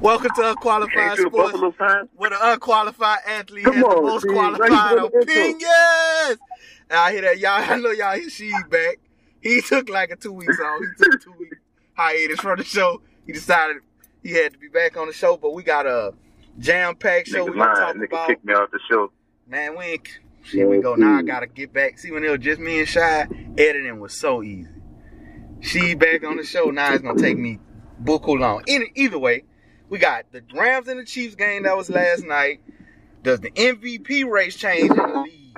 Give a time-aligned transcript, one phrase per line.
[0.00, 1.58] Welcome to Unqualified Sports,
[2.16, 4.34] where the unqualified athlete Come has the on, most Steve.
[4.34, 5.64] Why you qualified opinions.
[6.88, 7.50] And I hear that y'all.
[7.70, 8.14] I know y'all.
[8.18, 8.98] Hear she back.
[9.40, 10.80] He took like a two weeks off.
[10.98, 11.56] He took two weeks
[11.94, 13.02] hiatus from the show.
[13.26, 13.78] He decided
[14.22, 16.14] he had to be back on the show, but we got a
[16.58, 17.46] jam packed show.
[17.46, 17.74] Nigga We lying.
[17.76, 18.26] talk Nigga about.
[18.28, 19.12] kicked me off the show.
[19.48, 20.08] Man, we ain't.
[20.54, 20.94] We go.
[20.94, 21.98] Now I gotta get back.
[21.98, 23.28] See when it was just me and Shy,
[23.58, 24.70] editing was so easy.
[25.60, 26.70] She back on the show.
[26.70, 27.58] Now it's gonna take me
[28.02, 28.64] buku long.
[28.94, 29.44] Either way,
[29.90, 32.60] we got the Rams and the Chiefs game that was last night.
[33.22, 35.54] Does the MVP race change in the league?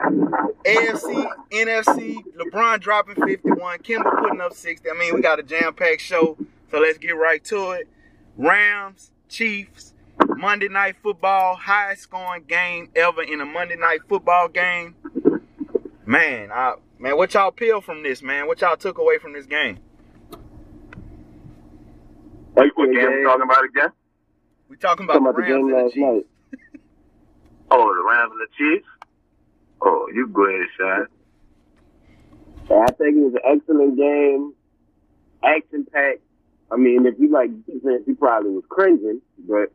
[0.65, 4.89] AFC, NFC, LeBron dropping 51, Kemba putting up 60.
[4.89, 6.37] I mean, we got a jam-packed show,
[6.71, 7.89] so let's get right to it.
[8.37, 9.93] Rams, Chiefs,
[10.29, 14.95] Monday Night Football, highest scoring game ever in a Monday Night Football game.
[16.07, 18.47] Man, I, man, what y'all peel from this, man?
[18.47, 19.79] What y'all took away from this game?
[22.55, 23.93] What game talking about again?
[24.73, 26.01] We talking about, Talking about the the game and the last Chiefs.
[26.01, 26.27] night.
[27.70, 28.89] Oh, the Rams and the Chiefs?
[29.83, 31.06] Oh, you go ahead, Shad.
[32.70, 34.55] I think it was an excellent game,
[35.45, 36.20] action packed.
[36.70, 39.70] I mean, if you like defense, you probably was cringing, but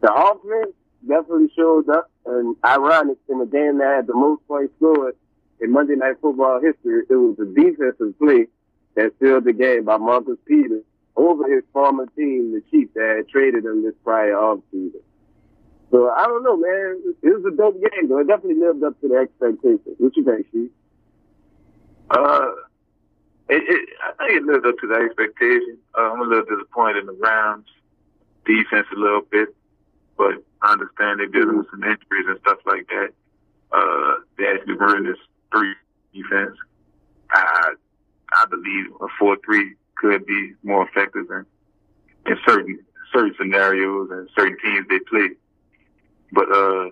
[0.00, 0.74] the offense
[1.06, 2.10] definitely showed up.
[2.24, 5.16] And ironic, in the game that had the most points scored
[5.60, 8.46] in Monday Night Football history, it was the defensive play
[8.94, 10.84] that sealed the game by Marcus Peters
[11.18, 15.02] over his former team, the Chiefs, that had traded him this prior offseason.
[15.90, 17.02] So I don't know, man.
[17.22, 18.18] It was a dope game, though.
[18.18, 19.96] It definitely lived up to the expectations.
[19.98, 20.70] What you think, Chief?
[22.10, 22.50] Uh,
[23.48, 25.78] it, it, I think it lived up to the expectation.
[25.96, 27.66] Uh, I'm a little disappointed in the Rams
[28.46, 29.48] defense a little bit,
[30.16, 33.10] but I understand they're dealing with some injuries and stuff like that.
[33.72, 35.18] Uh, they actually run this
[35.50, 35.74] three
[36.14, 36.56] defense.
[37.30, 37.72] I
[38.32, 41.44] I believe a four three could be more effective in,
[42.26, 42.78] in certain
[43.12, 45.30] certain scenarios and certain teams they play.
[46.32, 46.90] But uh,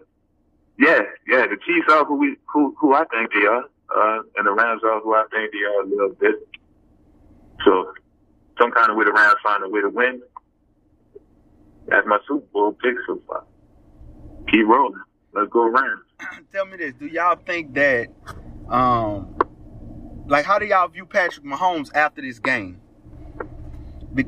[0.79, 4.47] yeah, yeah, the Chiefs are who we who who I think they are, uh, and
[4.47, 6.49] the Rams are who I think they are a little bit.
[7.65, 7.93] So
[8.61, 10.23] some kind of way the Rams find a way to win.
[11.89, 13.45] That's my Super Bowl pick so far.
[14.51, 15.03] Keep rolling.
[15.33, 16.03] Let's go Rams.
[16.53, 18.09] Tell me this: Do y'all think that,
[18.69, 19.37] um,
[20.27, 22.81] like, how do y'all view Patrick Mahomes after this game?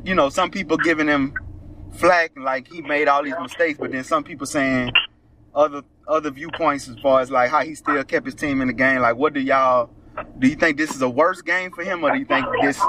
[0.04, 1.34] You know, some people giving him
[1.92, 4.92] flack, like he made all these mistakes, but then some people saying
[5.54, 8.74] other other viewpoints as far as like how he still kept his team in the
[8.74, 9.00] game.
[9.00, 9.90] Like, what do y'all?
[10.38, 12.80] Do you think this is a worse game for him, or do you think this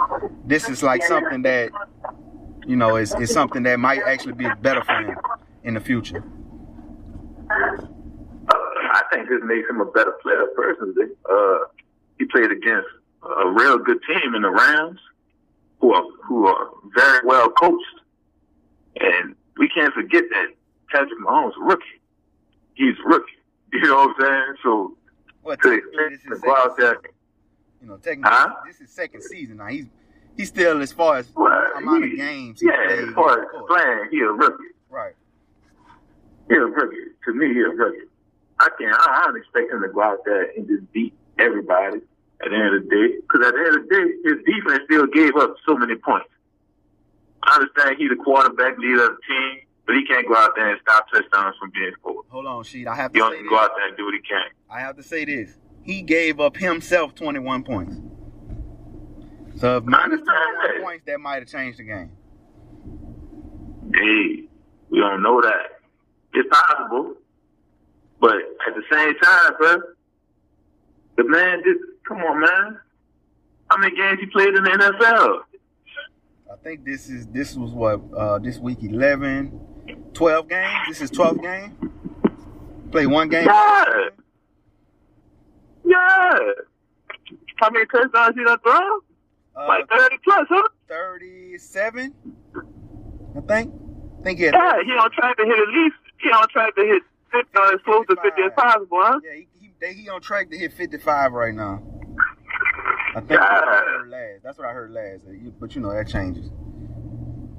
[0.45, 1.71] this is like something that
[2.65, 5.17] you know is, is something that might actually be better for him
[5.63, 6.23] in the future?
[8.91, 11.13] I think this makes him a better player personally.
[11.29, 11.57] Uh,
[12.17, 12.87] he played against
[13.23, 14.99] a real good team in the Rams,
[15.79, 17.83] who are who are very well coached,
[18.99, 20.47] and we can't forget that
[20.91, 21.83] Patrick Mahomes is a rookie.
[22.75, 23.31] He's a rookie.
[23.71, 24.55] You know what I'm saying?
[24.63, 24.97] So
[25.43, 26.99] Well, to this is to go out there,
[27.81, 28.55] You know, technically, Huh?
[28.65, 29.67] this is second season now.
[29.67, 29.85] He's
[30.35, 34.21] he's still as far as well, amount of games yeah, as far as playing, he
[34.21, 34.63] a rookie.
[34.89, 35.13] Right.
[36.47, 36.97] He's a rookie.
[37.25, 38.07] To me, he's a rookie.
[38.59, 38.91] I can't.
[38.95, 42.01] I, I don't expect him to go out there and just beat everybody
[42.41, 43.15] at the end of the day.
[43.21, 46.29] Because at the end of the day, his defense still gave up so many points.
[47.43, 50.71] I understand he's the quarterback leader of the team, but he can't go out there
[50.71, 52.25] and stop touchdowns from being scored.
[52.29, 52.87] Hold on, Sheet.
[52.87, 54.45] I have He to only go out there and do what he can.
[54.69, 55.57] I have to say this.
[55.81, 57.95] He gave up himself 21 points.
[59.57, 62.11] So if minus 21 points, that might have changed the game.
[63.93, 64.43] Hey,
[64.89, 65.79] we don't know that.
[66.33, 67.15] It's possible.
[68.19, 68.35] But
[68.67, 69.77] at the same time, bro,
[71.17, 72.79] the man just, come on, man.
[73.69, 75.41] How many games he played in the NFL?
[76.51, 79.57] I think this is this was what uh this week 11,
[80.13, 80.73] 12 games.
[80.87, 81.77] This is 12th game.
[82.91, 83.45] Play one game.
[83.45, 83.85] Yeah.
[85.85, 86.39] Yeah.
[87.57, 89.01] How many touchdowns he done thrown?
[89.55, 90.67] Uh, Like 30 plus, huh?
[90.87, 92.13] 37.
[93.37, 93.73] I think.
[94.19, 96.75] I think he had Yeah, he on track to hit at least, he on track
[96.75, 99.19] to hit 50 or as close to 50 as possible, huh?
[99.23, 101.83] Yeah, he, he, they, he on track to hit 55 right now.
[103.15, 104.43] I think that's what I heard last.
[104.43, 105.23] That's what I heard last.
[105.59, 106.49] But you know that changes.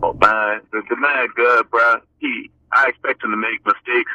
[0.03, 1.97] Oh man, the, the man good, bro.
[2.19, 4.13] He, I expect him to make mistakes.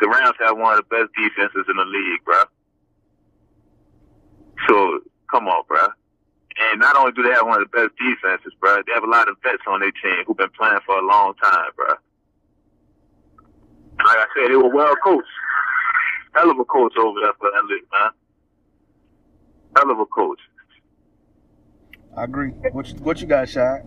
[0.00, 2.42] The Rams have one of the best defenses in the league, bro.
[4.68, 5.86] So come on, bro.
[6.58, 9.10] And not only do they have one of the best defenses, bro, they have a
[9.10, 11.94] lot of vets on their team who've been playing for a long time, bro.
[14.04, 15.28] Like I said, they were well coached.
[16.34, 18.10] Hell of a coach over there for that league, man.
[19.76, 20.40] Hell of a coach.
[22.16, 22.48] I agree.
[22.72, 23.82] What you, what you got, Shy?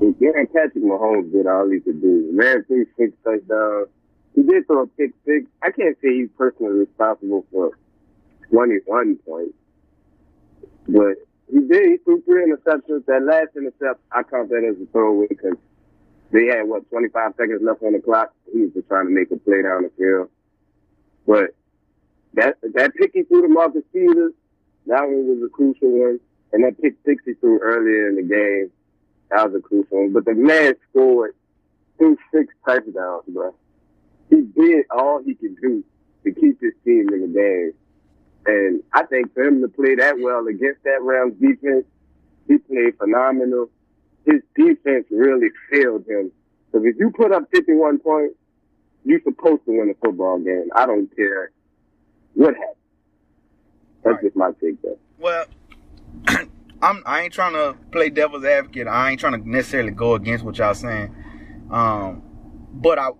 [0.00, 2.28] Man, Patrick Mahomes did all he could do.
[2.32, 3.88] Man threw six touchdowns.
[4.34, 5.46] He did throw a pick six.
[5.62, 7.78] I can't say he's personally responsible for
[8.50, 9.54] 21 points.
[10.88, 11.16] But
[11.50, 11.90] he did.
[11.90, 13.06] He threw three interceptions.
[13.06, 15.56] That last intercept, I count that as a throwaway because
[16.32, 18.34] they had, what, 25 seconds left on the clock.
[18.52, 20.28] He was just trying to make a play down the field.
[21.26, 21.54] But
[22.34, 24.32] that that pick he threw to Marcus Peters,
[24.86, 26.20] that one was a crucial one.
[26.52, 28.70] And that pick six he threw earlier in the game,
[29.30, 30.12] that was a crucial one.
[30.12, 31.34] But the man scored
[31.98, 33.54] threw six touchdowns, bro.
[34.30, 35.84] He did all he could do
[36.24, 37.72] to keep his team in the game.
[38.46, 41.86] And I think for him to play that well against that Rams defense,
[42.46, 43.70] he played phenomenal.
[44.26, 46.30] His defense really failed him.
[46.70, 48.34] Because if you put up 51 points,
[49.04, 50.68] you're supposed to win a football game.
[50.74, 51.50] I don't care
[52.34, 52.76] what happens.
[54.04, 54.22] That's Right.
[54.24, 54.96] just my take there.
[55.18, 55.46] Well,
[56.82, 58.86] I'm I ain't trying to play devil's advocate.
[58.86, 61.14] I ain't trying to necessarily go against what y'all saying.
[61.70, 62.22] Um,
[62.72, 63.10] but I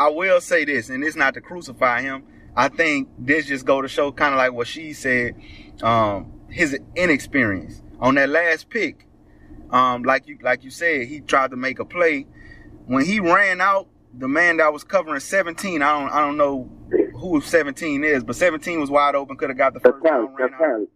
[0.00, 2.24] I will say this, and it's not to crucify him.
[2.56, 5.34] I think this just go to show kind of like what she said,
[5.82, 9.06] um, his inexperience on that last pick.
[9.70, 12.26] Um, like you like you said, he tried to make a play.
[12.86, 16.70] When he ran out, the man that was covering 17, I don't I don't know
[17.16, 20.36] who 17 is, but 17 was wide open, could have got the That's first down,
[20.36, 20.88] kind.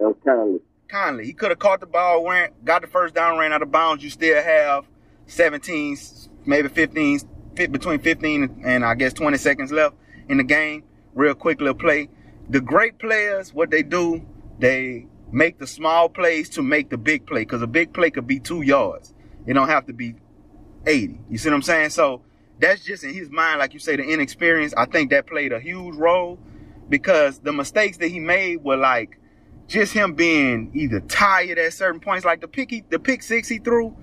[0.00, 0.60] ran out.
[0.88, 1.26] Conley.
[1.26, 4.02] He could have caught the ball, ran, got the first down, ran out of bounds.
[4.02, 4.86] You still have
[5.26, 5.96] 17,
[6.46, 7.20] maybe 15,
[7.56, 9.96] fit between 15 and I guess 20 seconds left
[10.28, 10.84] in the game.
[11.14, 12.08] Real quick little play.
[12.48, 14.24] The great players, what they do,
[14.58, 18.26] they make the small plays to make the big play because a big play could
[18.26, 19.12] be two yards.
[19.46, 20.14] It don't have to be
[20.86, 21.20] 80.
[21.28, 21.90] You see what I'm saying?
[21.90, 22.22] So
[22.60, 24.74] that's just in his mind, like you say, the inexperience.
[24.76, 26.38] I think that played a huge role
[26.88, 29.18] because the mistakes that he made were like
[29.66, 33.48] just him being either tired at certain points, like the pick, he, the pick six
[33.48, 33.96] he threw.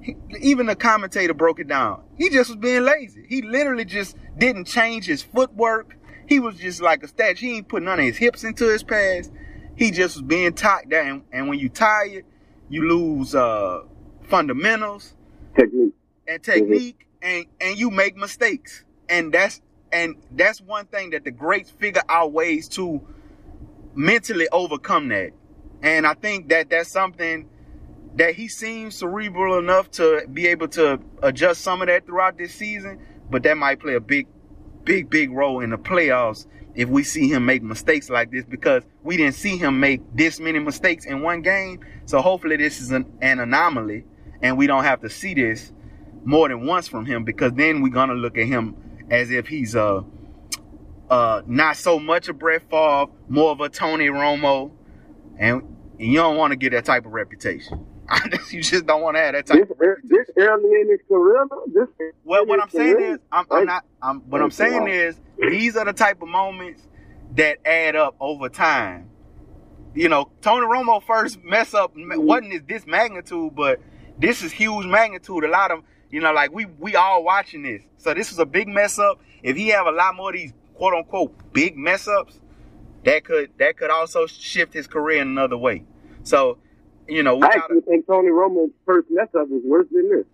[0.00, 2.02] He, even the commentator broke it down.
[2.16, 3.26] He just was being lazy.
[3.28, 5.96] He literally just didn't change his footwork.
[6.26, 7.46] He was just like a statue.
[7.46, 9.30] He ain't put none of his hips into his pass.
[9.76, 10.92] He just was being tired.
[10.92, 12.24] And, and when you tired,
[12.68, 13.82] you lose uh,
[14.28, 15.14] fundamentals
[15.56, 15.94] Technique.
[16.28, 18.84] and technique and and you make mistakes.
[19.08, 19.60] And that's
[19.92, 23.00] and that's one thing that the greats figure out ways to
[23.94, 25.32] mentally overcome that.
[25.82, 27.48] And i think that that's something
[28.16, 32.52] that he seems cerebral enough to be able to adjust some of that throughout this
[32.52, 32.98] season
[33.30, 34.26] but that might play a big
[34.84, 38.84] big big role in the playoffs if we see him make mistakes like this because
[39.02, 41.80] we didn't see him make this many mistakes in one game.
[42.06, 44.04] So hopefully this is an, an anomaly
[44.42, 45.72] and we don't have to see this
[46.24, 48.76] more than once from him because then we're gonna look at him
[49.10, 50.02] as if he's uh
[51.10, 54.70] uh not so much a Brett Favre, more of a Tony Romo,
[55.38, 55.62] and,
[55.98, 57.86] and you don't want to get that type of reputation.
[58.50, 59.68] you just don't want to have that type.
[59.68, 61.88] This, ear- this early in his career, this
[62.24, 63.84] Well, what I'm saying career, is, I'm, I'm not.
[64.02, 66.82] I'm, what I'm saying is, these are the type of moments
[67.34, 69.10] that add up over time.
[69.94, 73.80] You know, Tony Romo first mess up wasn't this magnitude, but
[74.18, 75.44] this is huge magnitude.
[75.44, 78.46] A lot of you know, like we we all watching this, so this was a
[78.46, 79.20] big mess up.
[79.42, 82.40] If he have a lot more of these quote unquote big mess ups,
[83.04, 85.84] that could that could also shift his career in another way.
[86.22, 86.58] So,
[87.06, 90.26] you know, we I gotta, think Tony Romo's first mess up was worse than this.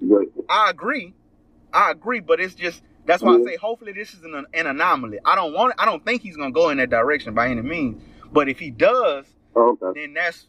[0.00, 1.14] But I agree.
[1.72, 3.42] I agree, but it's just that's why Yeah.
[3.42, 5.18] I say hopefully this is an, an anomaly.
[5.24, 8.02] I don't want I don't think he's gonna go in that direction by any means.
[8.32, 10.00] But if he does, oh, okay.
[10.00, 10.46] then that's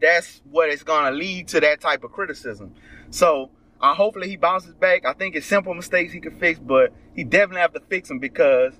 [0.00, 2.74] that's what it's gonna lead to that type of criticism.
[3.10, 3.50] So
[3.80, 5.06] uh, hopefully he bounces back.
[5.06, 8.18] I think it's simple mistakes he can fix, but he definitely have to fix them
[8.18, 8.74] because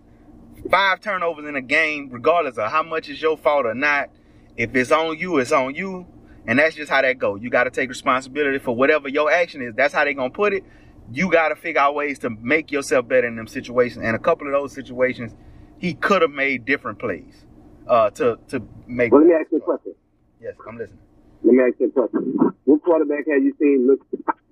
[0.70, 4.10] five turnovers in a game, regardless of how much is your fault or not,
[4.56, 6.06] if it's on you, it's on you.
[6.46, 7.36] And that's just how that go.
[7.36, 9.74] You got to take responsibility for whatever your action is.
[9.74, 10.64] That's how they gonna put it.
[11.12, 14.04] You got to figure out ways to make yourself better in them situations.
[14.04, 15.34] And a couple of those situations,
[15.78, 17.46] he could have made different plays
[17.86, 19.12] uh, to to make.
[19.12, 19.94] Well, let me ask you a question.
[20.40, 20.98] Yes, I'm listening.
[21.42, 22.54] Let me ask you a question.
[22.64, 24.00] What quarterback have you seen look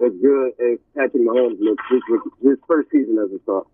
[0.04, 2.02] as good as Patrick Mahomes looks this,
[2.42, 3.66] this first season as a start?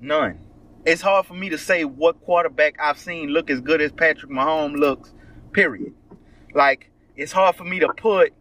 [0.00, 0.38] None.
[0.84, 4.30] It's hard for me to say what quarterback I've seen look as good as Patrick
[4.30, 5.12] Mahomes looks.
[5.52, 5.94] Period.
[6.54, 8.32] Like it's hard for me to put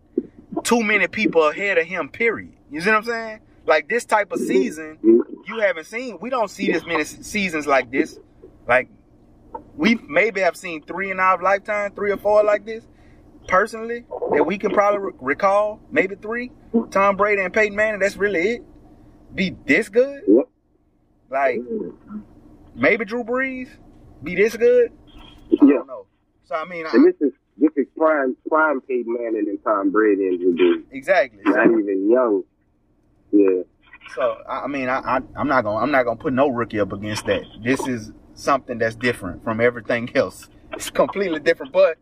[0.63, 2.09] too many people ahead of him.
[2.09, 2.53] Period.
[2.71, 3.39] You see what I'm saying?
[3.65, 6.17] Like this type of season, you haven't seen.
[6.21, 8.19] We don't see this many seasons like this.
[8.67, 8.89] Like
[9.75, 12.86] we maybe have seen three in our lifetime, three or four like this.
[13.60, 16.51] Personally, that we can probably re- recall, maybe three.
[16.91, 18.00] Tom Brady and Peyton Manning.
[18.00, 18.63] That's really it.
[19.34, 20.22] Be this good?
[21.32, 21.60] Like
[22.75, 23.70] maybe Drew Brees
[24.24, 24.91] be this good?
[25.51, 25.74] I Yeah.
[25.77, 26.06] don't know.
[26.46, 29.91] So I mean, I, And this is this is prime prime Peyton Manning and Tom
[29.91, 30.84] Brady Purdue.
[30.91, 31.41] Exactly.
[31.46, 32.44] Not even young.
[33.32, 33.63] Yeah.
[34.15, 36.79] So I I mean, I, I I'm not gonna I'm not gonna put no rookie
[36.79, 37.44] up against that.
[37.63, 40.50] This is something that's different from everything else.
[40.74, 41.74] It's completely different.
[41.74, 41.98] But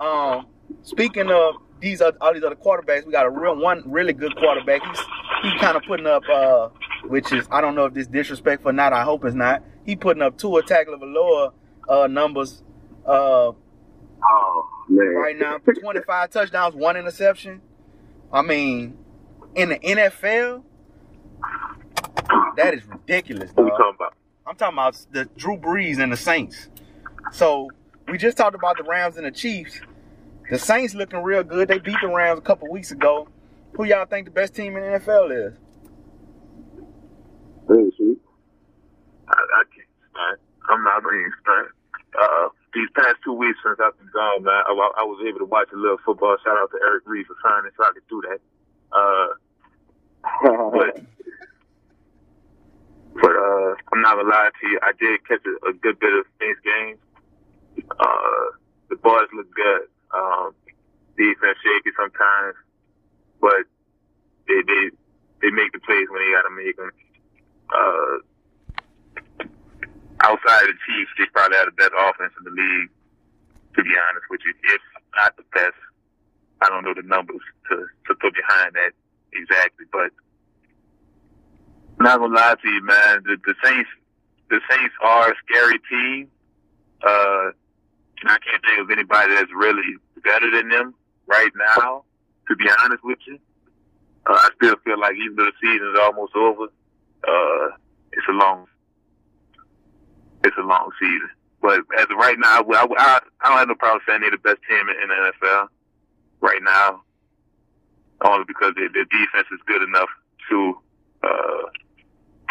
[0.00, 0.46] um,
[0.82, 4.82] speaking of these all these other quarterbacks, we got a real one really good quarterback.
[4.84, 5.00] He's
[5.42, 6.68] he kind of putting up, uh,
[7.04, 8.92] which is I don't know if this disrespectful or not.
[8.92, 9.62] I hope it's not.
[9.84, 11.52] He putting up two attack level lower
[11.88, 12.62] uh, numbers
[13.06, 13.52] uh,
[14.24, 15.06] Oh man.
[15.16, 15.58] right now.
[15.58, 17.60] 25 touchdowns, one interception.
[18.32, 18.96] I mean,
[19.54, 20.62] in the NFL,
[22.56, 24.14] that is ridiculous, What we talking about?
[24.46, 26.68] I'm talking about the Drew Brees and the Saints.
[27.32, 27.68] So
[28.08, 29.80] we just talked about the Rams and the Chiefs.
[30.50, 31.68] The Saints looking real good.
[31.68, 33.28] They beat the Rams a couple weeks ago.
[33.74, 35.54] Who y'all think the best team in the NFL is?
[39.28, 40.38] I, I can't stand.
[40.68, 41.68] I'm not being stand.
[42.20, 45.44] Uh, these past two weeks since I've been gone, man, I, I was able to
[45.46, 46.36] watch a little football.
[46.44, 48.40] Shout out to Eric Reed for trying so I could do that.
[48.92, 49.28] Uh,
[50.72, 51.00] but
[53.14, 54.78] but uh, I'm not gonna lie to you.
[54.82, 56.98] I did catch a, a good bit of these games.
[57.98, 58.44] Uh,
[58.90, 59.88] the boys look good.
[60.12, 60.54] Um,
[61.16, 62.56] defense shaky sometimes,
[63.40, 63.64] but
[64.48, 64.84] they they
[65.40, 66.92] they make the plays when they gotta make them.
[67.72, 68.14] Uh,
[70.22, 72.90] outside of the Chiefs, they probably have the best offense in the league.
[73.76, 74.82] To be honest with you, if
[75.16, 75.78] not the best,
[76.60, 77.40] I don't know the numbers
[77.70, 77.76] to
[78.06, 78.92] to put behind that
[79.32, 80.12] exactly, but
[81.98, 83.22] I'm not gonna lie to you, man.
[83.24, 83.88] The, the Saints,
[84.50, 86.28] the Saints are a scary team.
[87.02, 87.50] Uh,
[88.22, 90.94] and I can't think of anybody that's really better than them
[91.26, 92.04] right now.
[92.48, 93.38] To be honest with you,
[94.26, 97.76] uh, I still feel like even though the season is almost over, uh,
[98.12, 98.66] it's a long,
[100.44, 101.30] it's a long season.
[101.60, 104.38] But as of right now, I, I, I don't have no problem saying they're the
[104.38, 105.68] best team in, the NFL
[106.40, 107.02] right now,
[108.24, 110.10] only because their, their defense is good enough
[110.50, 110.78] to
[111.22, 111.66] uh,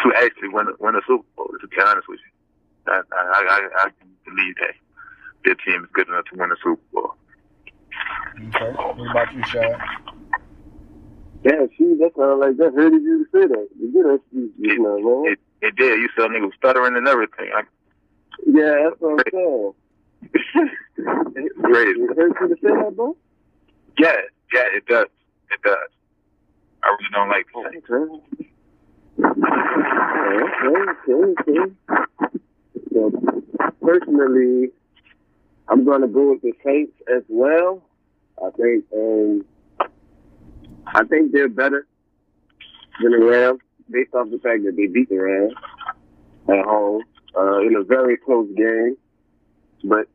[0.04, 1.52] to actually win win a Super Bowl.
[1.60, 4.74] To be honest with you, I, I, I, I can believe that
[5.44, 7.14] their team is good enough to win the Super Bowl.
[8.48, 8.72] Okay.
[8.72, 9.76] What about you, Shad?
[11.44, 13.68] Yeah, shoot, that sounds like that hurted you to say that.
[13.78, 15.32] You did that, you, you know, man.
[15.32, 15.98] It, it did.
[15.98, 17.50] You saw niggas stuttering and everything.
[17.54, 17.62] I,
[18.46, 19.72] Yeah, that's what I'm saying.
[21.64, 22.00] Crazy.
[22.00, 23.16] It hurts you to say that, bro?
[23.98, 24.20] Yeah,
[24.54, 25.06] yeah, it does.
[25.50, 25.90] It does.
[26.84, 27.72] I really don't like that.
[29.18, 31.72] Okay, okay, okay.
[32.92, 33.00] So,
[33.82, 34.70] personally,
[35.68, 37.82] I'm going to go with the Saints as well.
[38.42, 39.44] I think, um,
[40.86, 41.86] I think they're better
[43.00, 45.52] than the Rams based off the fact that they beat the Rams
[46.48, 47.02] at home
[47.36, 48.96] uh, in a very close game.
[49.84, 50.08] But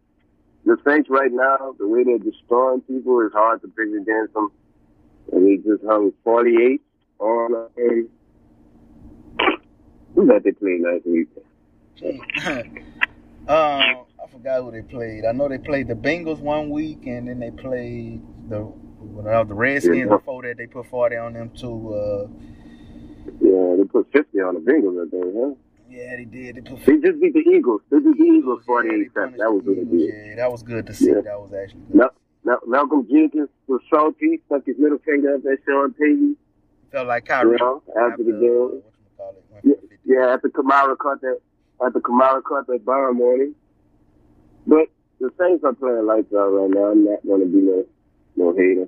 [0.65, 4.51] the Saints right now, the way they're destroying people, is hard to pick against them.
[5.31, 6.81] And they just hung 48
[7.19, 8.09] on um,
[10.15, 11.29] who that they played last week?
[13.47, 13.95] I
[14.37, 15.25] forgot who they played.
[15.25, 18.61] I know they played the Bengals one week, and then they played the
[18.99, 20.05] well, the Redskins Yeah.
[20.05, 20.57] before that.
[20.57, 21.93] They put forty on them too.
[21.93, 22.27] Uh,
[23.39, 25.53] Yeah, they put 50 on the Bengals, I think, huh?
[25.89, 26.55] yeah, they did.
[26.55, 27.81] They put They just beat the Eagles.
[27.89, 30.93] They beat the Eagles Yeah, 48 they That was they Yeah, that was good to
[30.93, 31.09] see.
[31.09, 31.21] Yeah.
[31.21, 31.95] That was actually good.
[31.95, 36.37] Mal- Mal- Malcolm Jenkins was salty, stuck his middle finger up at Sean Payton.
[36.91, 37.51] Felt like Kyrie.
[37.51, 38.81] You know, after the uh, game.
[39.17, 39.95] Yeah, for the 50.
[40.05, 41.39] yeah, after Kamara caught that,
[41.85, 43.55] after Kamara caught that bomb on him.
[44.67, 46.91] But the Saints are playing lights out right now.
[46.91, 47.85] I'm not going to be no,
[48.35, 48.87] no hater.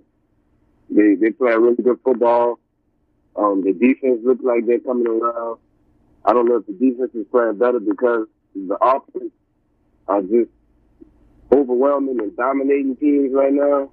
[0.90, 2.60] They they play really good football.
[3.36, 5.60] Um, the defense looks like they're coming around.
[6.26, 9.32] I don't know if the defense is playing better because the offense
[10.08, 10.50] are just
[11.52, 13.90] overwhelming and dominating teams right now.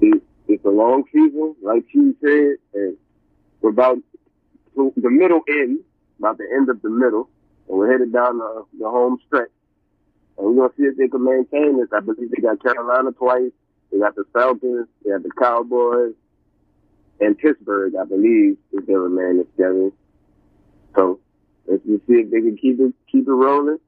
[0.00, 2.96] It, it's a long season, like you said, and
[3.60, 3.98] we're about
[4.74, 5.80] to the middle end,
[6.18, 7.28] about the end of the middle,
[7.68, 9.50] and we're headed down the, the home stretch.
[10.38, 11.88] And we're gonna see if they can maintain this.
[11.92, 13.52] I believe they got Carolina twice.
[13.90, 14.88] They got the Falcons.
[15.04, 16.14] They got the Cowboys,
[17.20, 17.94] and Pittsburgh.
[18.00, 19.92] I believe is their remaining schedule.
[20.96, 21.20] So
[21.66, 23.78] let's just see if they can keep it keep it rolling.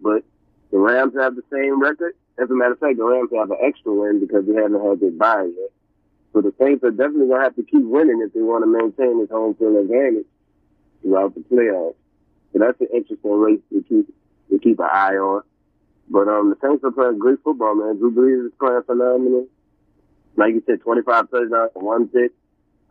[0.00, 0.24] But
[0.70, 2.14] the Rams have the same record.
[2.38, 5.00] As a matter of fact, the Rams have an extra win because they haven't had
[5.00, 5.70] their bye yet.
[6.32, 9.20] So the Saints are definitely gonna have to keep winning if they want to maintain
[9.20, 10.26] this home field advantage
[11.02, 11.96] throughout the playoffs.
[12.52, 14.14] So that's an interesting race to keep
[14.50, 15.42] to keep an eye on.
[16.10, 17.96] But um, the Saints are playing great football, man.
[17.98, 19.46] Drew Brees is playing phenomenal.
[20.36, 22.32] Like you said, 25 touchdowns and one pick.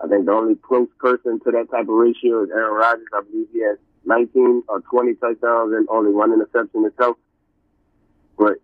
[0.01, 3.07] I think the only close person to that type of ratio is Aaron Rodgers.
[3.13, 7.17] I believe he has 19 or 20 touchdowns and only one interception himself.
[8.37, 8.59] But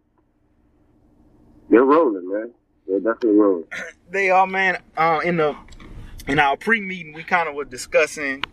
[1.70, 2.52] they're rolling, man.
[2.88, 3.66] They're definitely rolling.
[4.10, 4.78] They are, man.
[4.96, 5.58] Uh, in the
[6.28, 8.44] in our pre-meeting, we kind of were discussing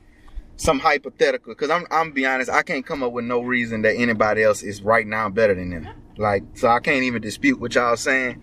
[0.56, 1.54] some hypothetical.
[1.54, 4.62] Cause I'm I'm be honest, I can't come up with no reason that anybody else
[4.62, 5.88] is right now better than them.
[6.16, 8.42] Like, so I can't even dispute what y'all saying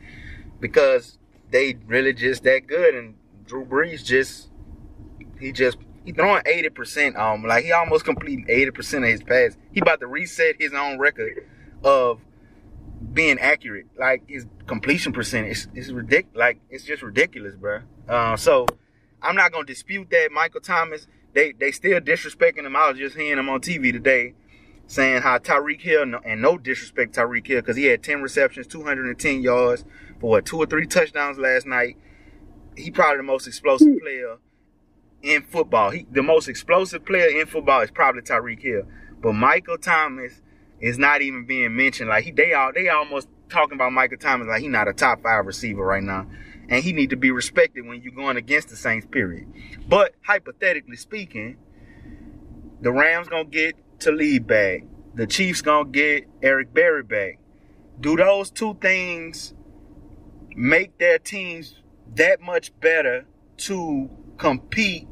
[0.59, 1.17] because
[1.51, 2.95] they really just that good.
[2.95, 4.49] And Drew Brees just
[5.39, 7.15] he just he throwing eighty percent.
[7.15, 9.57] Um, like he almost completing eighty percent of his pass.
[9.71, 11.45] He about to reset his own record
[11.83, 12.19] of
[13.13, 13.87] being accurate.
[13.97, 16.37] Like his completion percentage is ridiculous.
[16.37, 17.81] Like it's just ridiculous, bro.
[18.07, 18.65] Uh, so
[19.21, 20.31] I'm not gonna dispute that.
[20.31, 22.75] Michael Thomas, they they still disrespecting him.
[22.75, 24.33] I was just hearing him on TV today
[24.89, 29.41] saying how Tyreek Hill and no disrespect Tyreek Hill because he had 10 receptions, 210
[29.41, 29.85] yards
[30.19, 31.95] for what two or three touchdowns last night.
[32.75, 33.99] He probably the most explosive hmm.
[33.99, 34.37] player
[35.21, 35.91] in football.
[35.91, 38.83] He the most explosive player in football is probably Tyreek Hill.
[39.21, 40.41] But Michael Thomas
[40.79, 42.09] is not even being mentioned.
[42.09, 45.21] Like he they all they almost talking about Michael Thomas like he not a top
[45.21, 46.25] five receiver right now.
[46.69, 49.51] And he need to be respected when you're going against the Saints, period.
[49.87, 51.57] But hypothetically speaking,
[52.81, 54.83] the Rams gonna get Talib back.
[55.15, 57.39] The Chiefs gonna get Eric Berry back.
[57.99, 59.53] Do those two things
[60.55, 61.81] make their teams
[62.15, 63.25] that much better
[63.57, 65.07] to compete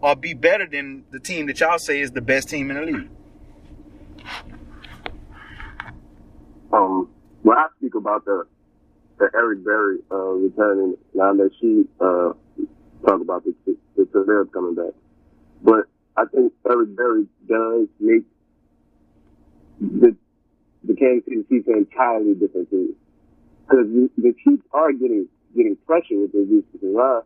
[0.00, 2.82] or be better than the team that y'all say is the best team in the
[2.82, 3.08] league?
[6.72, 7.10] Um,
[7.42, 8.44] when I speak about the
[9.20, 12.32] the Eric Berry uh, returning, now that she uh,
[13.06, 13.54] talk about the
[13.96, 14.94] the Talib coming back,
[15.62, 15.84] but
[16.16, 18.24] I think Eric Berry does make
[19.78, 20.16] the
[20.84, 22.96] the Kansas City Chiefs an entirely different team
[23.68, 27.22] because the, the Chiefs are getting getting pressure with their defensive line.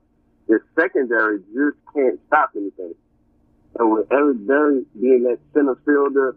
[0.48, 2.94] Their secondary just can't stop anything.
[3.78, 6.36] And with Eric Berry being that center fielder,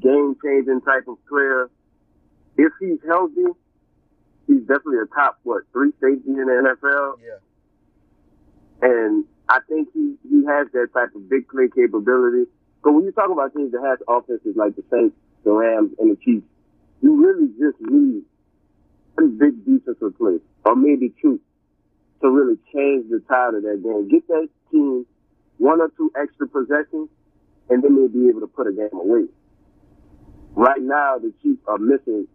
[0.00, 1.68] game changing type of player,
[2.56, 3.44] if he's healthy,
[4.46, 7.18] he's definitely a top what three safety in the NFL.
[7.24, 7.38] Yeah.
[8.82, 12.50] And I think he he has that type of big play capability.
[12.82, 16.10] But when you talk about teams that has offenses like the Saints, the Rams, and
[16.10, 16.46] the Chiefs,
[17.00, 18.22] you really just need
[19.14, 21.40] one big defensive play, or maybe two,
[22.20, 24.08] to really change the tide of that game.
[24.08, 25.06] Get that team
[25.58, 27.08] one or two extra possessions,
[27.70, 29.24] and then they'll be able to put a game away.
[30.54, 32.28] Right now, the Chiefs are missing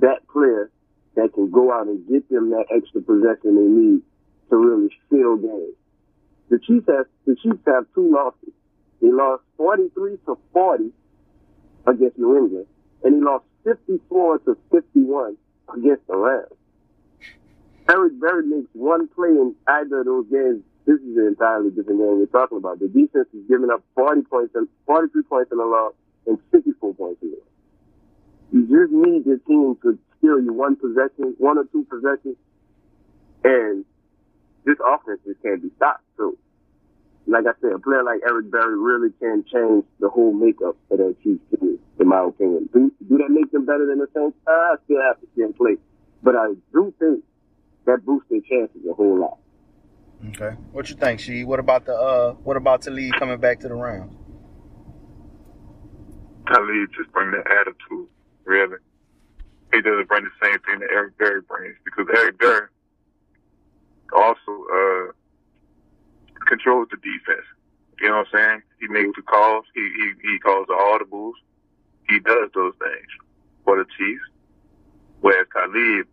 [0.00, 0.70] that player
[1.14, 4.02] that can go out and get them that extra possession they need
[4.50, 5.76] to really seal games.
[6.48, 8.52] The Chiefs have the Chiefs have two losses.
[9.00, 10.92] They lost 43 to 40
[11.86, 12.66] against New England,
[13.02, 15.36] and he lost 54 to 51
[15.74, 16.52] against the Rams.
[17.88, 20.62] Eric Berry makes one play in either of those games.
[20.86, 22.78] This is an entirely different game we're talking about.
[22.80, 25.94] The defense is giving up 40 points and 43 points in the loss
[26.26, 27.46] and 54 points in the loss.
[28.52, 32.36] You just need your team to steal you one possession, one or two possessions,
[33.42, 33.84] and
[34.64, 36.04] this offense just can't be stopped.
[36.16, 36.36] So,
[37.26, 40.98] like I said, a player like Eric Berry really can change the whole makeup of
[40.98, 42.68] that Chiefs team, in my opinion.
[42.72, 44.36] Do, do that make them better than the Saints?
[44.46, 45.76] Uh, I still have to see them play.
[46.22, 47.24] But I do think
[47.86, 49.38] that boosts their chances a whole lot.
[50.28, 50.56] Okay.
[50.70, 51.42] What you think, She?
[51.42, 54.14] What about the uh what about Talib coming back to the Rams?
[56.46, 58.06] Talib just bring that attitude,
[58.44, 58.76] really.
[59.72, 62.68] He doesn't bring the same thing that Eric Berry brings because Eric Berry
[64.12, 65.12] also uh
[66.46, 67.46] controls the defense.
[68.00, 68.62] You know what I'm saying?
[68.80, 69.64] He makes the calls.
[69.74, 71.34] He he, he calls the audibles.
[72.08, 73.08] He does those things
[73.64, 74.24] for the Chiefs.
[75.20, 76.06] Whereas Talib,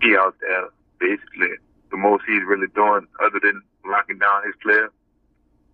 [0.00, 1.54] he out there basically
[1.90, 4.90] the most he's really doing other than locking down his player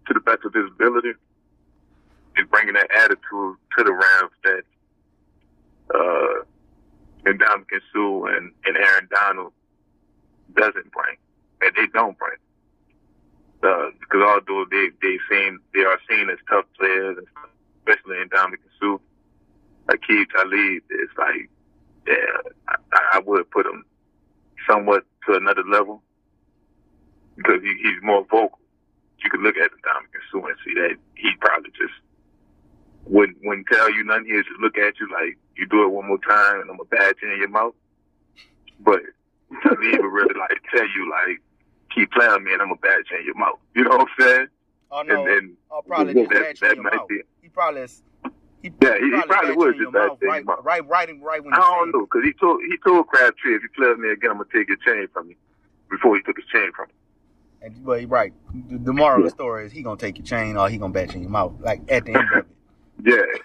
[0.07, 1.13] to the best of his ability
[2.37, 4.63] is bringing that attitude to the Rams that
[5.95, 6.35] uh
[7.27, 9.53] and Ndamukong Suh and, and Aaron Donald
[10.57, 11.17] doesn't bring.
[11.63, 12.39] And they don't bring.
[13.63, 17.19] Uh, because although they they seen they are seen as tough players,
[17.81, 18.99] especially in Ndamukong Suh,
[19.91, 21.51] Aqib Talib is like,
[22.09, 23.85] yeah, I, I would put him
[24.71, 26.03] somewhat to another level
[27.37, 28.61] because he, he's more vocal.
[29.25, 31.95] You could look at the Ndamukong Suh and see that he probably just
[33.07, 34.27] wouldn't wouldn't tell you nothing.
[34.27, 36.85] He'd just look at you like you do it one more time and I'm gonna
[36.91, 37.75] badge in your mouth.
[38.81, 39.01] But
[39.63, 41.41] Talib would really like tell you like
[41.95, 43.59] keep playing me and I'm gonna badge in your mouth.
[43.75, 44.47] You know what I'm saying?
[44.91, 45.21] Oh no.
[45.21, 47.09] And then oh, probably that- that your might mouth.
[47.09, 48.03] be- He probably is,
[48.63, 51.59] he, Yeah, he- he probably would just your mouth, right, right, right, right when I
[51.59, 54.37] don't know because he told he told Crabtree if you play with me again, I'm
[54.39, 55.37] gonna take your chain from you.
[55.91, 56.95] Before he took his chain from him.
[57.61, 58.33] And, but right.
[58.71, 60.93] The, the moral of the story is he gonna take your chain or he gonna
[60.93, 61.53] bat you in your mouth.
[61.61, 62.47] Like at the end of it,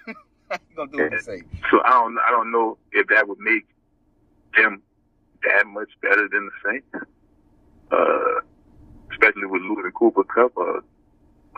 [0.07, 0.13] Yeah.
[0.51, 1.41] he gonna do what he say.
[1.71, 3.65] So I don't I don't know if that would make
[4.55, 4.81] them
[5.43, 7.07] that much better than the Saints.
[7.91, 8.41] Uh,
[9.11, 10.79] especially with losing Cooper Kupp, uh,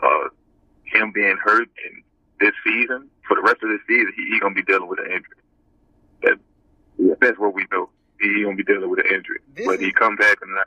[0.06, 0.28] uh,
[0.84, 2.02] him being hurt in
[2.40, 5.06] this season, for the rest of this season, he, he gonna be dealing with an
[5.06, 5.36] injury.
[6.22, 6.36] That,
[6.98, 7.14] Yeah.
[7.20, 7.90] That's what we know.
[8.20, 9.40] He, he gonna be dealing with an injury.
[9.54, 10.66] This Whether is- he come back or not,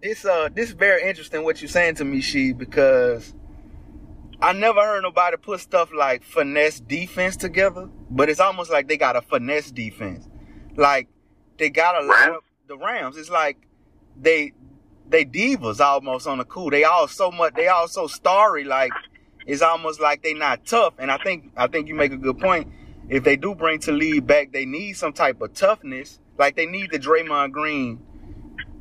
[0.00, 3.32] this uh this is very interesting what you're saying to me, she, because
[4.40, 8.96] I never heard nobody put stuff like finesse defense together, but it's almost like they
[8.96, 10.28] got a finesse defense.
[10.76, 11.08] Like
[11.58, 13.16] they got a lot of the Rams.
[13.16, 13.56] It's like
[14.16, 14.52] they
[15.08, 16.70] they divas almost on the cool.
[16.70, 18.92] They all so much they all so starry like
[19.46, 20.94] it's almost like they not tough.
[20.98, 22.68] And I think I think you make a good point.
[23.08, 26.20] If they do bring Talib back, they need some type of toughness.
[26.36, 27.98] Like they need the Draymond Green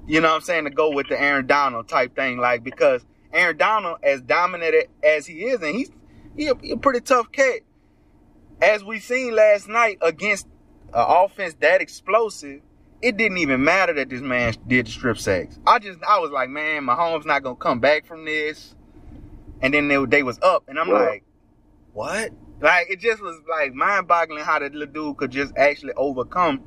[0.08, 3.06] you know what I'm saying, to go with the Aaron Donald type thing, like because
[3.34, 5.92] Aaron Donald, as dominant as he is, and he's
[6.36, 7.62] he a, he a pretty tough cat.
[8.62, 10.46] As we seen last night against
[10.94, 12.62] an offense that explosive,
[13.02, 15.60] it didn't even matter that this man did the strip sacks.
[15.68, 18.74] I just I was like, man, Mahomes not gonna come back from this.
[19.62, 20.94] And then they, they was up, and I'm Yeah.
[20.94, 21.24] like,
[21.94, 22.32] what?
[22.60, 26.64] Like it just was like mind boggling how that little dude could just actually overcome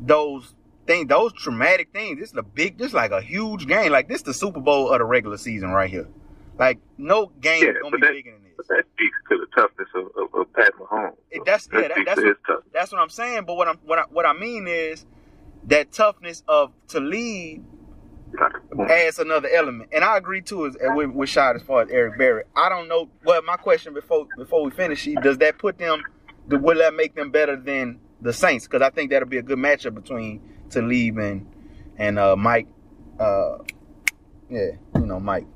[0.00, 0.54] those
[0.86, 2.18] things, those traumatic things.
[2.20, 3.92] This is a big, this is like a huge game.
[3.92, 6.08] Like this is the Super Bowl of the regular season right here.
[6.58, 8.76] Like no game Yeah, gonna be that- bigger than but this.
[8.78, 11.14] that speaks to the toughness of, of, of Pat Mahomes.
[11.30, 12.64] It- that's- yeah, that- that's toughness.
[12.72, 13.44] That's what I'm saying.
[13.46, 15.04] But what I'm what I, what I mean is
[15.64, 17.62] that toughness of to lead
[18.88, 19.90] adds another element.
[19.92, 22.44] And I agree too is with, with shot as far as Eric Berry.
[22.56, 23.08] I don't know.
[23.24, 26.02] Well, my question before before we finish, she does that put them?
[26.48, 28.66] Will that make them better than the Saints?
[28.66, 31.46] Because I think that'll be a good matchup between Talib and
[31.96, 32.68] and uh, Mike.
[33.18, 33.58] Uh,
[34.50, 35.46] yeah, you know Mike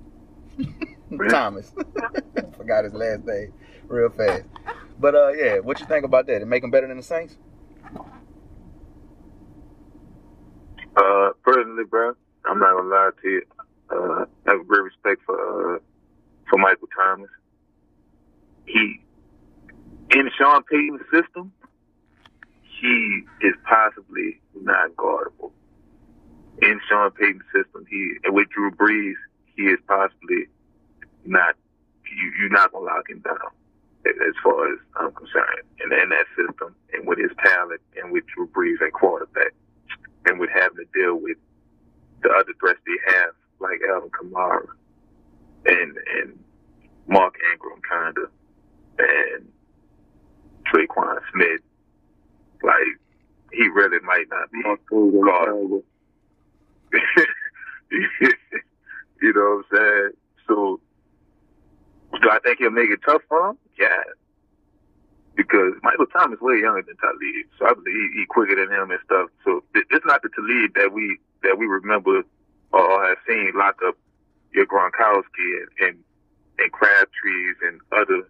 [1.31, 1.73] Thomas.
[2.57, 3.53] Forgot his last name
[3.89, 4.45] real fast.
[4.99, 6.43] But uh, yeah, what you think about that?
[6.43, 7.37] It make them better than the Saints?
[10.97, 13.43] Uh, personally, bro, I'm not gonna lie to you.
[13.91, 15.79] Uh, I have great respect for uh,
[16.49, 17.31] for Michael Thomas.
[18.67, 19.01] He
[20.11, 21.53] in Sean Payton's system,
[22.81, 25.53] he is possibly not guardable.
[26.63, 29.15] In Sean Payton's system, he and with Drew Brees,
[29.57, 30.47] he is possibly
[31.25, 31.55] not.
[32.05, 33.53] You, you're not gonna lock him down,
[34.07, 35.63] as far as I'm concerned.
[35.81, 39.53] And in that system, and with his talent, and with Drew Brees at quarterback
[40.27, 41.39] and with having to deal with
[42.23, 44.67] the other threats they have, like Alvin Kamara
[45.67, 46.39] and and
[47.09, 48.31] Mark Ingram, kind of,
[48.99, 49.49] and
[50.73, 51.61] Tre'Quan Smith.
[52.63, 52.99] Like
[53.53, 54.63] he really might not be.
[54.63, 55.83] God.
[59.21, 60.11] you know what I'm saying?
[60.49, 60.81] So,
[62.21, 63.59] do I think he'll make it tough for him?
[63.79, 64.03] Yeah.
[65.37, 68.71] Because Michael Thomas is way younger than Talib, so I believe he, he quicker than
[68.75, 69.31] him and stuff.
[69.45, 72.23] So it's not the Talib that we that we remember
[72.73, 73.97] or have seen lock up
[74.53, 76.05] your Gronkowski and and,
[76.59, 78.29] and Crabtrees and other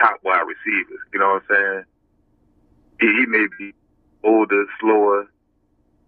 [0.00, 1.00] top wide receivers.
[1.12, 1.84] You know what I'm saying?
[3.00, 3.74] He, may be
[4.24, 5.28] older, slower,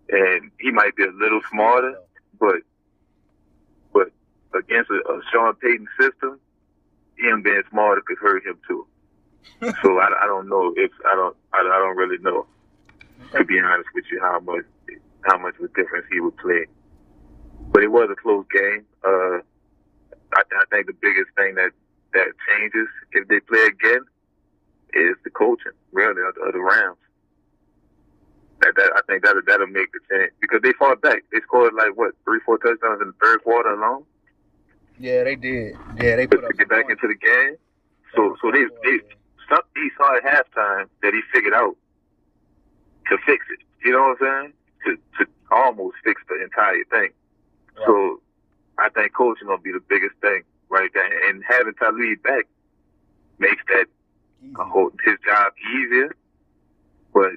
[0.08, 1.98] and he might be a little smarter,
[2.40, 2.56] but
[3.92, 4.08] but
[4.54, 6.40] against a, a Sean Payton system,
[7.18, 8.86] him being smarter could hurt him too.
[9.82, 12.46] so I, I don't know if I don't I, I don't really know
[13.36, 14.64] to be honest with you how much
[15.22, 16.66] how much of a difference he would play.
[17.70, 18.86] But it was a close game.
[19.04, 19.38] Uh,
[20.32, 21.72] I, I think the biggest thing that
[22.14, 24.04] that changes if they play again
[24.94, 26.96] is the coaching, really, of the, of the Rams.
[28.60, 31.22] That, that I think that'll that'll make the change because they fought back.
[31.32, 34.04] They scored like what three, four touchdowns in the third quarter alone
[34.98, 35.76] Yeah, they did.
[35.96, 37.00] Yeah, they to put up get back points.
[37.02, 37.56] into the game.
[38.16, 38.98] So so they they
[39.48, 41.76] some, he saw at halftime that he figured out
[43.08, 43.60] to fix it.
[43.84, 44.52] You know what I'm saying?
[44.86, 47.10] To to almost fix the entire thing.
[47.86, 48.20] So
[48.78, 52.46] I think coaching gonna be the biggest thing right there, and having Talib back
[53.38, 53.86] makes that
[54.58, 56.14] Uh, whole, his job easier.
[57.12, 57.32] But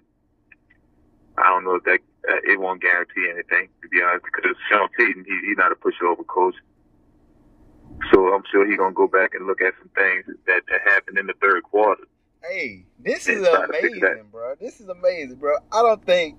[1.38, 4.88] I don't know if that uh, it won't guarantee anything to be honest, because Sean
[4.98, 6.56] Payton he, he's not a pushover coach.
[8.12, 11.18] So I'm sure he's gonna go back and look at some things that, that happened
[11.18, 12.04] in the third quarter.
[12.44, 14.56] Hey, this is try to fix amazing, bro.
[14.60, 15.58] This is amazing, bro.
[15.72, 16.38] I don't think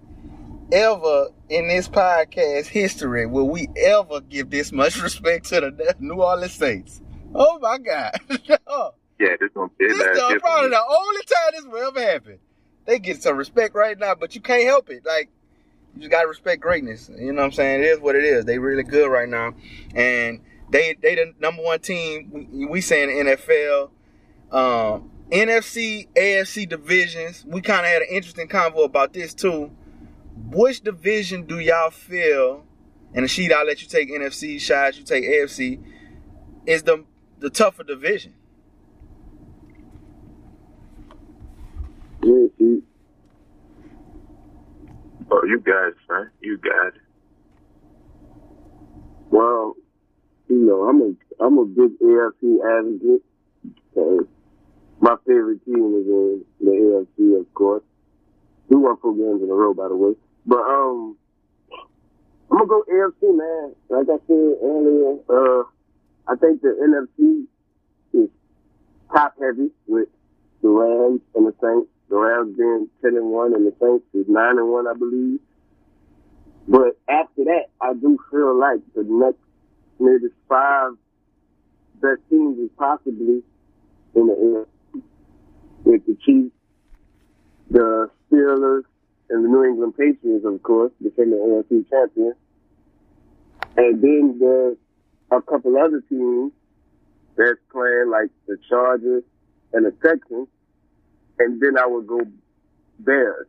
[0.73, 6.23] ever in this podcast history will we ever give this much respect to the New
[6.23, 7.01] Orleans Saints.
[7.35, 8.13] Oh my God.
[9.23, 12.39] Yeah, this gonna be this last is probably the only time this will ever happen.
[12.87, 15.07] They get some respect right now, but you can't help it.
[15.07, 15.31] Like,
[15.95, 17.09] you just gotta respect greatness.
[17.09, 17.81] You know what I'm saying?
[17.83, 18.45] It is what it is.
[18.45, 19.55] They really good right now.
[19.95, 23.91] And they they the number one team we, we say in the NFL.
[24.51, 27.45] Um NFC, AFC divisions.
[27.47, 29.71] We kind of had an interesting convo about this too.
[30.51, 32.65] which division do y'all feel?
[33.15, 35.81] And the sheet, I'll let you take NFC shots, you take AFC.
[36.67, 37.05] Is the
[37.39, 38.35] the tougher division?
[42.23, 42.83] Yeah, see,
[45.31, 46.31] Oh, you guys, man.
[46.41, 46.93] You guys.
[49.31, 49.75] well,
[50.49, 53.23] you know, I'm a I'm a big AFC advocate.
[55.01, 57.83] My favorite team is in the AFC, of course.
[58.69, 60.15] We won four games in a row, by the way.
[60.47, 61.17] But um,
[62.51, 63.75] I'm gonna go AFC, man.
[63.89, 65.65] Like I said earlier, uh,
[66.29, 67.47] I think the NFC
[68.13, 68.29] is
[69.13, 70.09] top heavy with
[70.63, 71.89] the Rams and the Saints.
[72.13, 75.41] The Rams being ten and one, and the Saints is nine and one, I believe.
[76.69, 79.39] But after that, I do feel like the next
[79.99, 80.93] maybe five
[82.03, 83.43] best teams is possibly
[84.15, 85.03] in the NFC
[85.85, 86.55] with the Chiefs,
[87.71, 88.83] the Steelers,
[89.31, 92.37] and the New England Patriots, of course, defending AFC champions.
[93.79, 94.77] And then there's
[95.31, 96.53] a couple other teams
[97.39, 99.25] that's playing like the Chargers
[99.73, 100.49] and the Texans.
[101.39, 102.21] And then I would go
[102.99, 103.47] Bears,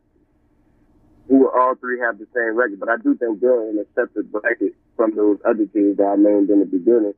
[1.28, 2.80] who all three have the same record.
[2.80, 6.16] But I do think they're in a separate bracket from those other teams that I
[6.16, 7.14] named in the beginning.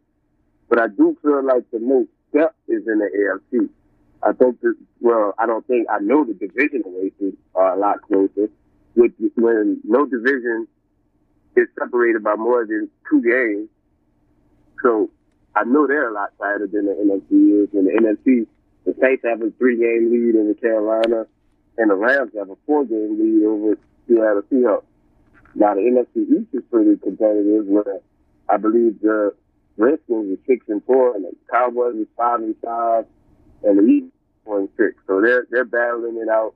[0.69, 3.69] But I do feel like the most depth is in the AFC.
[4.23, 8.01] I think that, well, I don't think, I know the divisional races are a lot
[8.01, 8.49] closer.
[8.95, 10.67] With, when no division
[11.55, 13.69] is separated by more than two games.
[14.83, 15.09] So
[15.55, 17.69] I know they're a lot tighter than the NFC is.
[17.73, 18.47] and the NFC,
[18.85, 21.25] the Saints have a three game lead in the Carolina,
[21.77, 24.83] and the Rams have a four game lead over Seattle Seahawks.
[25.55, 27.99] Now the NFC East is pretty competitive where
[28.47, 29.33] I believe the
[29.77, 33.05] Redskins is six and four and the Cowboys is five and five
[33.63, 34.11] and the East is
[34.45, 34.95] four and six.
[35.07, 36.53] So they're they're battling it out.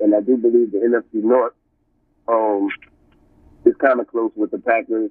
[0.00, 1.54] And I do believe the NFC North
[2.26, 2.68] um
[3.64, 5.10] is kind of close with the Packers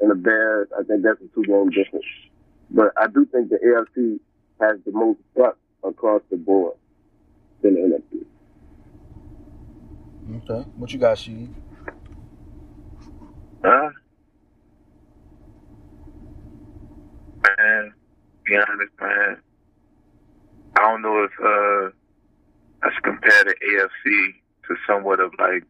[0.00, 0.68] and the Bears.
[0.78, 2.04] I think that's a two game difference.
[2.70, 4.20] But I do think the AFC
[4.60, 6.76] has the most depth across the board
[7.62, 8.24] than the NFC.
[10.50, 10.68] Okay.
[10.76, 11.48] What you got, She?
[13.64, 13.90] Huh?
[17.58, 17.94] Man,
[18.44, 19.36] be honest, man.
[20.76, 21.90] I don't know if uh
[22.82, 24.34] I should compare the AFC
[24.68, 25.64] to somewhat of like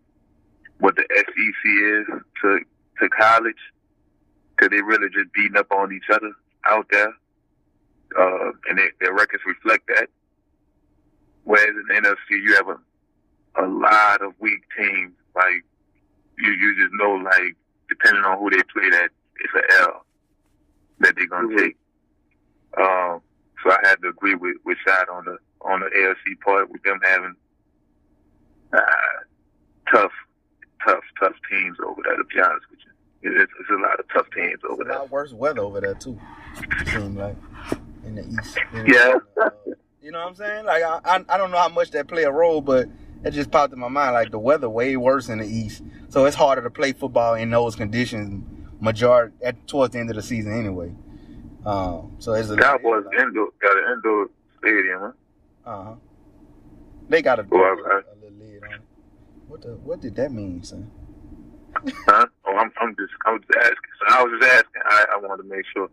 [0.79, 2.07] what the SEC is
[2.43, 2.61] to
[3.01, 3.55] to college,
[4.51, 6.33] because they really just beating up on each other
[6.65, 7.15] out there,
[8.19, 10.09] uh, and they, their records reflect that.
[11.45, 12.79] Whereas in the NFC, you have a
[13.59, 15.13] a lot of weak teams.
[15.35, 15.65] Like
[16.39, 17.57] you, you just know, like
[17.89, 20.05] depending on who they play, that it's an L
[21.01, 21.59] that they're gonna Mhm.
[21.59, 21.77] take.
[22.79, 23.21] Um,
[23.63, 26.83] so I had to agree with with Shad on the on the AFC part with
[26.83, 27.35] them having
[28.73, 28.81] uh,
[29.93, 30.13] tough,
[30.87, 32.17] tough, tough teams over there.
[32.17, 32.81] To be honest with
[33.23, 34.99] you, it's, it's a lot of tough teams over A there.
[34.99, 36.19] lot worse weather over there too.
[36.87, 37.37] Seem like
[38.07, 38.59] in the east.
[38.87, 39.19] Yeah.
[39.41, 39.51] Uh,
[40.01, 40.65] you know what I'm saying?
[40.65, 42.89] Like I, I, I don't know how much that play a role, but
[43.25, 44.15] it just popped in my mind.
[44.15, 47.51] Like the weather way worse in the east, so it's harder to play football in
[47.51, 48.45] those conditions.
[48.79, 50.95] Majority at towards the end of the season anyway.
[51.65, 55.01] Um, so it's a Cowboys indoor got an indoor stadium.
[55.01, 55.13] Huh?
[55.71, 55.95] Uh huh.
[57.09, 58.81] They got a, a, I- a little lid on it.
[59.49, 59.69] What the?
[59.69, 60.91] What did that mean, son?
[62.07, 62.27] Huh?
[62.47, 63.77] Oh, I'm I'm just I'm just asking.
[64.01, 64.83] So I was just asking.
[64.85, 65.89] I, I wanted to make sure.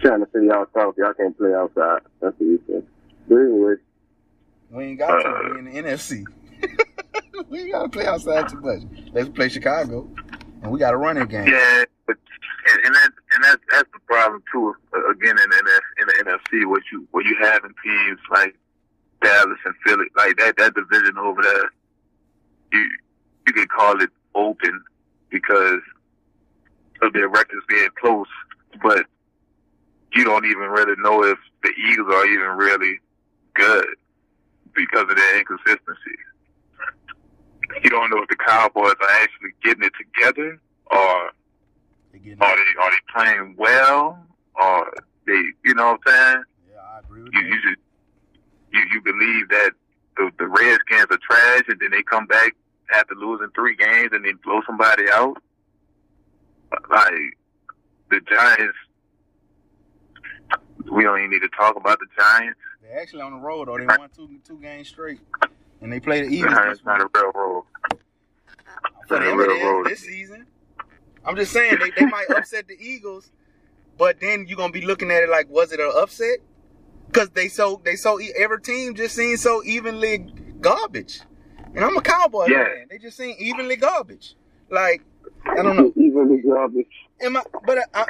[0.00, 2.00] Trying to figure y'all talk, y'all can't play outside.
[2.20, 2.86] That's what you said.
[3.28, 3.74] But anyway,
[4.70, 5.28] We ain't got to.
[5.28, 6.24] Uh, We in the NFC.
[7.48, 8.82] we ain't got to play outside too much.
[9.12, 10.08] Let's play Chicago,
[10.62, 11.48] and we got a running game.
[11.48, 12.16] Yeah, but
[12.70, 14.74] and, and that and that that's the problem too.
[14.94, 18.18] uh, Again, in the NF, in the NFC, what you what you have in teams
[18.30, 18.54] like
[19.22, 21.70] Dallas and Philly, like that that division over there,
[22.72, 22.88] you
[23.46, 24.82] you could call it open
[25.30, 25.80] because
[27.02, 28.26] of their records being close,
[28.82, 29.04] but
[30.12, 32.98] you don't even really know if the Eagles are even really
[33.54, 33.86] good
[34.74, 36.16] because of their inconsistency.
[37.82, 40.98] You don't know if the Cowboys are actually getting it together or
[42.40, 44.18] are they are they playing well
[44.54, 44.92] or
[45.26, 46.44] they you know what I'm saying?
[46.72, 47.80] yeah, I agree with You you just
[48.72, 49.72] you you believe that
[50.16, 52.54] the the Redskins are trash and then they come back
[52.94, 55.36] after losing three games and then blow somebody out.
[56.90, 57.36] Like
[58.10, 58.78] the Giants
[60.90, 62.58] we don't even need to talk about the Giants.
[62.82, 63.78] They're actually on the road, though.
[63.78, 65.20] They won two two games straight,
[65.80, 66.54] and they played the The Eagles.
[66.54, 67.16] Giants this not a week.
[67.16, 67.64] railroad.
[69.06, 69.86] For not a them, it is railroad.
[69.86, 70.46] this season.
[71.24, 73.30] I'm just saying they, they might upset the Eagles,
[73.98, 76.38] but then you're gonna be looking at it like, was it an upset?
[77.06, 80.26] Because they so they so every team just seems so evenly
[80.60, 81.20] garbage.
[81.74, 82.64] And I'm a Cowboy Yeah.
[82.64, 82.86] fan.
[82.90, 84.34] They just seem evenly garbage.
[84.70, 85.02] Like
[85.46, 85.92] I don't know.
[85.96, 86.86] Even the garbage.
[87.20, 88.04] Am I, but I,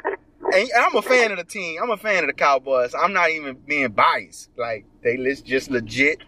[0.55, 1.81] and I'm a fan of the team.
[1.83, 2.95] I'm a fan of the Cowboys.
[2.95, 4.51] I'm not even being biased.
[4.57, 6.19] Like they lis- just legit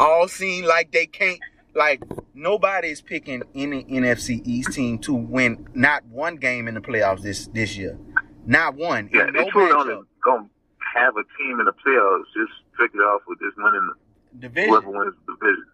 [0.00, 1.40] all seem like they can't.
[1.74, 2.02] Like
[2.34, 7.46] nobody's picking any NFC East team to win not one game in the playoffs this
[7.48, 7.98] this year.
[8.46, 9.10] Not one.
[9.12, 10.48] Yeah, In they no truly only gonna
[10.96, 12.24] have a team in the playoffs.
[12.34, 13.92] Just pick it off with just winning
[14.38, 14.70] division.
[14.70, 15.64] whoever wins the division.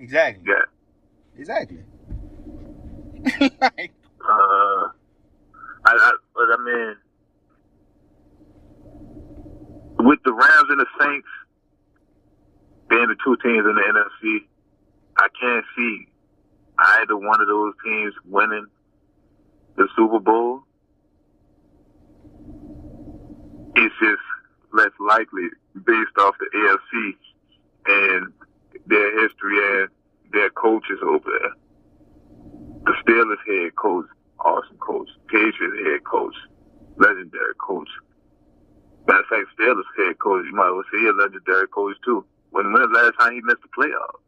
[0.00, 0.44] Exactly.
[0.46, 1.38] Yeah.
[1.38, 1.78] Exactly.
[3.60, 3.92] like,
[4.26, 4.88] Uh,
[5.86, 6.96] I, I, but I mean,
[10.04, 11.28] with the Rams and the Saints
[12.88, 14.46] being the two teams in the NFC,
[15.16, 16.08] I can't see
[16.78, 18.66] either one of those teams winning
[19.76, 20.62] the Super Bowl.
[23.76, 24.22] It's just
[24.72, 27.14] less likely based off the AFC
[27.86, 28.32] and
[28.86, 29.88] their history and
[30.32, 31.50] their coaches over there
[32.84, 34.06] the Steelers head coach,
[34.40, 35.08] awesome coach.
[35.28, 36.34] Patriots head coach,
[36.96, 37.88] legendary coach.
[39.06, 42.24] Matter of fact, Steelers head coach, you might well say a legendary coach too.
[42.50, 44.20] When when the last time he missed the playoffs?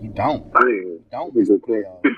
[0.00, 0.50] you don't.
[0.54, 2.04] I mean, Don't miss the playoffs.
[2.04, 2.14] you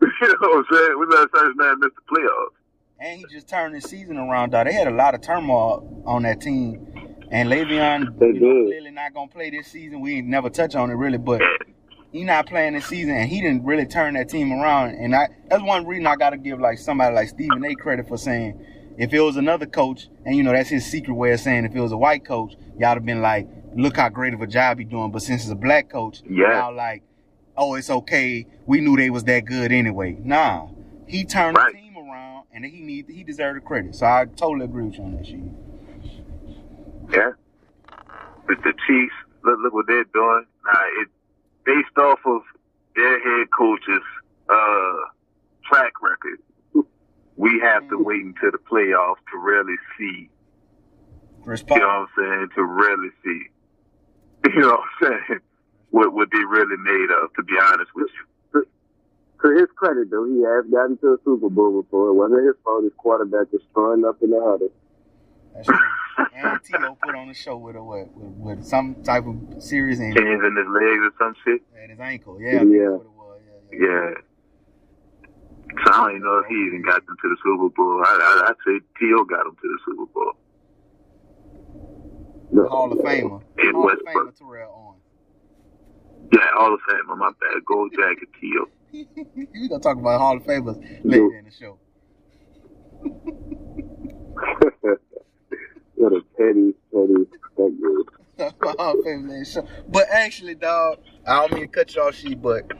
[0.00, 0.98] know what I'm saying?
[0.98, 2.54] When the last time this man missed the playoffs?
[3.00, 4.66] And he just turned his season around, dog.
[4.66, 6.86] They had a lot of turmoil on that team.
[7.30, 10.00] And Le'Veon, you know, clearly not gonna play this season.
[10.00, 11.40] We ain't never touch on it really, but
[12.12, 14.90] he not playing this season, and he didn't really turn that team around.
[14.90, 17.74] And I, that's one reason I got to give like somebody like Stephen A.
[17.74, 18.64] credit for saying,
[18.98, 21.74] if it was another coach, and you know that's his secret way of saying, if
[21.74, 24.78] it was a white coach, y'all'd have been like, look how great of a job
[24.78, 25.10] he doing.
[25.10, 26.60] But since it's a black coach, Yeah.
[26.62, 27.02] y'all like,
[27.56, 28.46] oh, it's okay.
[28.66, 30.16] We knew they was that good anyway.
[30.22, 30.68] Nah,
[31.06, 31.72] he turned Right.
[31.72, 33.94] the team around, and he need he deserved the credit.
[33.94, 35.40] So I totally agree with you on that shit.
[37.10, 37.32] yeah,
[38.48, 40.46] with the Chiefs, look look what they're doing.
[40.66, 41.08] Now it
[41.64, 42.42] based off of
[42.96, 44.02] their head coach's
[44.48, 44.96] uh,
[45.64, 46.38] track record.
[47.36, 50.28] We have to wait until the playoffs to really see
[51.42, 52.48] Chris You know what I'm saying?
[52.54, 53.40] To really see,
[54.54, 55.40] you know what I'm saying?
[55.90, 57.32] What what they really made of?
[57.34, 58.62] To be honest with you.
[59.42, 62.08] To his credit, though, he has gotten to a Super Bowl before.
[62.08, 62.82] It wasn't his fault.
[62.84, 64.70] His quarterback was throwing up in the huddle.
[65.54, 65.76] That's true.
[66.34, 68.08] and Tito put on the show with a what?
[68.16, 70.24] With, with some type of serious injury.
[70.24, 71.60] Chains in his legs or some shit.
[71.82, 72.40] at his ankle.
[72.40, 72.78] Yeah, I think Yeah.
[72.88, 73.40] that's what it was.
[73.70, 73.86] Yeah, yeah.
[73.86, 74.14] Yeah.
[75.82, 78.02] So I don't even know if he even got them to the Super Bowl.
[78.04, 79.24] I, I, I'd say T.O.
[79.24, 80.32] got them to the Super Bowl.
[82.52, 83.42] No, Hall of Famer.
[83.58, 84.34] In Hall of Westbrook.
[84.34, 84.94] Famer Terrell on.
[86.32, 87.18] Yeah, Hall of Fame.
[87.18, 87.64] My bad.
[87.66, 88.66] Gold jacket T.O.
[88.92, 91.78] we gonna talk about Hall of Famers later in the show.
[95.96, 97.26] what a petty, petty
[98.38, 99.66] about Hall of Famers later show.
[99.88, 102.70] But actually, dog, I don't mean to cut you off, she, but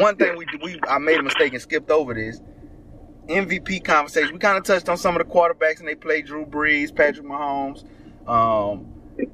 [0.00, 2.40] one thing we we I made a mistake and skipped over this.
[3.28, 4.32] MVP conversation.
[4.32, 7.26] We kind of touched on some of the quarterbacks and they played Drew Brees, Patrick
[7.26, 7.84] Mahomes,
[8.28, 8.86] um,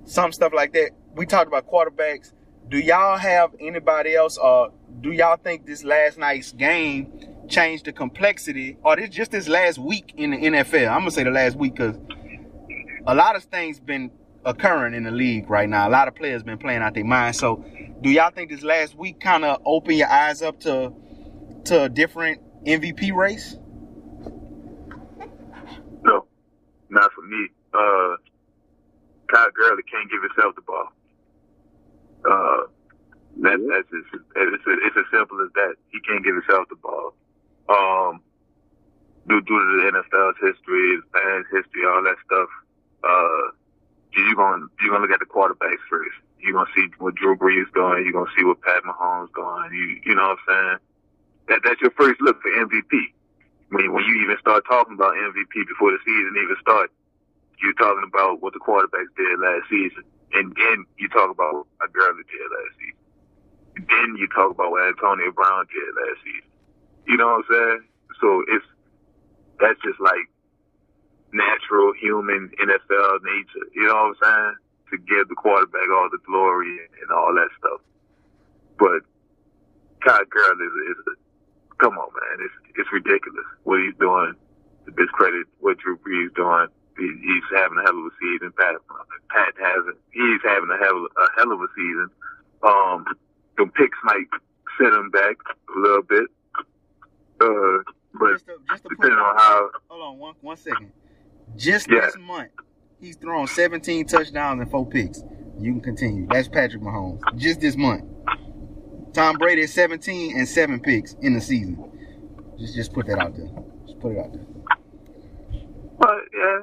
[0.05, 0.93] some stuff like that.
[1.15, 2.33] We talked about quarterbacks.
[2.69, 7.13] Do y'all have anybody else, or do y'all think this last night's game
[7.49, 10.89] changed the complexity, or this just this last week in the NFL?
[10.89, 11.97] I'm gonna say the last week because
[13.07, 14.11] a lot of things been
[14.45, 15.89] occurring in the league right now.
[15.89, 17.37] A lot of players been playing out their mind.
[17.37, 17.65] So,
[18.01, 20.93] do y'all think this last week kind of opened your eyes up to
[21.65, 23.57] to a different MVP race?
[26.03, 26.27] No,
[26.91, 27.49] not for me.
[27.73, 28.17] Uh,
[29.33, 30.89] Kyle Gurley can't give himself the ball.
[32.25, 32.67] Uh,
[33.41, 35.75] that, that's just, it's, it's as simple as that.
[35.91, 37.15] He can't give himself the ball.
[37.69, 38.21] Um,
[39.29, 42.49] due, due to the NFL's history, fans' history, all that stuff.
[43.03, 43.57] Uh,
[44.15, 46.17] you're gonna you're gonna look at the quarterbacks first.
[46.39, 48.05] You're gonna see what Drew Brees doing.
[48.05, 49.73] You're gonna see what Pat Mahomes doing.
[49.73, 50.79] You you know what I'm saying?
[51.49, 53.13] That that's your first look for MVP
[53.73, 56.93] when when you even start talking about MVP before the season even starts,
[57.61, 61.93] you're talking about what the quarterbacks did last season, and then you talk about what
[61.93, 63.01] Gurley did last season.
[63.89, 66.53] Then you talk about what Antonio Brown did last season.
[67.09, 67.83] You know what I'm saying?
[68.21, 68.67] So it's
[69.59, 70.29] that's just like
[71.33, 73.67] natural human NFL nature.
[73.75, 74.55] You know what I'm saying?
[74.93, 77.81] To give the quarterback all the glory and all that stuff.
[78.79, 79.01] But
[80.05, 81.15] Kyle Gurley is, is a
[81.83, 82.47] come on, man.
[82.47, 84.35] It's it's ridiculous what he's doing
[84.87, 86.69] to discredit what Drew Brees doing.
[86.99, 88.53] He, he's having a hell of a season.
[88.59, 88.77] Pat
[89.31, 89.97] Pat hasn't.
[90.13, 92.09] He's having a hell a hell of a season.
[92.63, 93.05] Um,
[93.57, 94.29] the picks might
[94.79, 95.37] set him back
[95.75, 96.29] a little bit.
[97.41, 97.83] Uh,
[98.15, 100.92] but Just to, just to depending on how hold on one one second.
[101.57, 102.01] Just Yeah.
[102.07, 102.51] this month,
[103.01, 105.23] he's thrown 17 touchdowns and four picks.
[105.59, 106.27] You can continue.
[106.31, 107.21] That's Patrick Mahomes.
[107.37, 108.05] Just this month.
[109.13, 111.77] Tom Brady is 17 and seven picks in the season.
[112.59, 113.49] Just just put that out there.
[113.87, 114.47] Just put it out there.
[115.99, 116.61] But yeah,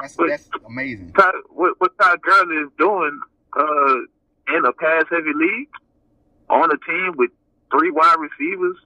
[0.00, 1.12] That's that's amazing.
[1.12, 3.20] Ty, what what Todd Gurley is doing
[3.56, 3.94] uh,
[4.56, 5.68] in a pass heavy league
[6.50, 7.30] on a team with
[7.70, 8.76] three wide receivers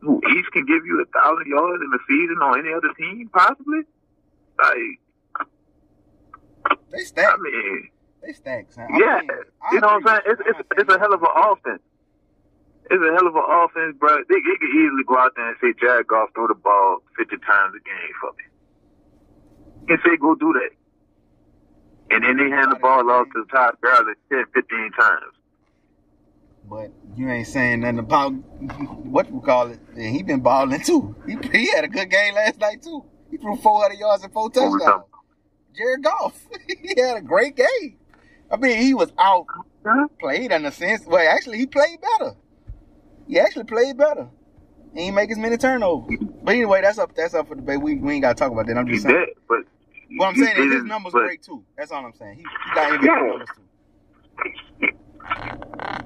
[0.00, 3.28] who each can give you a thousand yards in the season on any other team,
[3.32, 3.80] possibly.
[4.58, 5.00] Like,
[6.90, 7.38] They I stack.
[7.40, 7.90] mean,
[8.22, 8.72] They stack.
[8.72, 8.88] son.
[8.94, 9.30] I yeah, mean,
[9.72, 10.20] you know what I'm saying?
[10.26, 11.82] It's it's, it's a hell of an offense.
[12.90, 14.16] It's a hell of an offense, bro.
[14.28, 17.36] They, they could easily go out there and say, Jared Goff, throw the ball 50
[17.38, 18.44] times a game for me.
[19.88, 20.70] And say, go do that.
[22.14, 25.34] And then they hand the ball off to Todd Gurley 10, 15 times.
[26.68, 28.30] But you ain't saying nothing about
[29.04, 29.80] what we call it.
[29.96, 31.14] And he been balling too.
[31.26, 33.04] He, he had a good game last night too.
[33.30, 35.04] He threw 400 yards and four touchdowns.
[35.76, 36.40] Jared Goff.
[36.68, 37.98] he had a great game.
[38.50, 39.46] I mean, he was out
[39.84, 40.06] mm-hmm.
[40.18, 41.04] played in a sense.
[41.06, 42.34] Well, actually, he played better.
[43.26, 44.28] He actually played better.
[44.94, 46.16] He ain't make as many turnovers.
[46.42, 47.14] But anyway, that's up.
[47.14, 47.80] That's up for debate.
[47.80, 48.78] We, we ain't got to talk about that.
[48.78, 49.16] I'm He just saying.
[49.16, 49.58] did, but
[50.16, 51.64] What I'm he saying is his numbers but, great too.
[51.76, 52.36] That's all I'm saying.
[52.36, 53.26] He, he got MVP Yeah.
[53.28, 53.62] numbers too.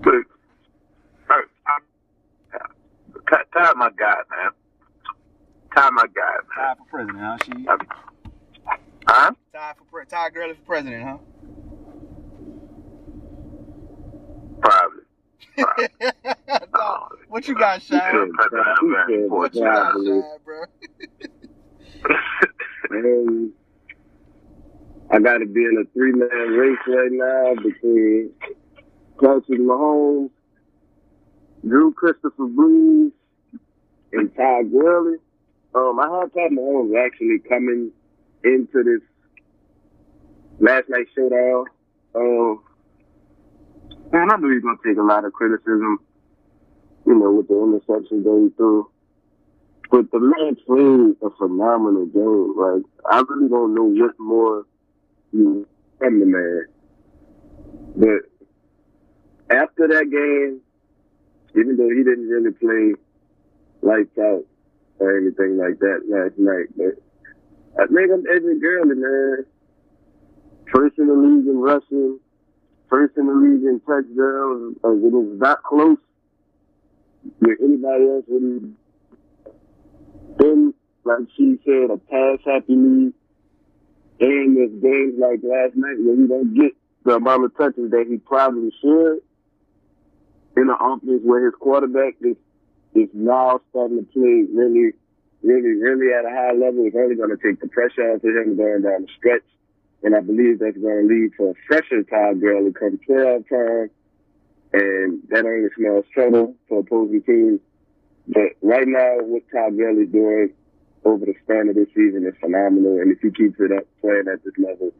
[0.03, 0.15] But,
[1.29, 1.79] I, I,
[3.31, 4.51] Ty, Ty, my guy, man.
[5.75, 6.67] Ty, my guy, man.
[6.67, 7.37] Tied for president, huh?
[7.45, 7.67] She
[9.07, 9.33] Huh?
[9.53, 11.19] tied for pre- Ty Gurley for president, huh?
[14.61, 15.03] Probably.
[15.59, 16.69] Probably.
[16.75, 18.33] Dog, what you got, Yeah, Shine?
[18.33, 19.29] president of America.
[19.35, 20.21] What you got, Probably.
[20.21, 20.61] Shine, bro?
[22.91, 23.53] Man,
[25.13, 28.31] I got to be in a three man race right now between
[29.21, 30.31] Patrick Mahomes,
[31.67, 33.13] Drew Christopher Brees,
[34.13, 35.17] and Ty Gurley.
[35.75, 37.93] Um, I had Pat Mahomes actually coming
[38.43, 39.01] into this
[40.59, 41.67] last night showdown.
[42.15, 42.63] Um,
[44.13, 45.99] man, I knew he was gonna take a lot of criticism,
[47.07, 48.91] you know, with the interception that he threw.
[49.91, 52.55] But the man played a phenomenal game.
[52.57, 54.67] Like I really don't know what more
[55.33, 55.67] you
[55.99, 56.67] from the man.
[57.97, 60.61] But after that game,
[61.55, 62.95] even though he didn't really play
[63.83, 64.45] lights out
[65.01, 67.01] or anything like that last night, but
[67.81, 69.47] I think I'm Edwin Gurley, man.
[70.73, 72.21] First in the league in rushing,
[72.89, 74.77] first in the league in touchdowns.
[74.85, 75.99] Uh, it was not close
[77.41, 78.25] with anybody else.
[78.29, 78.75] would Really
[80.37, 80.75] been,
[81.05, 83.15] like she said, a pass happy league.
[84.21, 86.73] And there's games like last night where he don't get
[87.05, 89.21] the amount of touches that he probably should
[90.57, 92.37] in an offense where his quarterback is
[92.95, 94.93] is now starting to play really,
[95.43, 96.87] really, really at a high level.
[96.87, 99.45] It's only going to take the pressure off of him going down the stretch.
[100.03, 103.91] And I believe that's going to lead to a fresher Todd Gurley come playoff time.
[104.73, 107.61] And that only smells trouble for opposing teams.
[108.29, 110.53] But right now, what Todd Gurley's doing
[111.05, 112.99] over the span of this season is phenomenal.
[113.01, 114.93] And if he keeps it up playing at this level,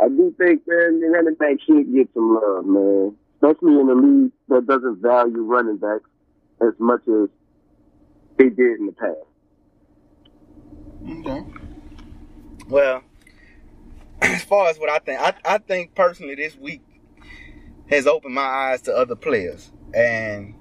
[0.00, 3.16] I do think, man, the running back should get some love, man.
[3.36, 6.08] Especially in a league that doesn't value running backs
[6.62, 7.28] as much as
[8.38, 9.16] they did in the past.
[11.08, 11.44] Okay.
[12.68, 13.02] Well,
[14.22, 16.82] as far as what I think, I, I think personally this week
[17.88, 19.70] has opened my eyes to other players.
[19.94, 20.54] And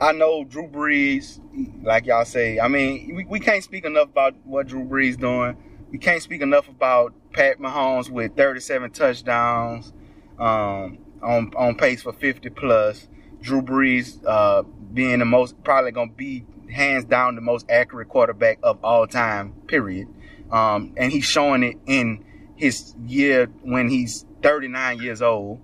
[0.00, 1.40] I know Drew Brees,
[1.82, 5.56] like y'all say, I mean, we, we can't speak enough about what Drew Brees doing.
[5.90, 9.92] We can't speak enough about Pat Mahomes with 37 touchdowns,
[10.38, 13.08] um, on on pace for 50 plus.
[13.40, 14.62] Drew Brees uh,
[14.92, 19.06] being the most, probably going to be hands down the most accurate quarterback of all
[19.06, 20.08] time, period.
[20.50, 22.24] Um, and he's showing it in
[22.56, 25.60] his year when he's 39 years old.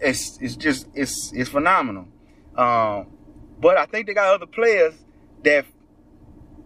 [0.00, 2.08] It's it's just it's it's phenomenal.
[2.56, 3.06] Um,
[3.60, 4.94] but I think they got other players
[5.44, 5.64] that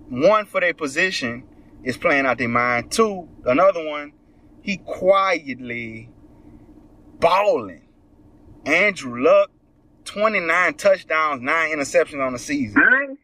[0.08, 1.44] one for their position
[1.84, 2.90] is playing out their mind.
[2.90, 4.12] Two, another one,
[4.62, 6.08] he quietly
[7.20, 7.82] balling.
[8.64, 9.50] Andrew Luck,
[10.06, 13.18] 29 touchdowns, nine interceptions on the season.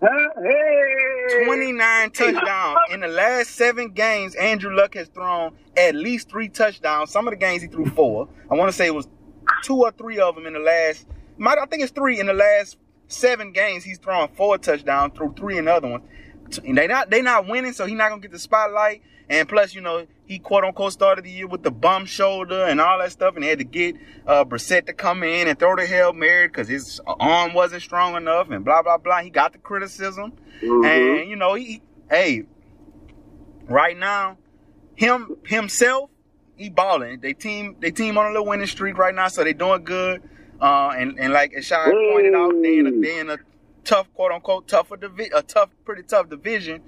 [0.00, 1.44] Hey!
[1.44, 2.78] 29 touchdowns.
[2.90, 7.10] In the last seven games, Andrew Luck has thrown at least three touchdowns.
[7.10, 8.28] Some of the games he threw four.
[8.50, 9.08] I want to say it was
[9.62, 11.06] two or three of them in the last,
[11.38, 12.76] might I think it's three in the last
[13.08, 13.84] seven games.
[13.84, 16.02] He's thrown four touchdowns, threw three in the other one.
[16.62, 19.02] They not they not winning, so he's not gonna get the spotlight.
[19.28, 22.80] And plus, you know, he quote unquote started the year with the bum shoulder and
[22.80, 23.96] all that stuff, and he had to get
[24.26, 28.16] uh, Brissett to come in and throw the hail mary because his arm wasn't strong
[28.16, 29.20] enough, and blah blah blah.
[29.22, 31.20] He got the criticism, Mhm.
[31.20, 32.44] and you know, he hey,
[33.68, 34.38] right now,
[34.94, 36.10] him himself,
[36.56, 37.20] he balling.
[37.20, 40.22] They team they team on a little winning streak right now, so they doing good.
[40.60, 43.36] Uh, and, and like Ashad pointed out, they in a, they in a
[43.84, 46.80] tough, quote unquote, tougher divi- a tough, pretty tough division.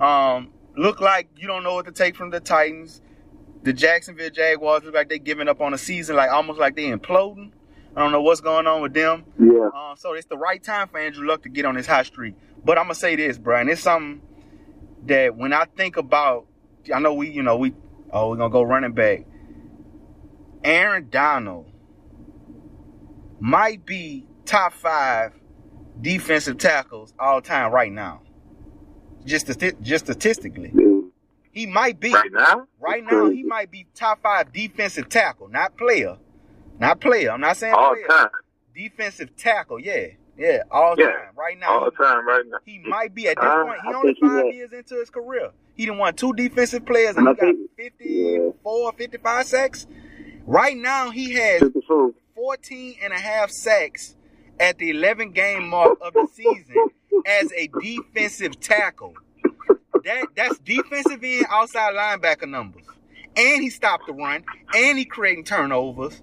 [0.00, 0.48] Um,
[0.80, 3.02] look like you don't know what to take from the Titans.
[3.62, 6.90] The Jacksonville Jaguars look like they're giving up on the season, like almost like they
[6.90, 7.52] imploding.
[7.94, 9.24] I don't know what's going on with them.
[9.38, 9.68] Yeah.
[9.74, 12.34] Uh, so it's the right time for Andrew Luck to get on his hot streak.
[12.64, 14.22] But I'm gonna say this, bro, and it's something
[15.06, 16.46] that when I think about,
[16.94, 17.74] I know we, you know, we,
[18.10, 19.26] oh, we're gonna go running back.
[20.64, 21.70] Aaron Donald
[23.38, 25.32] might be top five
[26.00, 28.22] defensive tackles all time right now.
[29.24, 29.46] Just
[29.82, 30.72] just statistically,
[31.52, 32.66] he might be Right now?
[32.80, 33.28] right now.
[33.30, 36.16] He might be top five defensive tackle, not player,
[36.78, 37.30] not player.
[37.30, 38.06] I'm not saying All player.
[38.08, 38.28] time.
[38.74, 40.06] Defensive tackle, yeah,
[40.38, 41.06] yeah, all Yeah.
[41.08, 41.16] time.
[41.36, 42.58] Right now, All time right now.
[42.64, 43.80] he might be at this Uh, point.
[43.82, 45.50] He I only think he five years into his career.
[45.76, 49.86] He done won two defensive players and And he I got think- 54, 55 sacks.
[50.46, 52.14] Right now, he has Super Soul.
[52.34, 54.16] 14 and a half sacks
[54.58, 56.88] at the 11 game mark of the season
[57.26, 59.14] as a defensive tackle.
[60.04, 62.84] That that's defensive end outside linebacker numbers.
[63.36, 64.44] And he stopped the run
[64.74, 66.22] and he creating turnovers.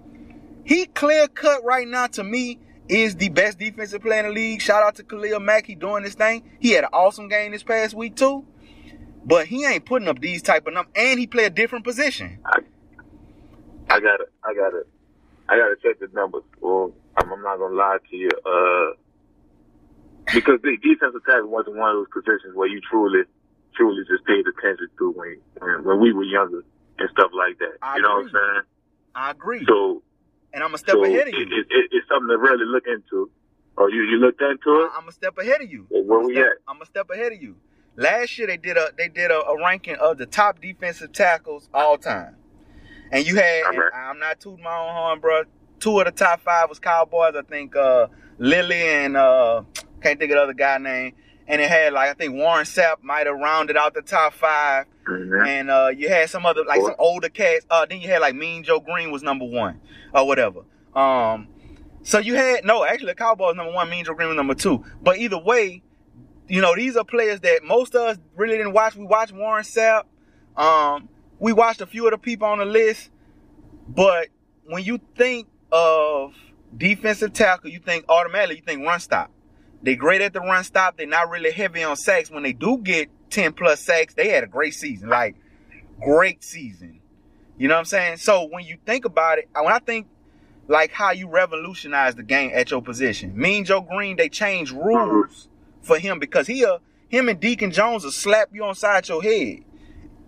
[0.64, 2.58] He clear cut right now to me
[2.88, 4.60] is the best defensive player in the league.
[4.60, 5.66] Shout out to Khalil Mack.
[5.66, 6.50] He doing this thing.
[6.60, 8.44] He had an awesome game this past week too.
[9.24, 10.92] But he ain't putting up these type of numbers.
[10.96, 12.38] And he play a different position.
[13.90, 14.32] I got it.
[14.44, 14.86] I got it.
[15.48, 16.42] I gotta check the numbers.
[16.60, 18.92] Well, I'm, I'm not gonna lie to you, uh,
[20.34, 23.22] because the defensive tackle wasn't one of those positions where you truly,
[23.76, 26.62] truly just paid attention to when, when, when we were younger
[26.98, 27.78] and stuff like that.
[27.82, 28.32] I you know agree.
[28.32, 28.62] what I'm saying?
[29.14, 29.64] I agree.
[29.66, 30.02] So,
[30.52, 31.40] And I'm a step so ahead of you.
[31.42, 33.30] it, it, it's something to really look into.
[33.76, 34.90] Or you, you looked into it?
[34.96, 35.86] I'm a step ahead of you.
[35.88, 36.52] Well, where I'm we step, at?
[36.66, 37.56] I'm a step ahead of you.
[37.96, 41.68] Last year they did a they did a, a ranking of the top defensive tackles
[41.74, 42.36] all time,
[43.12, 45.42] and you had and I'm not tooting my own horn, bro.
[45.80, 47.34] Two of the top five was Cowboys.
[47.36, 48.06] I think uh,
[48.38, 49.62] Lilly and uh,
[50.02, 51.14] can't think of the other guy name.
[51.46, 54.84] And it had like I think Warren Sapp might have rounded out the top five,
[55.06, 55.46] Mhm.
[55.46, 57.64] and uh, you had some other like some older cats.
[57.70, 59.80] Uh, then you had like Mean Joe Greene was number one
[60.12, 60.60] or whatever.
[60.94, 61.48] Um,
[62.02, 64.84] so you had no actually the Cowboys number one, Mean Joe Greene was number two.
[65.02, 65.82] But either way,
[66.48, 68.94] you know these are players that most of us really didn't watch.
[68.94, 70.02] We watched Warren Sapp.
[70.54, 71.08] Um,
[71.38, 73.08] we watched a few of the people on the list,
[73.88, 74.28] but
[74.66, 76.34] when you think of
[76.76, 79.30] defensive tackle, you think automatically you think run stop.
[79.82, 80.96] They great at the run stop.
[80.96, 82.30] They're not really heavy on sacks.
[82.30, 85.08] When they do get 10 plus sacks, they had a great season.
[85.08, 85.36] Like,
[86.00, 87.00] great season.
[87.56, 88.16] You know what I'm saying?
[88.18, 90.06] So when you think about it, when I think
[90.68, 93.36] like how you revolutionize the game at your position.
[93.36, 95.48] Mean Joe Greene, they changed rules
[95.82, 99.60] for him because he'll him and Deacon Jones will slap you on side your head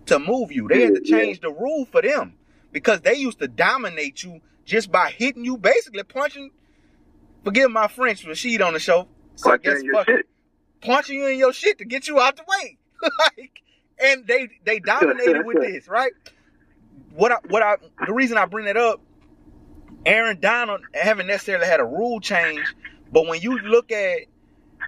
[0.07, 0.67] to move you.
[0.67, 2.33] They had to change the rule for them
[2.71, 6.49] because they used to dominate you just by hitting you, basically punching.
[7.43, 9.07] Forgive my French, Rashid on the show.
[9.35, 10.25] So Punching guess your shit.
[10.81, 12.77] punching you in your shit to get you out the way.
[13.19, 13.61] like,
[13.99, 16.13] and they they dominated with this, right?
[17.13, 19.01] What I what I the reason I bring that up,
[20.05, 22.63] Aaron Donald haven't necessarily had a rule change,
[23.11, 24.19] but when you look at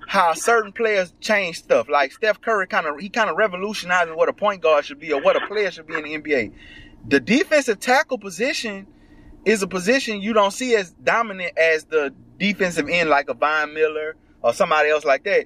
[0.08, 4.30] how certain players change stuff, like Steph Curry kind of he kind of revolutionizing what
[4.30, 6.54] a point guard should be or what a player should be in the NBA.
[7.06, 8.88] The defensive tackle position
[9.46, 13.74] is a position you don't see as dominant as the defensive end like a Von
[13.74, 15.46] Miller or somebody else like that.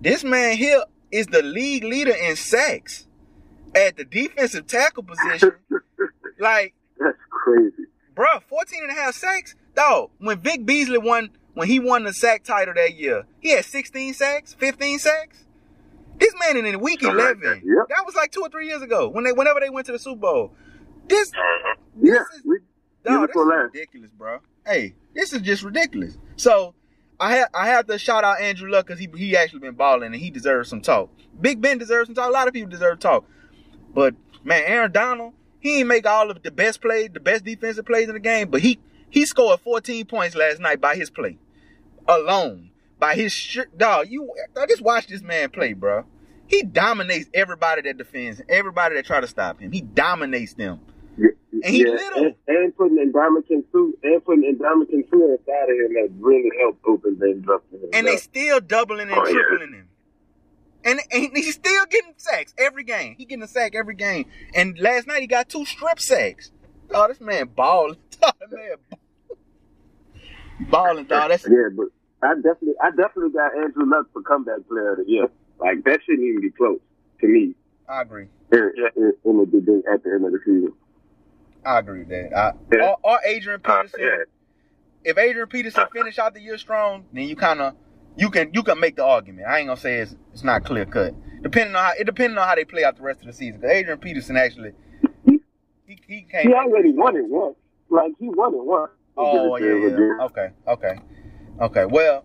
[0.00, 3.06] This man here is the league leader in sacks
[3.74, 5.52] at the defensive tackle position.
[6.38, 7.84] like, That's crazy.
[8.14, 9.54] bruh, 14 and a half sacks?
[9.74, 13.64] Dog, when Vic Beasley won, when he won the sack title that year, he had
[13.64, 15.44] 16 sacks, 15 sacks.
[16.18, 17.88] This man in week Something like 11, that, yep.
[17.88, 19.98] that was like two or three years ago when they, whenever they went to the
[19.98, 20.52] Super Bowl.
[21.08, 21.76] This, uh-huh.
[22.02, 22.58] Yeah, this is, we,
[23.08, 24.38] Year this is ridiculous, bro.
[24.66, 26.18] Hey, this is just ridiculous.
[26.36, 26.74] So
[27.18, 30.12] I have I have to shout out Andrew Luck because he he actually been balling
[30.12, 31.10] and he deserves some talk.
[31.40, 32.28] Big Ben deserves some talk.
[32.28, 33.24] A lot of people deserve talk.
[33.92, 37.86] But man, Aaron Donald, he ain't make all of the best plays, the best defensive
[37.86, 38.78] plays in the game, but he
[39.10, 41.38] he scored 14 points last night by his play
[42.06, 42.70] alone.
[42.98, 44.08] By his shit, dog.
[44.10, 46.04] You dog, just watch this man play, bro.
[46.46, 49.72] He dominates everybody that defends, everybody that try to stop him.
[49.72, 50.80] He dominates them.
[51.16, 52.24] And he little.
[52.26, 56.84] And, and putting Ndamukong Suh and putting Ndamukong Suh inside of him that really helped
[56.86, 57.62] open things up.
[57.92, 59.32] and they still doubling and Oh, yeah.
[59.48, 59.88] tripling him.
[60.82, 63.14] And, and he's still getting sacks every game.
[63.18, 64.26] He getting a sack every game.
[64.54, 66.50] And last night he got two strip sacks.
[66.94, 67.96] Oh, this man balling.
[68.22, 68.76] Oh, man
[70.68, 71.30] balling, dog.
[71.30, 71.86] That's yeah, but
[72.22, 75.26] I definitely, I definitely got Andrew Luck for comeback player of the year.
[75.58, 76.80] Like that shouldn't even be close
[77.20, 77.54] to me.
[77.88, 78.26] I agree.
[78.52, 80.72] In, in, in the at the end of the season.
[81.64, 82.36] I agree with that.
[82.36, 82.88] I, Yeah.
[82.88, 84.00] or, or Adrian Uh, Peterson.
[84.00, 84.24] yeah.
[85.04, 87.74] if Adrian Peterson finish out the year strong, then you kind of
[88.16, 89.46] you can you can make the argument.
[89.48, 91.14] I ain't gonna say it's it's not clear cut.
[91.42, 93.60] Depending on how it depending on how they play out the rest of the season.
[93.60, 94.72] 'Cause Adrian Peterson actually
[95.24, 96.48] he he came.
[96.48, 97.56] He already won it once.
[97.88, 98.90] Like he won it once.
[99.16, 100.24] Oh yeah, yeah.
[100.26, 100.98] Okay, okay,
[101.60, 101.84] okay.
[101.86, 102.24] Well,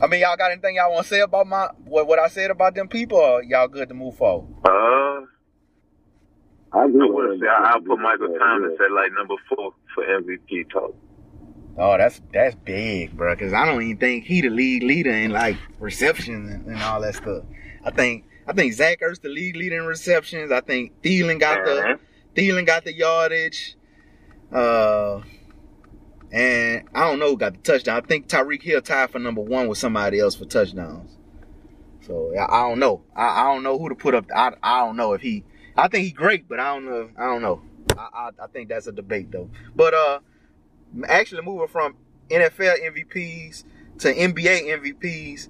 [0.00, 2.50] I mean, y'all got anything y'all want to say about my what what I said
[2.50, 3.18] about them people?
[3.18, 4.48] Or y'all good to move forward?
[4.64, 5.26] Uh,
[6.74, 7.40] I agree I with would him.
[7.40, 8.86] say I'll put Michael Yeah, Thomas yeah.
[8.86, 10.94] at like number four for MVP talk.
[11.78, 13.34] Oh, that's that's big, bro.
[13.34, 17.00] Because I don't even think he the league leader in like receptions and, and all
[17.02, 17.44] that stuff.
[17.84, 20.52] I think I think Zach Ertz the league leader in receptions.
[20.52, 21.96] I think Thielen got the Uh-huh.
[22.34, 23.76] Thielen got the yardage.
[24.52, 25.22] Uh,
[26.32, 28.02] and I don't know who got the touchdown.
[28.02, 31.10] I think Tyreek Hill tied for number one with somebody else for touchdowns.
[32.02, 33.02] So I, I don't know.
[33.16, 34.26] I, I don't know who to put up.
[34.34, 35.44] I, I don't know if he.
[35.76, 37.10] I think he's great, but I don't know.
[37.16, 37.62] I don't know.
[37.98, 39.50] I, I, I think that's a debate though.
[39.74, 40.20] But uh,
[41.06, 41.96] actually moving from
[42.30, 43.64] NFL MVPs
[43.98, 45.48] to NBA MVPs,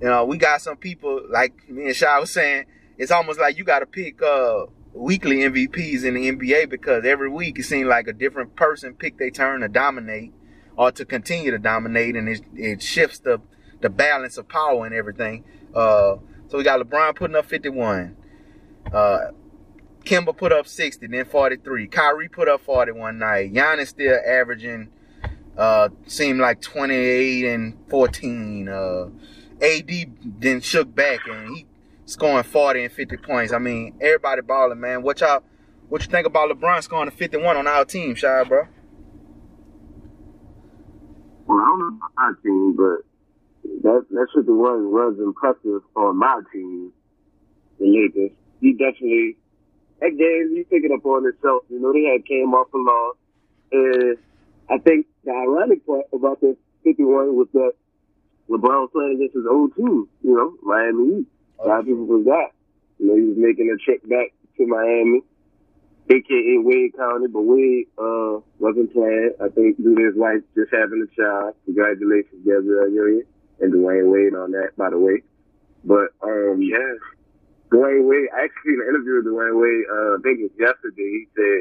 [0.00, 2.66] you know, we got some people like me and Shy was saying.
[2.98, 7.30] It's almost like you got to pick uh weekly MVPs in the NBA because every
[7.30, 10.32] week it seems like a different person pick their turn to dominate
[10.76, 13.40] or to continue to dominate, and it, it shifts the
[13.80, 15.44] the balance of power and everything.
[15.74, 16.16] Uh,
[16.48, 18.16] so we got LeBron putting up 51.
[18.92, 19.18] Uh,
[20.02, 21.86] Kemba put up 60, then 43.
[21.88, 23.52] Kyrie put up 40 one night.
[23.52, 24.88] Giannis still averaging,
[25.56, 28.68] uh, seemed like 28 and 14.
[28.68, 29.08] Uh,
[29.62, 29.90] AD
[30.40, 31.66] then shook back and he
[32.04, 33.52] scoring 40 and 50 points.
[33.52, 35.02] I mean, everybody balling, man.
[35.02, 35.42] What y'all,
[35.88, 38.66] what you think about LeBron scoring a 51 on our team, Shy, bro?
[41.46, 43.04] Well, I don't know about my team, but
[43.82, 46.92] that that one was impressive on my team,
[47.78, 48.36] the Lakers.
[48.60, 49.36] He definitely
[50.02, 51.62] that game he picked it up on himself.
[51.70, 53.16] You know, they had came off a loss.
[53.70, 54.18] And
[54.68, 57.72] I think the ironic part about this fifty one was that
[58.50, 61.26] LeBron was playing against his old team, you know, Miami Heat.
[61.62, 62.50] A lot of people forgot.
[62.98, 65.22] You know, he was making a trip back to Miami,
[66.10, 69.32] aka Wade County, but Wade uh wasn't playing.
[69.38, 71.54] I think due to his wife just having a child.
[71.64, 73.22] Congratulations, Gabrielle
[73.60, 75.22] and Dwyane Wade on that, by the way.
[75.84, 76.98] But um Yeah.
[77.72, 81.24] Dwyane Wade, actually in an interview with Dwyane Wade, uh, I think it was yesterday,
[81.24, 81.60] he said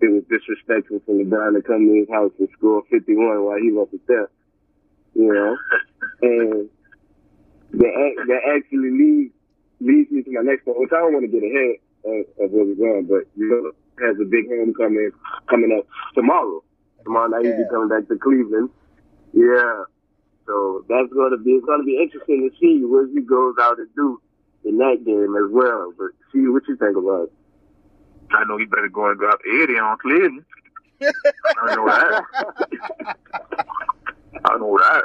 [0.00, 3.70] it was disrespectful for LeBron to come to his house and score 51 while he
[3.70, 4.30] wasn't there.
[5.14, 5.56] You know?
[6.22, 6.70] and
[7.76, 7.92] that,
[8.24, 9.34] that actually leads,
[9.80, 11.76] leads me to my next point, which I don't want to get ahead
[12.08, 15.12] of, of where we're going, but you know, has a big homecoming
[15.44, 15.84] coming coming up
[16.14, 16.64] tomorrow.
[17.04, 18.70] Tomorrow night he'll be coming back to Cleveland.
[19.36, 19.84] Yeah.
[20.46, 23.54] So that's going to be, it's going to be interesting to see what he goes
[23.60, 24.20] out and do
[24.64, 25.92] in that game as well.
[25.96, 27.30] But see what you think about.
[28.30, 30.44] I know he better go and drop 80 on Cleveland.
[31.02, 32.24] I know that.
[34.44, 35.04] I know that.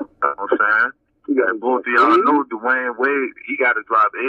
[0.00, 0.90] You know what I'm saying?
[1.28, 4.24] You got both of y'all know Dwyane Wade, he got to drop 80.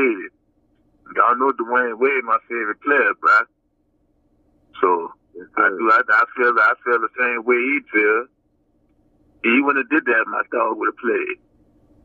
[1.15, 3.45] Y'all know Dwyane Wade, my favorite player, bruh.
[4.81, 5.13] So
[5.57, 5.91] I do.
[5.91, 6.53] I, I feel.
[6.57, 8.25] I feel the same way he feel.
[9.43, 10.25] He wouldn't have did that.
[10.27, 11.37] My dog would have played.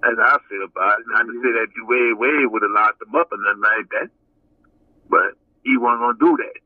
[0.04, 1.06] As I feel about it.
[1.08, 4.08] Not to say that Dwyane Wade would have locked him up or nothing like that,
[5.08, 5.32] but
[5.64, 6.56] he wasn't gonna do that.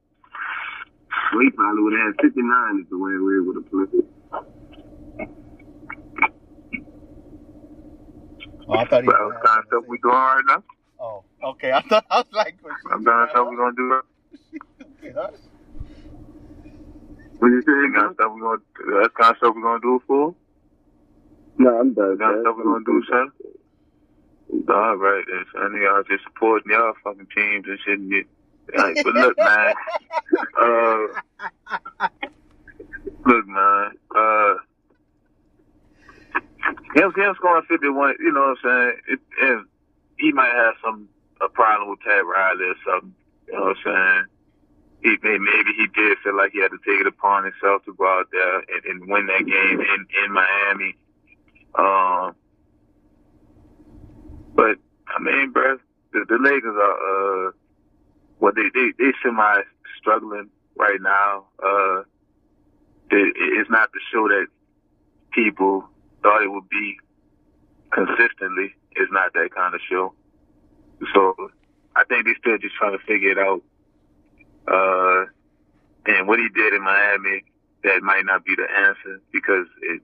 [1.32, 4.05] Well, he probably would have had 59 if the way we would have played.
[8.68, 9.09] Oh, I thought he.
[9.09, 10.64] was kind of stuff we doing right now.
[11.01, 11.72] Oh, okay.
[11.74, 12.57] I thought I was like,
[12.93, 13.28] I'm done.
[13.30, 14.03] Stuff we gonna do.
[17.39, 18.11] What you That kind saying?
[18.11, 18.62] of stuff we gonna.
[19.03, 20.34] That's kind of stuff we gonna do for.
[21.59, 22.18] No, I'm done.
[22.18, 23.32] That kind of stuff we gonna do, son.
[24.68, 25.80] All right, then, son.
[25.82, 27.98] Y'all just supporting y'all fucking teams and shit.
[27.98, 28.24] And.
[28.76, 29.74] Like, but look, man.
[30.61, 31.06] Uh,
[33.26, 33.92] look, man.
[34.14, 34.54] Uh,
[36.94, 39.00] him, him scoring 51, you know what I'm saying?
[39.09, 39.64] It, it,
[40.18, 41.09] he might have some
[41.40, 43.14] a problem with Pat Riley or something.
[43.46, 44.24] You know what I'm saying?
[45.02, 48.06] He maybe he did feel like he had to take it upon himself to go
[48.06, 50.96] out there and, and win that game in in Miami.
[51.75, 52.35] Um,
[54.55, 55.79] but I mean, bro,
[56.12, 57.53] the, the Lakers are uh,
[58.41, 59.62] well, they they they semi
[59.99, 61.45] struggling right now.
[61.62, 62.01] Uh,
[63.11, 64.47] it, it's not the show that
[65.33, 65.89] people
[66.23, 66.99] thought it would be
[67.91, 68.75] consistently.
[68.93, 70.12] It's not that kind of show.
[71.14, 71.51] So
[71.95, 73.62] I think they're still just trying to figure it out.
[74.66, 75.25] Uh,
[76.07, 77.45] and what he did in Miami,
[77.85, 80.03] that might not be the answer because it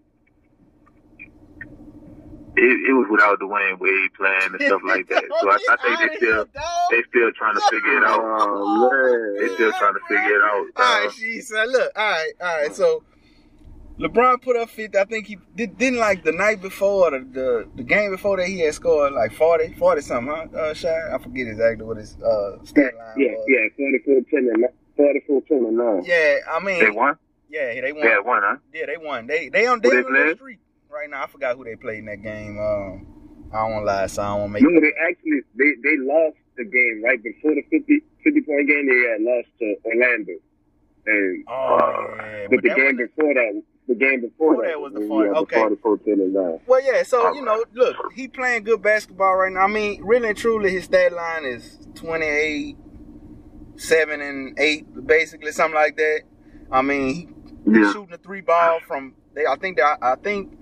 [2.57, 5.24] it, it was without Dwyane Wade playing and stuff like that.
[5.40, 6.44] So I, I think they still
[6.90, 8.20] they still trying to figure it out.
[8.22, 9.36] Oh.
[9.40, 10.66] They still trying to figure it out.
[10.76, 11.12] All right, dog.
[11.14, 12.74] she said, look, all right, all right.
[12.74, 13.02] So
[13.98, 14.98] LeBron put up 50.
[14.98, 18.46] I think he did, didn't like the night before, the, the the game before that,
[18.48, 20.59] he had scored like 40, 40 something, huh?
[20.59, 20.88] Uh, Shy?
[21.12, 23.44] I forget exactly what his uh, stat line Yeah, was.
[23.48, 24.64] yeah, 44 10 and
[24.96, 26.02] 44 10 and 9.
[26.07, 27.16] Yeah, I mean, They won.
[27.48, 28.02] yeah, they won.
[28.02, 28.57] They had one, huh?
[28.72, 29.26] Yeah, they won.
[29.28, 30.59] They they on they they on the played?
[30.95, 31.22] Right now.
[31.24, 32.59] I forgot who they played in that game.
[32.59, 33.07] Um,
[33.53, 34.62] I don't want to lie, so I don't want to make.
[34.62, 38.86] No, they actually they, they lost the game right before the 50, 50 point game.
[38.88, 40.32] They had lost to Orlando,
[41.07, 45.01] and Oh yeah, but the game before that, the game before that, that was the
[45.01, 45.57] when 40 we had okay.
[45.57, 46.61] 44 10 and 9.
[46.66, 47.03] Well, yeah.
[47.03, 49.61] So you know, look, he playing good basketball right now.
[49.61, 52.76] I mean, really and truly, his stat line is twenty eight,
[53.76, 56.22] seven and eight, basically something like that.
[56.70, 57.28] I mean, he,
[57.70, 57.92] he's Yeah.
[57.92, 59.14] shooting a three ball from.
[59.34, 60.57] They, I think that I think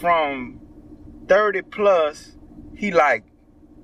[0.00, 0.60] from
[1.26, 2.36] thirty plus,
[2.74, 3.24] he like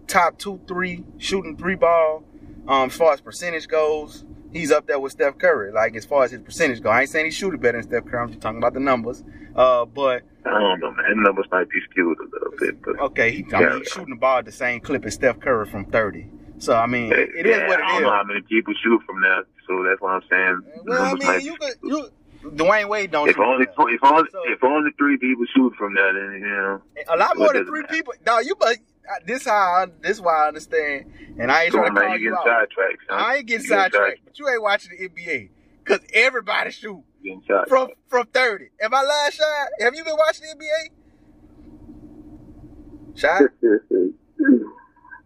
[0.06, 2.24] top two, three shooting three ball.
[2.66, 5.72] Um, as far as percentage goes, he's up there with Steph Curry.
[5.72, 8.06] Like as far as his percentage go, I ain't saying he shooting better than Steph
[8.06, 8.22] Curry.
[8.22, 9.22] I'm just talking about the numbers.
[9.54, 11.22] Uh, but I don't know, man.
[11.22, 14.20] Numbers might be skewed a little bit, but Okay, he, I mean, he's shooting the
[14.20, 16.28] ball at the same clip as Steph Curry from 30.
[16.58, 18.72] So, I mean, it, it is yeah, what I don't it know how many people
[18.82, 20.62] shoot from there, so that's what I'm saying.
[20.84, 22.08] Well, I mean, you could, you,
[22.44, 25.94] Dwyane Wade don't If shoot only if only So- if only three people shoot from
[25.94, 26.82] there, then you know.
[27.08, 27.94] a lot more than three matter?
[27.94, 28.12] people.
[28.24, 31.80] Dog, you but uh, this how I, this why I understand, and I ain't Come
[31.82, 32.44] trying to call you you out.
[32.44, 33.02] sidetracked.
[33.08, 33.18] son.
[33.18, 35.50] I ain't getting sidetracked, but you ain't watching the NBA
[35.84, 37.02] because everybody shoot
[37.68, 38.66] from from 30.
[38.80, 39.64] Am I lying, Shy?
[39.80, 40.90] Have you been watching the NBA?
[43.16, 43.40] Shy?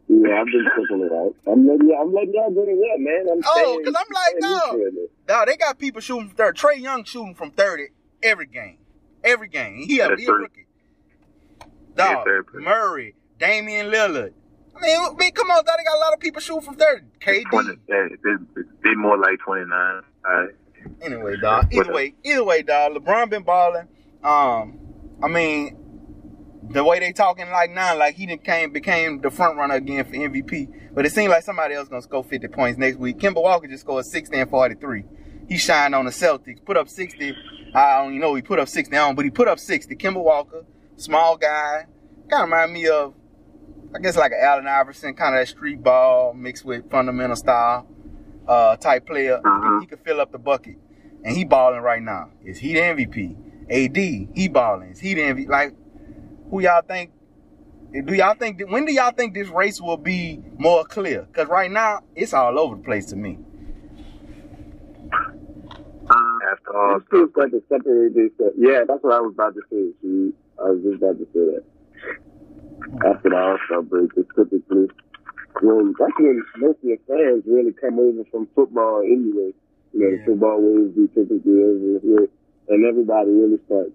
[0.09, 1.35] yeah, I've been checking it out.
[1.47, 3.27] I'm letting y'all, I'm letting y'all get it up, man.
[3.33, 4.49] I'm Oh, 'cause I'm like, no.
[4.49, 5.27] used to it.
[5.27, 6.59] Dog, they got people shooting from 30.
[6.59, 7.89] Trae Young shooting from 30
[8.23, 8.79] every game.
[9.23, 9.85] Every game.
[9.87, 10.67] He a, he a rookie.
[11.95, 12.63] Dog, play.
[12.63, 14.33] Murray, Damian Lillard.
[14.77, 15.75] I mean, I mean, come on, dog.
[15.77, 17.03] They got a lot of people shooting from 30.
[17.21, 17.51] KD.
[17.51, 18.35] 20, they,
[18.85, 19.71] they more like 29.
[19.73, 20.51] All right.
[21.03, 21.73] Anyway, dog.
[21.75, 22.93] Either way, either way, dog.
[22.95, 23.89] LeBron been balling.
[24.23, 24.79] Um,
[25.23, 25.77] I mean,
[26.71, 30.13] the way they talking like now, like he came became the front runner again for
[30.13, 30.93] MVP.
[30.95, 33.19] But it seemed like somebody else gonna score 50 points next week.
[33.19, 35.05] Kemba Walker just scored 60 and 43.
[35.49, 37.35] He shined on the Celtics, put up 60.
[37.75, 39.95] I don't you know he put up 60 on, but he put up 60.
[39.97, 40.65] Kemba Walker,
[40.97, 41.87] small guy,
[42.29, 43.15] kind of remind me of,
[43.95, 47.87] I guess like an Allen Iverson, kind of that street ball mixed with fundamental style
[48.47, 49.41] uh, type player.
[49.43, 50.77] He, he can fill up the bucket,
[51.25, 52.31] and he balling right now.
[52.45, 53.37] Is he the MVP?
[53.71, 53.97] AD,
[54.35, 54.91] he balling.
[54.91, 55.49] Is he the MVP?
[55.49, 55.75] Like,
[56.51, 57.13] who y'all think?
[58.05, 58.63] Do y'all think?
[58.69, 61.23] When do y'all think this race will be more clear?
[61.23, 63.39] Because right now it's all over the place to me.
[66.51, 68.31] After all, It's still got to separate this.
[68.41, 69.93] uh, Yeah, that's what I was about to say.
[70.03, 71.65] See, I was just about to say that.
[73.07, 74.89] After the All Star break, it's typically
[75.61, 79.53] when that's when most of the fans really come over from football anyway.
[79.93, 80.17] You know, Yeah.
[80.17, 82.29] the football waves be typically over here,
[82.69, 83.93] and everybody really starts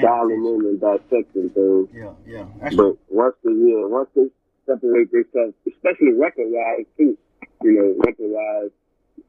[0.00, 1.88] dialing in and dissecting things.
[1.92, 2.46] Yeah, yeah.
[2.60, 4.28] That's But once they yeah, once they
[4.66, 7.16] separate themselves, especially record wise too,
[7.62, 8.70] you know, record wise,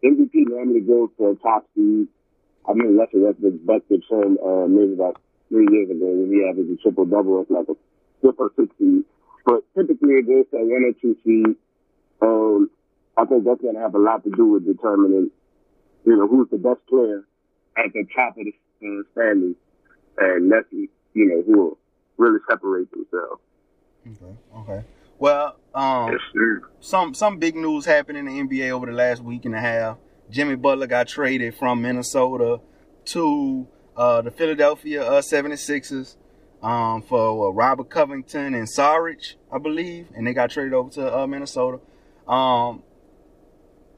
[0.03, 2.07] MVP normally goes for a top seed.
[2.67, 6.71] I mean, Russell Westbrook busted from uh, maybe about three years ago when he averaged
[6.71, 7.75] a triple double as like a
[8.21, 9.03] fifth or sixth seed.
[9.45, 11.55] But typically it goes to one or two seed.
[12.21, 12.69] Um,
[13.17, 15.29] I think that's going to have a lot to do with determining,
[16.05, 17.23] you know, who's the best player
[17.77, 18.53] at the top of the
[18.87, 19.55] uh, standings,
[20.17, 21.77] and that's you know who will
[22.17, 23.41] really separate themselves.
[24.07, 24.35] Okay.
[24.57, 24.83] Okay.
[25.17, 26.61] Well, um, yes, sir.
[26.79, 29.97] some some big news happened in the NBA over the last week and a half.
[30.29, 32.59] Jimmy Butler got traded from Minnesota
[33.05, 36.15] to uh, the Philadelphia uh, 76ers
[36.63, 41.19] um, for uh, Robert Covington and Saric, I believe, and they got traded over to
[41.19, 41.79] uh, Minnesota.
[42.27, 42.81] Um,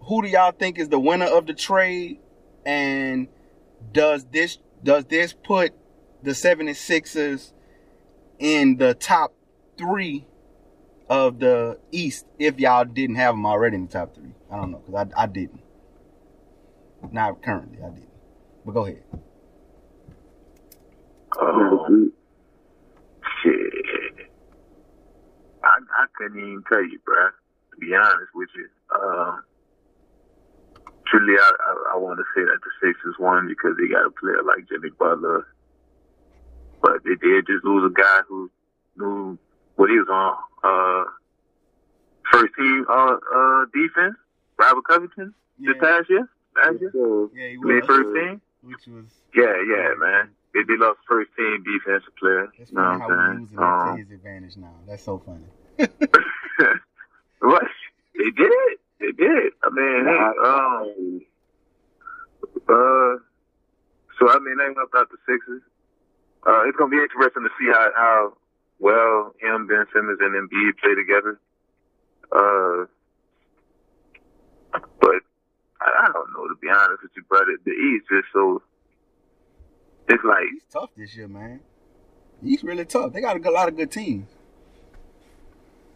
[0.01, 2.19] who do y'all think is the winner of the trade?
[2.65, 3.27] And
[3.93, 5.73] does this does this put
[6.23, 7.53] the 76ers
[8.39, 9.33] in the top
[9.77, 10.25] three
[11.09, 14.33] of the East if y'all didn't have them already in the top three.
[14.51, 15.61] I don't know because I, I didn't.
[17.11, 18.09] Not currently, I didn't.
[18.65, 19.03] But go ahead.
[21.39, 22.11] Um,
[23.43, 24.29] shit.
[25.63, 27.29] I, I couldn't even tell you, bruh,
[27.71, 28.67] to be honest with you.
[28.95, 29.43] Um,
[31.05, 34.11] truly, I, I, I want to say that the Sixers won because they got a
[34.11, 35.45] player like Jimmy Butler.
[36.87, 38.49] But they did just lose a guy who
[38.95, 39.37] knew
[39.75, 40.37] what he was on.
[40.63, 41.03] Uh,
[42.31, 44.15] first team uh, uh, defense,
[44.57, 46.29] Robert Covington, Yeah, this past year.
[46.55, 46.91] Last year?
[46.93, 48.41] So, yeah, he was, first team?
[48.63, 50.29] which was Yeah, yeah, man.
[50.53, 52.47] they, they lost first team defensive player.
[52.57, 53.67] It's You know what how we're I'm using saying?
[53.67, 54.73] that to Um, his advantage now.
[54.87, 55.43] That's so funny.
[57.41, 57.63] what?
[58.17, 58.51] They did.
[59.01, 59.51] They did.
[59.61, 61.21] I mean, hey, um, Um,
[62.69, 63.19] uh,
[64.19, 65.61] so I mean, they helped out the Sixers.
[66.47, 68.33] Uh, it's gonna be interesting to see how how
[68.79, 71.39] well him, Ben Simmons, and Embiid play together.
[72.31, 72.85] Uh,
[75.01, 75.21] but
[75.81, 77.57] I, I don't know to be honest with you, brother.
[77.65, 78.61] The East is so.
[80.09, 81.59] It's like He's tough this year, man.
[82.41, 83.11] He's really tough.
[83.13, 84.29] They got a lot of good teams.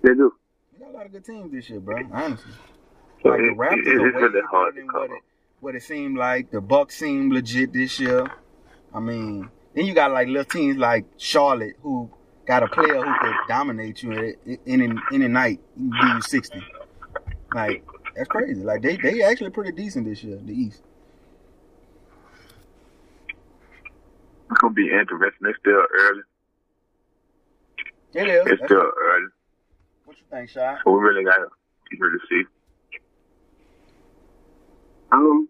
[0.01, 0.33] they do.
[0.73, 1.97] They got a lot of good teams this year, bro.
[2.11, 2.51] Honestly.
[3.23, 5.21] So Like the Raptors it- are it's way really hard to than what it,
[5.61, 6.51] what it seemed like.
[6.51, 8.25] The Bucks seem legit this year.
[8.93, 12.09] I mean, then you got like little teams like Charlotte who
[12.45, 14.11] got a player who could dominate you
[14.45, 16.61] in any any night, give you sixty.
[17.53, 18.61] Like that's crazy.
[18.61, 20.81] Like they they actually pretty decent this year, the East.
[24.49, 25.47] It's gonna be interesting.
[25.47, 26.21] It's still early.
[28.13, 28.41] It is.
[28.41, 29.27] It's That's- still early.
[30.05, 30.77] what you think, Shy?
[30.83, 31.47] So we really gotta
[31.97, 32.43] really see.
[35.13, 35.47] Um,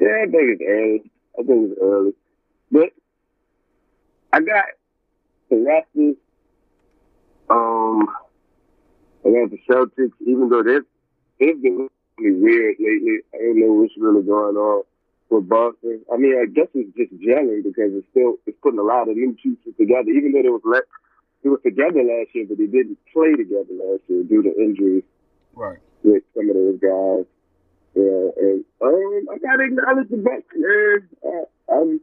[0.00, 1.10] yeah, I think it's early.
[1.38, 2.12] I think it's early.
[2.70, 2.90] But
[4.34, 4.64] I got
[5.48, 6.16] the Raptors.
[7.48, 8.08] Um,
[9.24, 10.82] I got the Celtics, even though they've,
[11.38, 13.18] they've been really weird lately.
[13.32, 14.82] I don't know what's really going on
[15.30, 16.00] with Boston.
[16.12, 19.16] I mean, I guess it's just gelling because it's still, it's putting a lot of
[19.16, 20.82] new pieces together, even though they was let,
[21.44, 25.04] they were together last year, but they didn't play together last year due to injuries
[25.54, 25.78] Right.
[26.02, 27.24] with some of those guys.
[27.94, 31.08] Yeah, and um, I gotta acknowledge the Bucks, man.
[31.22, 32.00] Uh, um,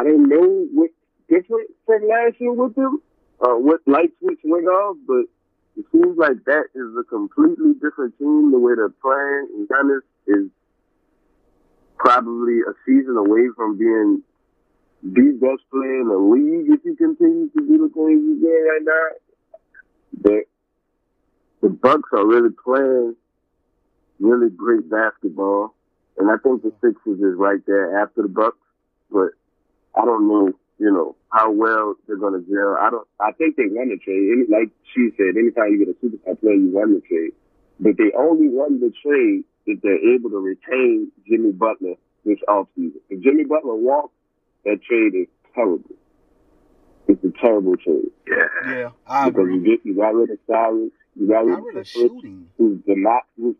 [0.00, 0.94] I don't know what's
[1.28, 3.02] different from last year with them,
[3.42, 5.28] uh, what light switch went off, but
[5.76, 8.50] it seems like that is a completely different team.
[8.50, 10.48] The way they're playing, and Giannis is
[11.98, 14.22] probably a season away from being
[15.02, 18.68] the best player in the league if he continues to do the things he's doing
[18.72, 19.08] right now.
[20.14, 20.44] But
[21.60, 23.16] the Bucks are really playing
[24.18, 25.74] really great basketball,
[26.16, 28.56] and I think the Sixers is right there after the Bucks.
[29.10, 29.32] But
[29.94, 32.76] I don't know, you know, how well they're gonna gel.
[32.80, 33.06] I don't.
[33.20, 34.30] I think they won the trade.
[34.32, 37.32] Any, like she said, anytime you get a superstar player, you won the trade.
[37.80, 43.00] But they only won the trade if they're able to retain Jimmy Butler this offseason.
[43.08, 44.12] If Jimmy Butler walks,
[44.64, 45.94] that trade is terrible.
[47.08, 48.46] It's a terrible trade Yeah.
[48.70, 49.54] Yeah, I because agree.
[49.56, 52.46] you get you got rid of Cyrus, you got rid Not of really Clifford, shooting.
[52.56, 53.56] who's the not who's,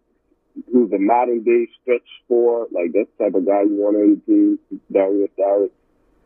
[0.73, 4.09] who's the modern day stretch four, like that's the type of guy you want on
[4.09, 4.59] your team,
[4.93, 5.71] Darius Cyrus,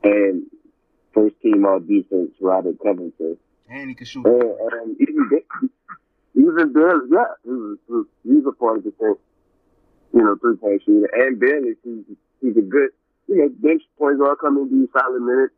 [0.05, 0.45] and
[1.13, 3.37] first team all defense, Robert Covington.
[3.69, 4.27] And he can shoot.
[4.27, 5.31] And um, even
[6.35, 9.15] even Bailey, yeah, he was, he was, he's a part of the thing,
[10.13, 12.05] you know, three point shooter, and Bailey, he's
[12.41, 12.91] he's a good,
[13.29, 15.55] you know, bench point guard coming to you solid minutes.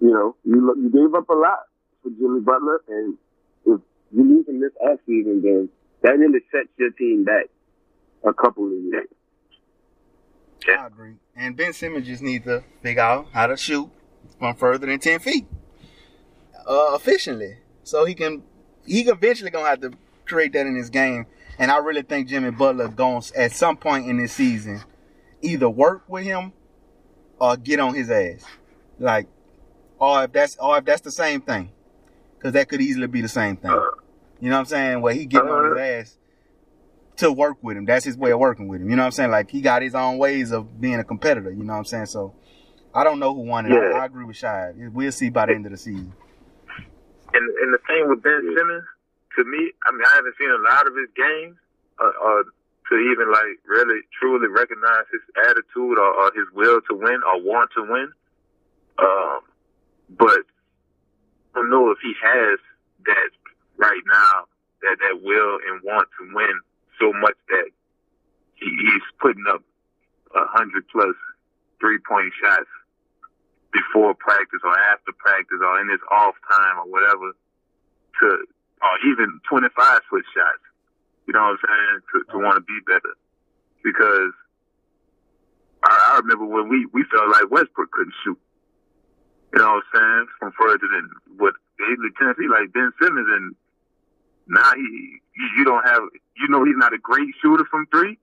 [0.00, 1.60] You know, you look, you gave up a lot
[2.02, 3.16] for Jimmy Butler, and
[3.64, 3.80] if
[4.12, 5.68] you lose him this offseason, then
[6.02, 7.46] that really sets your team back
[8.24, 9.08] a couple of years.
[10.68, 11.14] I agree.
[11.34, 13.90] And Ben Simmons just needs to figure out how to shoot
[14.38, 15.46] from further than ten feet,
[16.66, 17.58] uh, efficiently.
[17.84, 18.42] So he can,
[18.86, 19.92] he eventually gonna have to
[20.26, 21.26] create that in his game.
[21.58, 24.82] And I really think Jimmy Butler going to, at some point in this season,
[25.40, 26.52] either work with him
[27.38, 28.44] or get on his ass.
[28.98, 29.26] Like,
[29.98, 31.70] or if that's or if that's the same thing,
[32.36, 33.70] because that could easily be the same thing.
[34.40, 35.00] You know what I'm saying?
[35.00, 36.18] Where he getting on his ass
[37.18, 37.84] to work with him.
[37.84, 38.90] That's his way of working with him.
[38.90, 39.30] You know what I'm saying?
[39.30, 41.50] Like he got his own ways of being a competitor.
[41.50, 42.06] You know what I'm saying?
[42.06, 42.34] So
[42.94, 43.72] I don't know who won it.
[43.72, 43.98] Yeah.
[43.98, 44.76] I, I agree with Shad.
[44.92, 46.12] We'll see by the end of the season.
[47.32, 48.84] And and the thing with Ben Simmons,
[49.36, 51.56] to me, I mean, I haven't seen a lot of his games,
[52.00, 52.42] uh, uh,
[52.88, 57.42] to even like really truly recognize his attitude or, or his will to win or
[57.42, 58.08] want to win.
[58.98, 59.40] Um,
[60.16, 60.40] but
[61.54, 62.58] I don't know if he has
[63.04, 63.30] that
[63.76, 64.44] right now,
[64.82, 66.60] that that will and want to win
[67.00, 67.68] so much that
[68.54, 69.62] he, he's putting up
[70.34, 71.14] a hundred plus
[71.80, 72.68] three point shots
[73.72, 77.32] before practice or after practice or in his off time or whatever
[78.20, 78.26] to
[78.82, 79.72] or even 25
[80.08, 80.64] foot shots.
[81.26, 81.98] You know what I'm saying?
[82.12, 83.16] To, to want to be better.
[83.82, 84.32] Because
[85.82, 88.38] I, I remember when we, we felt like Westbrook couldn't shoot.
[89.54, 90.26] You know what I'm saying?
[90.38, 93.54] From further than what basically Tennessee, like Ben Simmons and
[94.48, 95.20] now he,
[95.56, 96.02] you- don't have,
[96.36, 98.18] you know, he's not a great shooter from three,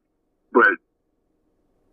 [0.52, 0.70] but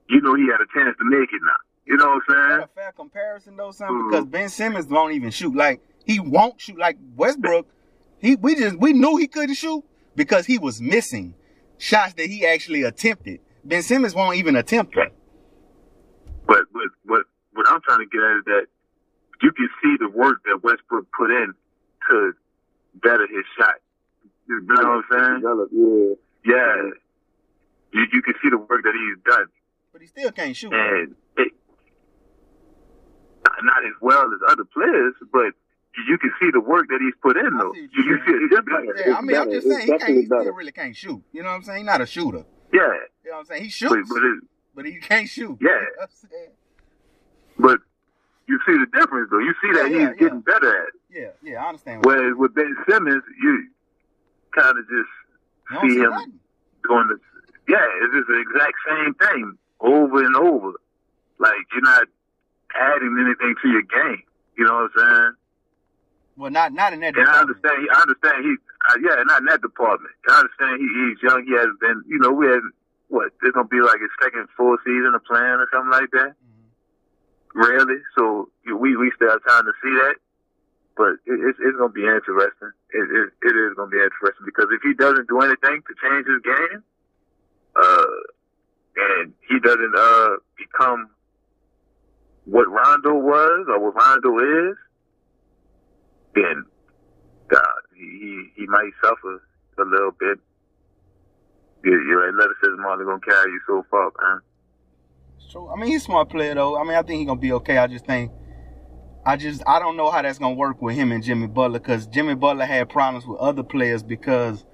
[0.09, 1.57] you know he had a chance to make it now.
[1.87, 2.59] You know what I'm saying?
[2.61, 3.89] that a fair comparison though, son?
[3.89, 4.11] Mhm.
[4.11, 5.55] Because Ben Simmons won't even shoot.
[5.55, 6.79] Like he won't shoot.
[6.79, 7.67] Like Westbrook,
[8.19, 9.83] he we just we knew he couldn't shoot
[10.15, 11.35] because he was missing
[11.79, 13.41] shots that he actually attempted.
[13.65, 15.11] Ben Simmons won't even attempt them.
[16.47, 18.67] But what what I'm trying to get at is that
[19.43, 21.55] you can see the work that Westbrook put in
[22.11, 22.33] to
[23.03, 23.75] better his shot.
[24.51, 25.41] You know what I'm saying?
[25.41, 26.15] Develop, yeah.
[26.45, 26.91] Yeah.
[27.93, 29.47] You you can see the work that he's done.
[29.93, 30.73] But he still can't shoot.
[30.73, 31.53] And it
[33.63, 35.53] not as well as other players, but
[36.09, 37.73] you can see the work that he's put in though.
[37.75, 38.53] see You you're can see it.
[38.53, 39.11] It's better.
[39.11, 39.61] Yeah, I mean, I'm better.
[39.61, 41.23] just It's saying he, can't, he still really can't shoot.
[41.33, 41.79] You know what I'm saying?
[41.79, 42.45] He's not a shooter.
[42.73, 42.81] Yeah.
[43.25, 43.63] You know what I'm saying?
[43.65, 44.39] He But shoots, but it,
[44.75, 45.59] but he can't shoot.
[45.61, 45.69] Yeah.
[45.71, 46.51] You know what I'm saying?
[47.59, 47.81] but
[48.47, 49.39] you see the difference though.
[49.41, 50.95] You see that Yeah, he's yeah, getting better at it.
[51.11, 52.05] Yeah, yeah, I understand.
[52.05, 53.69] Whereas with Ben Simmons, you
[54.53, 56.13] kind of just see him
[56.89, 57.19] doing the
[57.69, 60.73] yeah, it's just the exact same thing over and over.
[61.39, 62.09] Like you're not
[62.75, 64.23] adding anything to your game.
[64.59, 65.33] You know what I'm saying?
[66.37, 67.15] Well, not not in that.
[67.17, 67.65] And I department.
[67.65, 67.89] understand.
[67.95, 68.45] I understand.
[68.45, 68.53] He,
[68.89, 70.13] uh, yeah, not in that department.
[70.29, 70.81] I understand.
[70.81, 71.45] He, he's young.
[71.47, 72.03] He hasn't been.
[72.09, 72.61] You know, we had
[73.09, 73.33] what?
[73.43, 76.35] It's gonna be like his second full season of playing or something like that.
[76.35, 76.67] Mhm.
[77.55, 77.99] Really?
[78.19, 80.17] So you know, we we still have time to see that.
[80.97, 82.73] But it, it's it's gonna be interesting.
[82.93, 86.27] It, it it is gonna be interesting because if he doesn't do anything to change
[86.27, 86.83] his game,
[87.77, 88.17] uh,
[88.97, 91.11] and he doesn't uh become
[92.45, 94.39] what Rondo was or what Rondo
[94.71, 94.77] is,
[96.35, 96.65] then
[97.49, 99.43] God, he he, might suffer
[99.79, 100.39] a little bit.
[101.85, 104.41] Yeah, your athleticism only gonna carry you so far, man.
[105.37, 105.69] It's true.
[105.69, 106.79] I mean, he's a smart player though.
[106.79, 107.79] I mean, I think he's gonna be okay.
[107.79, 108.31] I just think,
[109.25, 112.07] I just I don't know how that's gonna work with him and Jimmy Butler because
[112.07, 114.65] Jimmy Butler had problems with other players because,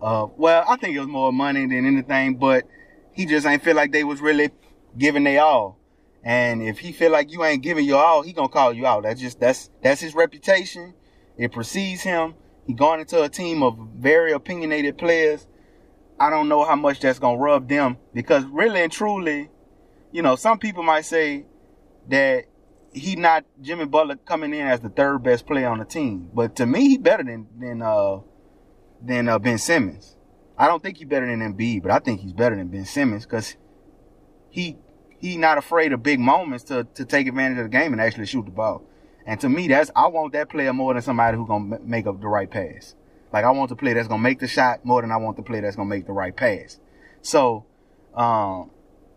[0.00, 2.64] uh, well, I think it was more money than anything, but
[3.12, 4.50] he just ain't feel like they was really
[4.96, 5.78] giving they all.
[6.22, 9.02] And if he feel like you ain't giving your all, he gonna call you out.
[9.02, 10.94] That's just that's that's his reputation.
[11.36, 12.34] It precedes him.
[12.66, 15.46] He gone into a team of very opinionated players.
[16.20, 19.50] I don't know how much that's gonna rub them because really and truly,
[20.12, 21.46] you know, some people might say
[22.08, 22.44] that
[22.98, 26.56] he not Jimmy Butler coming in as the third best player on the team, but
[26.56, 28.18] to me, he better than than uh
[29.02, 30.16] than uh, Ben Simmons.
[30.56, 33.24] I don't think he's better than Embiid, but I think he's better than Ben Simmons
[33.24, 33.56] because
[34.50, 34.76] he
[35.20, 38.26] he not afraid of big moments to to take advantage of the game and actually
[38.26, 38.84] shoot the ball.
[39.26, 42.20] And to me, that's I want that player more than somebody who gonna make up
[42.20, 42.94] the right pass.
[43.32, 45.42] Like I want the player that's gonna make the shot more than I want the
[45.42, 46.78] player that's gonna make the right pass.
[47.20, 47.66] So,
[48.14, 48.70] um,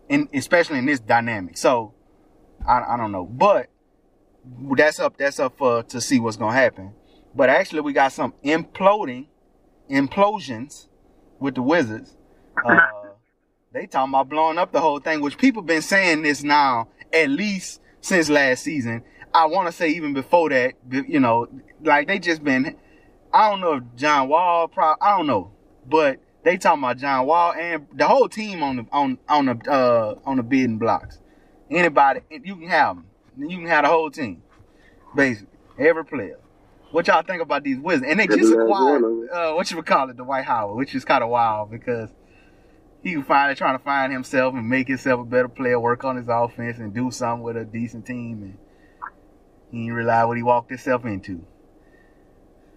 [0.08, 1.56] in especially in this dynamic.
[1.56, 1.94] So,
[2.66, 3.71] I I don't know, but
[4.76, 6.92] that's up that's up for to see what's gonna happen.
[7.34, 9.26] But actually, we got some imploding
[9.90, 10.88] implosions
[11.38, 12.16] with the Wizards.
[12.64, 12.76] Uh,
[13.72, 17.30] they talking about blowing up the whole thing, which people been saying this now at
[17.30, 19.02] least since last season.
[19.34, 21.48] I want to say even before that, you know,
[21.82, 22.76] like they just been.
[23.32, 25.52] I don't know if John Wall, pro, I don't know,
[25.88, 29.70] but they talking about John Wall and the whole team on the on on the
[29.70, 31.18] uh on the bidding blocks.
[31.70, 33.06] Anybody, you can have them.
[33.36, 34.42] You can have the whole team,
[35.14, 36.38] basically every player.
[36.90, 38.06] What y'all think about these Wizards?
[38.10, 38.68] And they just acquired
[39.02, 39.28] one of 'em.
[39.32, 42.10] uh, what you would call it, the Dwight Howard, which is kind of wild because
[43.02, 46.16] he was finally trying to find himself and make himself a better player, work on
[46.16, 48.42] his offense, and do something with a decent team.
[48.42, 48.58] And
[49.70, 51.42] he didn't realize what he walked himself into.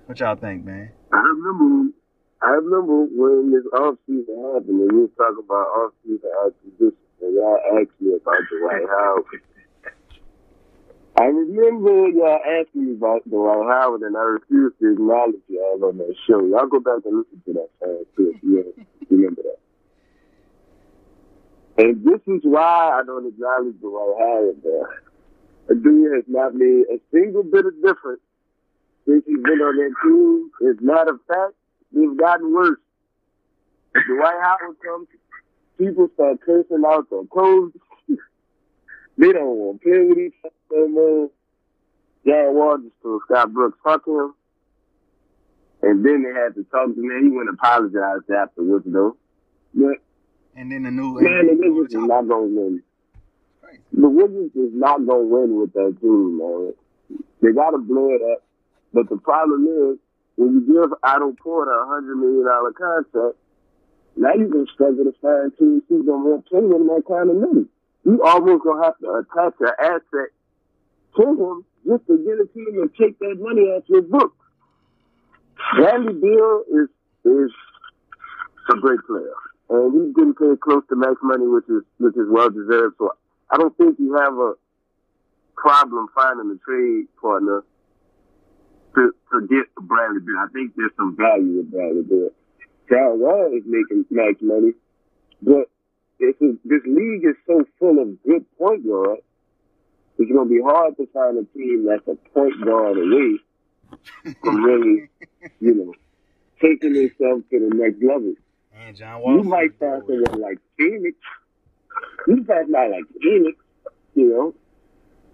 [0.05, 0.91] What y'all think, man?
[1.11, 1.91] I remember,
[2.41, 6.93] I remember when this off season happened, and we was talking about off season acquisitions,
[7.21, 9.25] and y'all asked me about the Dwight Howard.
[11.17, 15.97] I remember y'all asking me about Dwight Howard, and I refused to acknowledge y'all on
[15.99, 16.45] that show.
[16.45, 19.59] Y'all go back and listen to that fast too, if you remember that.
[21.77, 24.61] And this is why I don't acknowledge Dwight Howard.
[25.67, 28.21] The dude has not made a single bit of difference
[29.07, 30.51] since he's been on that team.
[30.67, 31.53] As a fact,
[31.93, 32.79] they've gotten worse.
[33.93, 35.07] Dwight Howard comes,
[35.77, 37.71] people start cursing out their coach.
[39.17, 41.29] they don't want to play with each other more.
[42.25, 44.33] John Wall just told Scott Brooks, fuck him.
[45.81, 47.23] And then they had to talk to him.
[47.23, 49.15] He went and apologized afterwards, though.
[49.73, 49.97] But,
[50.55, 52.83] And then the new man, the Wizards is not going to win.
[53.93, 56.73] The Wizards is not going to win with that team, man.
[57.41, 58.43] They got to blow it up.
[58.93, 59.99] But the problem is,
[60.37, 63.37] when you give Otto Porter a hundred million dollar contract,
[64.15, 67.35] now you can struggle to find teams who's gonna want to him that kind of
[67.35, 67.65] money.
[68.05, 70.31] You almost gonna have to attach an asset
[71.23, 74.35] him just to get a team and take that money off your books.
[75.77, 76.89] Bradley Beal is
[77.25, 77.51] is
[78.69, 79.33] a great player,
[79.69, 82.95] and he's getting paid close to max money, which is which is well deserved.
[82.97, 83.11] So
[83.49, 84.53] I don't think you have a
[85.55, 87.63] problem finding a trade partner
[88.95, 90.35] to to get Bradley Beal.
[90.39, 92.29] I think there's some value with Bradley Beal.
[92.89, 94.73] John Wall is making max money,
[95.41, 95.69] but
[96.21, 96.31] a,
[96.63, 99.21] this league is so full of good point guards
[100.17, 103.39] it's going to be hard to find a team that's a point guard away
[104.41, 105.09] from really,
[105.59, 105.93] you know,
[106.61, 108.33] taking themselves to the next level.
[108.77, 111.17] And John You might find someone like Phoenix.
[112.27, 113.57] You might not like Phoenix,
[114.15, 114.53] you know,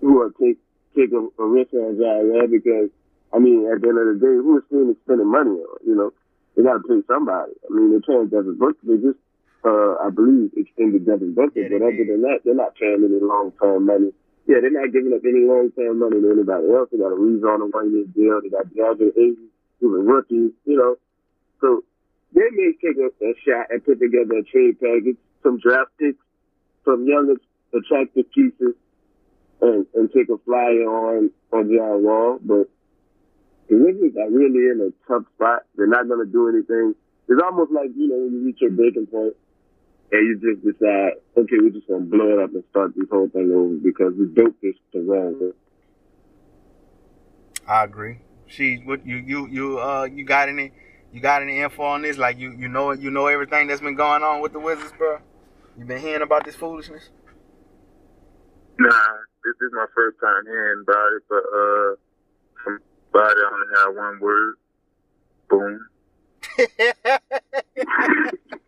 [0.02, 0.58] who will take
[0.96, 2.90] take a, a risk on John Wall because,
[3.34, 5.78] I mean, at the end of the day, who is Phoenix spending money on?
[5.86, 6.12] You know,
[6.56, 7.54] they got to pay somebody.
[7.64, 8.84] I mean, they're paying Devin Booker.
[8.84, 9.18] They just,
[9.64, 11.62] uh, I believe, extended Devin Booker.
[11.62, 14.12] Yeah, but other than that, they're not paying any long term money.
[14.48, 16.89] Yeah, they're not giving up any long term money to anybody else.
[16.92, 18.42] They got Ariza on a one year deal.
[18.42, 20.52] They got DeAndre Ayton, who's a rookie.
[20.66, 20.96] You know,
[21.62, 21.84] so
[22.34, 26.18] they may take a, a shot and put together a trade package, some draft picks,
[26.86, 27.38] some young
[27.74, 28.74] attractive pieces,
[29.62, 32.39] and, and take a flyer on on John Wall.
[32.42, 32.68] But
[33.70, 35.64] the Wizards are really in a tough spot.
[35.78, 36.96] They're not going to do anything.
[37.30, 39.36] It's almost like you know when you reach your breaking point
[40.12, 43.30] and you just decide, okay, we're just to blow it up and start this whole
[43.30, 45.51] thing over because we built this the wrong way.
[47.68, 48.20] I agree.
[48.47, 50.74] She, what you, you, you, uh, you got any,
[51.14, 52.18] you got any info on this?
[52.18, 55.20] Like you, you know, you know everything that's been going on with the Wizards, bro.
[55.78, 57.09] You been hearing about this foolishness?
[58.78, 58.89] Nah,
[59.45, 61.95] this is my first time hearing about it, but uh,
[62.66, 64.55] somebody only had one word.
[65.49, 65.88] Boom.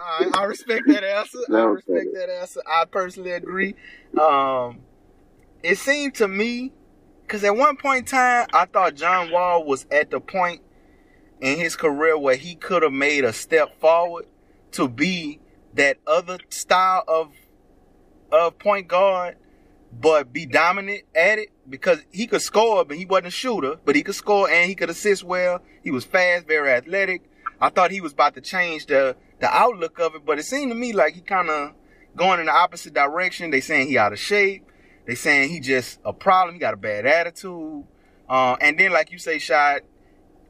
[0.00, 1.38] I, I respect that answer.
[1.52, 2.60] I respect that answer.
[2.66, 3.74] I personally agree.
[4.20, 4.80] Um,
[5.62, 6.72] it seemed to me,
[7.22, 10.62] because at one point in time, I thought John Wall was at the point
[11.40, 14.26] in his career where he could have made a step forward
[14.72, 15.40] to be
[15.74, 17.32] that other style of
[18.30, 19.36] of point guard,
[19.92, 23.94] but be dominant at it because he could score, but he wasn't a shooter, but
[23.94, 25.60] he could score and he could assist well.
[25.84, 27.22] He was fast, very athletic.
[27.62, 30.72] I thought he was about to change the the outlook of it, but it seemed
[30.72, 31.72] to me like he kind of
[32.16, 33.50] going in the opposite direction.
[33.50, 34.66] They saying he out of shape.
[35.06, 36.54] They saying he just a problem.
[36.56, 37.84] He got a bad attitude.
[38.28, 39.82] Uh, and then, like you say, shot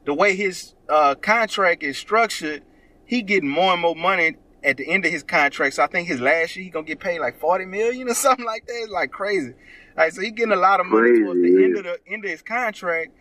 [0.05, 2.63] the way his uh, contract is structured,
[3.05, 5.75] he getting more and more money at the end of his contract.
[5.75, 8.45] So I think his last year he gonna get paid like forty million or something
[8.45, 8.73] like that.
[8.83, 9.53] It's like crazy.
[9.95, 12.25] Like so he getting a lot of money towards the Crazy, end of the end
[12.25, 13.11] of his contract.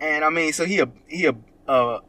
[0.00, 1.34] And I mean, so he a he a
[1.68, 2.00] a,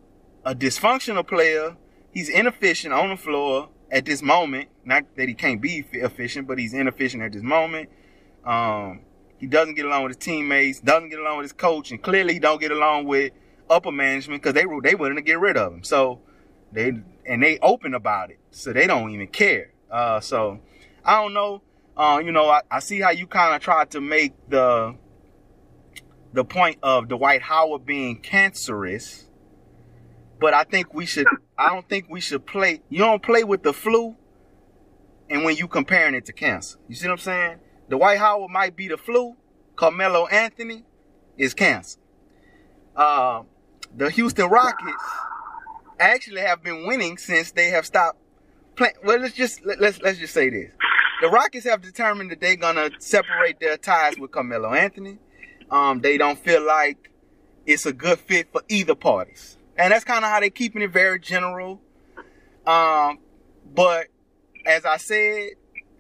[0.46, 1.76] a dysfunctional player.
[2.12, 4.70] He's inefficient on the floor at this moment.
[4.84, 7.90] Not that he can't be efficient, but he's inefficient at this moment.
[8.46, 9.02] Um,
[9.38, 12.40] he doesn't get along with his teammates, doesn't get along with his coach, and clearly
[12.40, 13.32] don't get along with
[13.70, 15.84] upper management because they they willing to get rid of him.
[15.84, 16.22] So
[16.72, 16.94] they
[17.26, 19.72] and they open about it, so they don't even care.
[19.90, 20.60] Uh, so
[21.04, 21.62] I don't know.
[21.96, 24.96] Uh, you know, I, I see how you kind of tried to make the
[26.34, 29.26] the point of Dwight Howard being cancerous,
[30.42, 31.28] but I think we should.
[31.58, 32.82] I don't think we should play.
[32.90, 34.18] You don't play with the flu,
[35.30, 37.58] and when you comparing it to cancer, you see what I'm saying?
[37.88, 39.36] The Dwight Howard might be the flu.
[39.76, 40.84] Carmelo Anthony
[41.38, 42.00] is cancer.
[42.96, 43.44] Uh,
[43.96, 45.04] the Houston Rockets
[46.00, 48.18] actually have been winning since they have stopped
[48.76, 48.96] playing.
[49.04, 50.72] Well, let's just let, let's let's just say this:
[51.22, 55.20] the Rockets have determined that they're gonna separate their ties with Carmelo Anthony.
[55.70, 57.12] Um, they don't feel like
[57.68, 60.92] it's a good fit for either parties, and that's kind of how they're keeping it
[60.92, 61.82] very general.
[62.68, 63.18] Um,
[63.74, 64.08] but
[64.64, 65.50] as I said,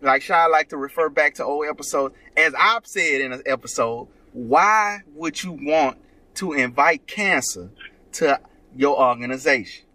[0.01, 2.13] like Shy like to refer back to old episodes.
[2.38, 5.97] As I've said in an episode, why would you want
[6.36, 7.71] to invite cancer
[8.13, 8.39] to
[8.75, 9.86] your organization?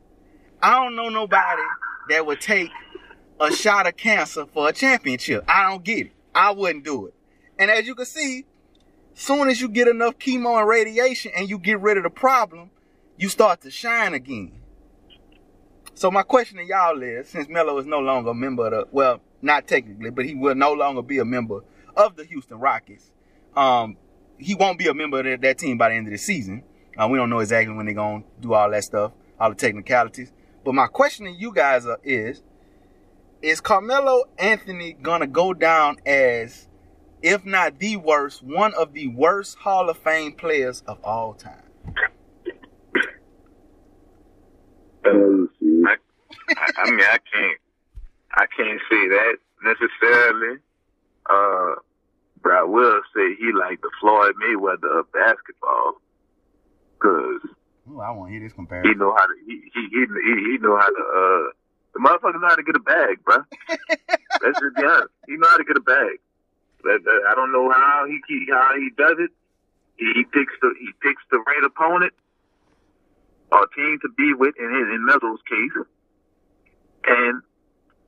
[0.60, 1.62] I don't know nobody
[2.10, 2.70] that would take
[3.38, 5.44] a shot of cancer for a championship.
[5.46, 6.12] I don't get it.
[6.34, 7.14] I wouldn't do it.
[7.56, 8.46] And as you can see,
[9.14, 12.70] soon as you get enough chemo and radiation and you get rid of the problem,
[13.18, 14.60] you start to shine again.
[15.94, 18.84] So my question to y'all is, since Melo is no longer a member of the,
[18.90, 21.60] well, not technically, but he will no longer be a member
[21.97, 23.12] of the Houston Rockets.
[23.56, 23.97] Um,
[24.38, 26.62] he won't be a member of that, that team by the end of the season.
[26.98, 29.56] Uh, we don't know exactly when they're going to do all that stuff, all the
[29.56, 30.32] technicalities.
[30.64, 32.43] But my question to you guys are, is,
[33.40, 36.68] is Carmelo Anthony going to go down as,
[37.22, 41.62] if not the worst, one of the worst Hall of Fame players of all time?
[41.94, 42.05] Um,
[42.44, 42.52] see.
[45.10, 45.96] I,
[46.56, 47.58] I, I mean, I can't,
[48.32, 50.58] I can't say that necessarily.
[51.28, 51.74] Uh,
[52.42, 55.94] but I will say he like the Floyd Mayweather of basketball,
[57.00, 57.40] cause
[57.90, 58.92] Ooh, I want to hear this comparison.
[58.92, 61.50] he know how to, he he he, he, he know how to, uh,
[61.94, 63.44] the motherfucker know how to get a bag, bruh.
[64.42, 65.10] Let's just be honest.
[65.26, 66.18] He know how to get a bag.
[66.82, 69.30] But, uh, I don't know how he, he how he does it.
[69.96, 72.26] He, he picks the he picks the right opponent or
[73.77, 75.77] team to be with in his in Meadows' case,
[77.06, 77.43] and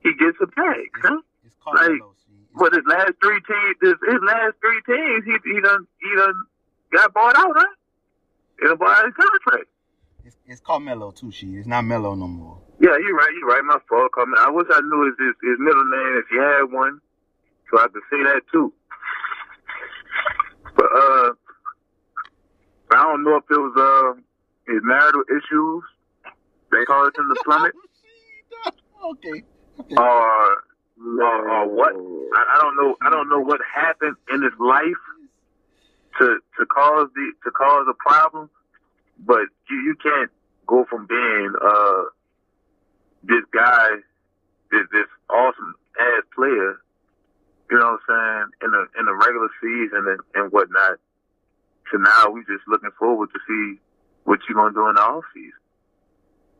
[0.03, 1.21] he gets a bag, huh?
[1.45, 2.15] It's Carmelo.
[2.17, 2.33] see.
[2.55, 6.35] but his last three teams, his, his last three teams, he he done he done
[6.93, 7.75] got bought out, huh?
[8.61, 9.69] He done bought out his contract.
[10.25, 11.47] It's, it's called Melo too, she.
[11.57, 12.59] It's not Melo no more.
[12.81, 13.33] Yeah, you're right.
[13.39, 13.65] You're right.
[13.65, 14.13] My fault.
[14.15, 17.01] Come- I wish I knew his, his his middle name if he had one,
[17.71, 18.73] so I could say that too.
[20.77, 21.33] But uh,
[22.91, 24.21] I don't know if it was uh
[24.69, 25.83] his marital issues
[26.71, 27.73] that caused him to plummet,
[29.01, 29.43] oh, okay.
[29.81, 29.97] okay.
[29.97, 30.63] or
[31.01, 31.93] or, or what.
[32.37, 32.97] I, I don't know.
[33.03, 35.03] I don't know what happened in his life
[36.19, 38.51] to to cause the to cause a problem.
[39.19, 40.31] But you you can't
[40.67, 42.03] go from being uh
[43.23, 43.89] this guy,
[44.71, 46.79] this this awesome ass player,
[47.71, 50.99] you know what I'm saying, in the in the regular season and, and whatnot.
[51.91, 53.81] So now we just looking forward to see
[54.29, 55.53] what you gonna do in the off season.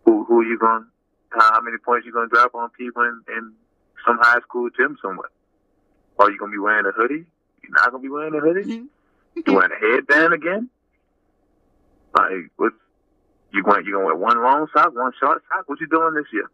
[0.07, 0.87] Who who you gonna
[1.29, 3.53] how, how many points you gonna drop on people in, in
[4.07, 5.29] some high school gym somewhere?
[6.19, 7.27] Are you gonna be wearing a hoodie?
[7.63, 8.65] You're not gonna be wearing a hoodie?
[8.65, 9.41] Mm-hmm.
[9.47, 10.71] You wearing a headband again?
[12.17, 12.73] Like what?
[13.53, 13.85] You going?
[13.85, 15.69] You gonna wear one long sock, one short sock?
[15.69, 16.51] What you doing this year?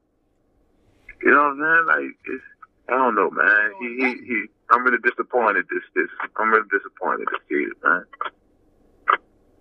[1.23, 1.87] You know what I'm saying?
[1.87, 2.45] Like it's,
[2.89, 3.71] I don't know, man.
[3.81, 4.45] He, he, he.
[4.71, 5.67] I'm really disappointed.
[5.71, 6.11] This, this.
[6.37, 8.05] I'm really disappointed this season, man.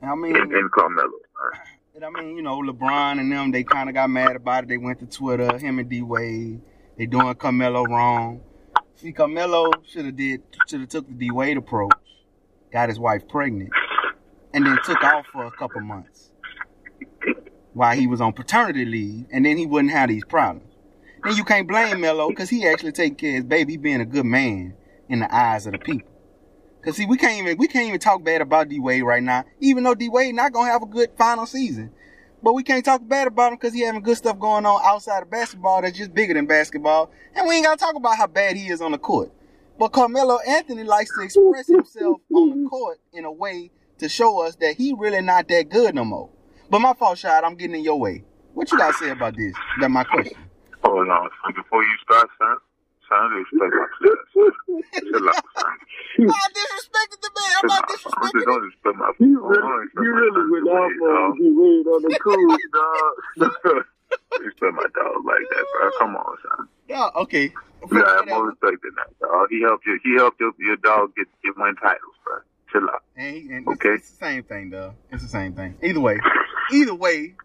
[0.01, 1.13] I mean, In, in Carmelo.
[1.95, 4.69] And I mean, you know, LeBron and them, they kind of got mad about it.
[4.69, 6.61] They went to Twitter, him and D Wade,
[6.97, 8.41] they doing Carmelo wrong.
[8.95, 11.93] See, Carmelo should have did, should have took the D Wade approach,
[12.71, 13.71] got his wife pregnant,
[14.53, 16.31] and then took off for a couple months
[17.73, 20.71] while he was on paternity leave, and then he wouldn't have these problems.
[21.23, 24.05] Then you can't blame Melo because he actually take care of his baby, being a
[24.05, 24.75] good man
[25.09, 26.12] in the eyes of the people.
[26.83, 29.45] Cause see, we can't even we can't even talk bad about D Wade right now,
[29.61, 31.91] even though D Wade not gonna have a good final season.
[32.41, 35.23] But we can't talk bad about him because he having good stuff going on outside
[35.23, 38.57] of basketball that's just bigger than basketball, and we ain't gotta talk about how bad
[38.57, 39.31] he is on the court.
[39.79, 44.41] But Carmelo Anthony likes to express himself on the court in a way to show
[44.41, 46.29] us that he really not that good no more.
[46.69, 47.45] But my fault, shot.
[47.45, 48.23] I'm getting in your way.
[48.53, 49.53] What you gotta say about this?
[49.79, 50.37] That's my question.
[50.83, 51.29] Oh, Hold on.
[51.45, 52.57] So before you start, son,
[53.13, 54.19] son, respect my shit.
[54.33, 54.51] son.
[55.05, 55.77] Chill out, son.
[56.17, 57.51] I disrespected the man.
[57.61, 59.11] I'm not Just disrespecting don't respect my.
[59.19, 60.51] You really, you my really son.
[60.51, 61.37] went off on dog.
[61.37, 63.83] D Wade on the cool, dog.
[64.41, 65.91] Respect my dog like that, bro.
[65.99, 66.67] Come on, son.
[66.89, 67.53] Yeah, okay.
[67.91, 69.47] You gotta have more respect than that, dog.
[69.49, 69.99] He helped you.
[70.03, 72.37] He helped your, your dog get get win titles, bro.
[72.71, 73.03] Chill out.
[73.15, 73.89] And, he- and Okay.
[73.89, 74.93] it's, it's the same thing, though.
[75.11, 75.75] It's the same thing.
[75.83, 76.19] Either way,
[76.71, 77.35] either way,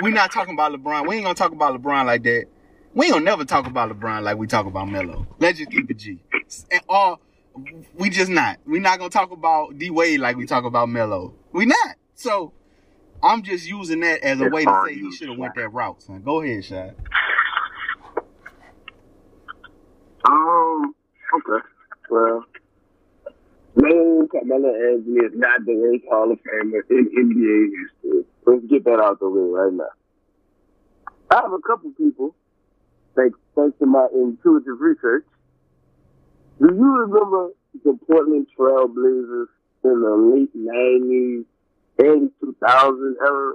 [0.00, 1.08] we're not talking about LeBron.
[1.08, 2.46] We ain't gonna talk about LeBron like that.
[2.94, 5.26] We ain't gonna never talk about LeBron like we talk about Melo.
[5.40, 6.20] Let's just keep it G.
[6.70, 7.20] And, all
[7.94, 8.58] we just not.
[8.64, 11.34] We not gonna talk about D Wade like we talk about Melo.
[11.52, 11.96] We not.
[12.14, 12.52] So
[13.20, 15.70] I'm just using that as a It's way to say he should have went that
[15.70, 16.22] route, son.
[16.22, 16.94] Go ahead, Shad.
[20.24, 20.94] Um,
[21.34, 21.66] okay.
[22.10, 22.44] Well,
[23.74, 28.24] no, Carmelo Anthony is not the worst Hall of Famer in NBA history.
[28.46, 29.88] Let's get that out the way right now.
[31.30, 32.36] I have a couple people,
[33.16, 35.24] thanks, thanks to my intuitive research.
[36.60, 37.50] Do you remember
[37.84, 39.48] the Portland Trail Blazers
[39.84, 41.44] in the late 90s,
[42.00, 43.54] early 2000s era?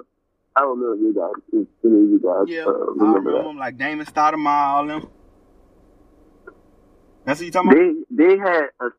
[0.56, 3.04] I don't know if you guys, if any of you guys Yeah, uh, I remember
[3.06, 3.50] remember that.
[3.50, 5.08] him like Damon Stoudamire, all them.
[7.26, 7.96] That's what you talking about?
[8.18, 8.90] They they had a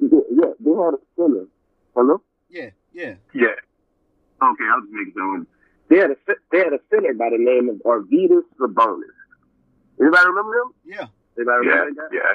[0.00, 1.46] yeah they had a center.
[1.96, 2.20] Hello.
[2.48, 3.14] Yeah, yeah.
[3.34, 3.48] Yeah.
[4.42, 5.44] Okay, I'll just make sure.
[5.90, 6.16] They had a
[6.52, 9.02] they had a center by the name of Arvydas Sabonis.
[10.00, 10.72] Anybody remember him?
[10.84, 11.06] Yeah.
[11.36, 11.72] Anybody Yeah.
[11.74, 12.14] remember that?
[12.14, 12.34] Yeah.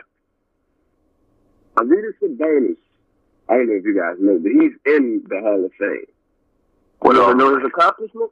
[1.77, 2.77] Arvydas Sabonis.
[3.49, 6.05] I don't know if you guys know, but he's in the Hall of Fame.
[6.99, 7.35] What you else?
[7.35, 8.31] know his accomplishment?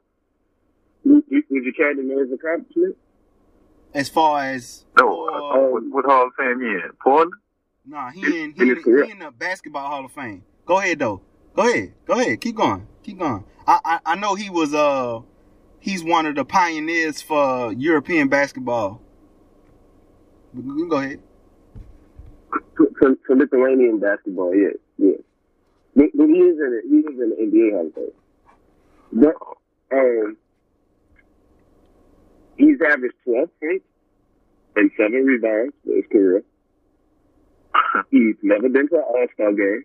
[1.04, 2.96] Would you, would you care to know his accomplishment?
[3.94, 5.26] As far as No.
[5.28, 6.90] Uh, what, what Hall of Fame he in?
[7.02, 7.32] Portland.
[7.86, 9.04] Nah, he in In he, in, career.
[9.06, 10.44] he in the basketball Hall of Fame.
[10.66, 11.22] Go ahead though.
[11.54, 11.94] Go ahead.
[12.06, 12.40] Go ahead.
[12.40, 12.86] Keep going.
[13.02, 13.44] Keep going.
[13.66, 15.20] I I, I know he was uh
[15.80, 19.00] he's one of the pioneers for European basketball.
[20.58, 21.20] But you can Go ahead.
[22.76, 25.20] For, for, for Lithuanian basketball, yes, yes.
[25.94, 26.88] But, but he is in it.
[26.88, 28.10] He is in the NBA Hall of Fame.
[29.12, 30.36] But, um,
[32.56, 33.84] he's averaged 12 points
[34.74, 36.42] and seven rebounds for his career.
[38.10, 39.84] He's never been to an All-Star game.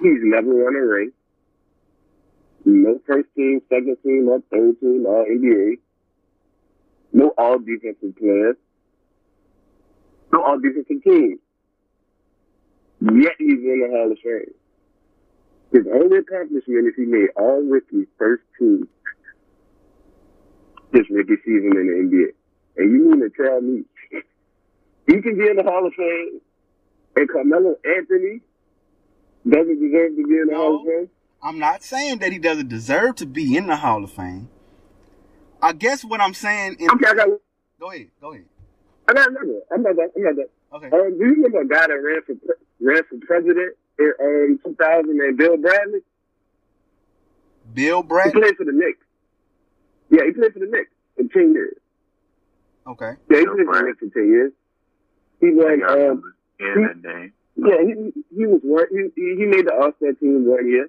[0.00, 1.12] He's never won a ring.
[2.64, 5.78] No first team, second team, or third team, or NBA.
[7.12, 8.56] No all defensive players.
[10.32, 11.38] No all defensive teams.
[13.00, 14.54] Yet he's in the Hall of Fame.
[15.72, 18.88] His only accomplishment is he made all rookie first team
[20.92, 22.28] this rookie season in the NBA.
[22.76, 23.84] And you mean to tell me
[25.06, 26.40] he can be in the Hall of Fame,
[27.16, 28.40] and Carmelo Anthony
[29.48, 30.58] doesn't deserve to be in the No.
[30.58, 31.10] Hall of Fame.
[31.42, 34.48] I'm not saying that he doesn't deserve to be in the Hall of Fame.
[35.60, 36.76] I guess what I'm saying.
[36.78, 37.28] In, Okay, I got,
[37.80, 38.08] Go ahead.
[38.20, 38.44] Go ahead.
[39.08, 39.60] I got another.
[39.72, 40.10] I'm not that.
[40.16, 40.50] I'm not that.
[40.74, 40.86] Okay.
[40.86, 44.60] Um, do you remember a guy that ran for pre- ran for president in um,
[44.64, 46.00] 2000 and Bill Bradley?
[47.74, 48.32] Bill Bradley.
[48.34, 49.04] He played for the Knicks.
[50.10, 51.76] Yeah, he played for the Knicks for 10 years.
[52.86, 53.12] Okay.
[53.30, 54.52] Yeah, he Bill played for the Knicks for 10 years.
[55.40, 55.82] He I won.
[55.82, 57.32] Um, remember hearing that name.
[57.56, 58.86] yeah, he he was one.
[58.90, 60.88] He he he made the All Star team one year,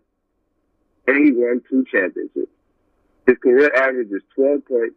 [1.07, 2.51] and he won two championships.
[3.25, 4.95] His career average is 12 points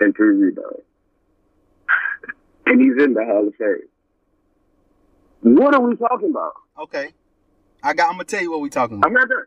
[0.00, 0.82] and three rebounds,
[2.66, 3.88] and he's in the Hall of Fame.
[5.42, 6.52] What are we talking about?
[6.78, 7.10] Okay.
[7.82, 8.06] I got.
[8.08, 9.06] I'm gonna tell you what we talking about.
[9.08, 9.44] I'm not done.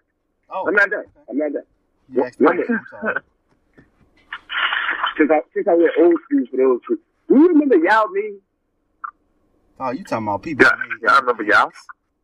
[0.49, 1.05] Oh, I'm not done.
[1.29, 1.63] I'm not done.
[2.09, 2.39] you asked.
[2.39, 3.15] What- I'm sorry.
[5.17, 6.99] Since I since I went old school for those two.
[7.29, 8.39] Do you remember Yao Ming?
[9.79, 10.65] Oh, you talking about people?
[10.65, 11.71] Yeah, that made yeah, I remember y'all.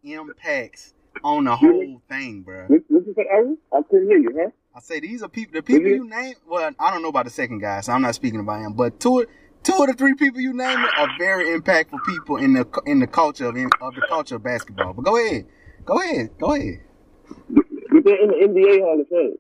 [0.04, 0.94] Impacts
[1.24, 2.66] on the whole thing, bro.
[2.68, 3.58] What, what you say, Aaron?
[3.74, 4.50] I couldn't hear you, huh?
[4.76, 5.54] I say these are people.
[5.54, 5.96] The people Mhm.
[5.96, 6.36] you name.
[6.48, 8.74] Well, I don't know about the second guy, so I'm not speaking about him.
[8.74, 9.28] But two,
[9.64, 13.08] two of the three people you named are very impactful people in the in the
[13.08, 14.94] culture of of the culture of basketball.
[14.94, 15.46] But go ahead,
[15.86, 16.82] go ahead, go ahead.
[17.50, 19.36] But they're in the NBA Hall of Fame.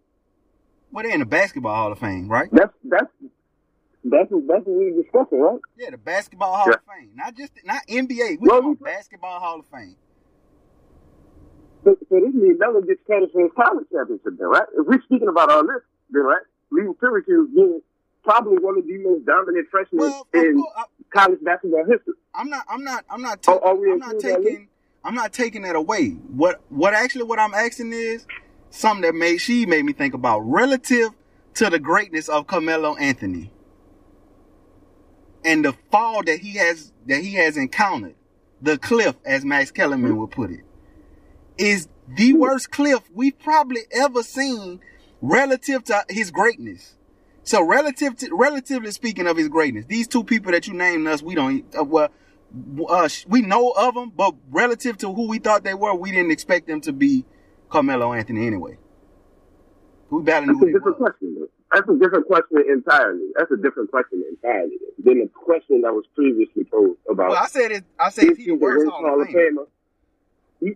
[0.91, 2.49] Well, they're in the basketball Hall of Fame, right?
[2.51, 3.05] That's that's
[4.03, 5.59] that's what, that's what we're discussing, right?
[5.77, 6.75] Yeah, the basketball Hall Yeah.
[6.75, 8.37] of Fame, not just not NBA.
[8.41, 9.95] We Well, talking we- basketball Hall of Fame.
[11.85, 14.67] So, so this means Melo gets credit for his college championship, then, right?
[14.77, 15.79] If we're speaking about all this,
[16.09, 16.41] then, right?
[16.71, 17.81] Leaving Syracuse being
[18.29, 22.13] probably one of the most dominant freshmen Well, in I, college basketball history.
[22.35, 22.65] I'm not.
[22.69, 23.05] I'm not.
[23.09, 23.39] I'm not.
[23.47, 24.67] Oh, Taking, are we I'm not that taking.
[25.03, 26.09] I'm not taking that away.
[26.09, 26.61] What?
[26.69, 27.23] What actually?
[27.23, 28.27] What I'm asking is
[28.69, 31.09] something that made she made me think about relative
[31.55, 33.51] to the greatness of Carmelo Anthony
[35.43, 38.15] and the fall that he has that he has encountered,
[38.61, 40.61] the cliff, as Max Kellerman would put it,
[41.57, 44.81] is the worst cliff we've probably ever seen
[45.21, 46.95] relative to his greatness.
[47.49, 51.23] So relative to, relatively speaking of his greatness, these two people that you named us,
[51.23, 52.11] we don't, uh, well,
[52.87, 56.29] uh, we know of them, but relative to who we thought they were, we didn't
[56.29, 57.25] expect them to be
[57.71, 58.77] Carmelo Anthony anyway.
[60.11, 61.09] We barely knew That's a who different were.
[61.09, 61.47] question.
[61.71, 63.29] That's a different question entirely.
[63.35, 67.29] That's a different question entirely than the question that was previously posed about.
[67.29, 67.83] Well, I said it.
[67.97, 69.65] I said is he he the worst Hall of Famer.
[70.61, 70.73] Yeah,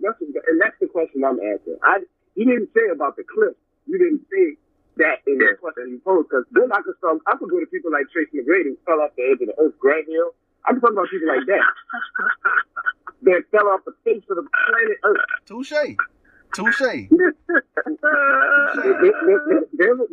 [0.00, 1.76] that's and that's the question I'm asking.
[1.84, 1.98] I
[2.36, 3.58] you didn't say about the clip.
[3.86, 4.56] You didn't say
[5.00, 7.18] that in the question you posed because then I could start.
[7.26, 9.56] I could go to people like Tracy McGrady who fell off the edge of the
[9.58, 10.32] earth, Grant Hill.
[10.66, 11.64] I'm talking about people like that
[13.22, 15.24] that fell off the face of the planet Earth.
[15.46, 15.72] Touche.
[16.52, 17.08] Touche.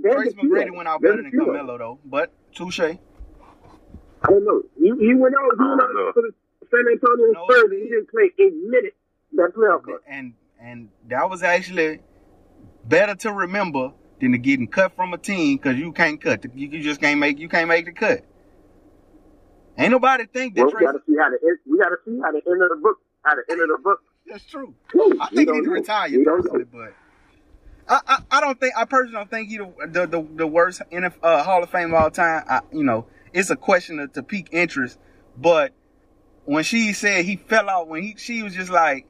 [0.03, 0.76] Trace McGrady them.
[0.76, 1.43] went out better than few.
[1.45, 2.80] Carmelo though, but touche.
[2.80, 2.97] I
[4.30, 4.61] don't know.
[4.77, 5.51] He, he went out.
[5.57, 6.07] He went I don't know.
[6.07, 6.31] out for the
[6.72, 8.95] San Antonio No, Spurs, and he didn't play a minute.
[9.34, 9.97] That playoff game.
[10.07, 11.99] And and that was actually
[12.85, 16.44] better to remember than to getting cut from a team because you can't cut.
[16.56, 18.23] You, you just can't make you can't make the cut.
[19.77, 21.98] Ain't nobody think that Well, we got to see how the end- we got to
[22.03, 23.99] see how the end of the book, how the end of the book.
[24.26, 24.73] That's true.
[24.91, 26.94] Whew, I think he need to retire personally, but
[27.88, 30.81] I, I I don't think I personally don't think he the the, the, the worst
[30.91, 32.44] uh, Hall of Fame of all time.
[32.49, 34.98] I, you know, it's a question of, to pique interest,
[35.38, 35.73] but
[36.45, 39.06] when she said he fell out, when he she was just like,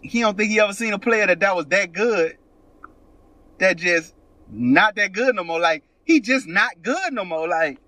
[0.00, 2.38] he don't think he ever seen a player that that was that good,
[3.64, 4.14] that just
[4.50, 5.60] not that good no more.
[5.60, 7.48] Like he just not good no more.
[7.48, 7.78] Like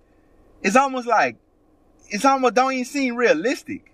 [0.63, 1.37] it's almost like
[2.09, 3.93] it's almost don't even seem realistic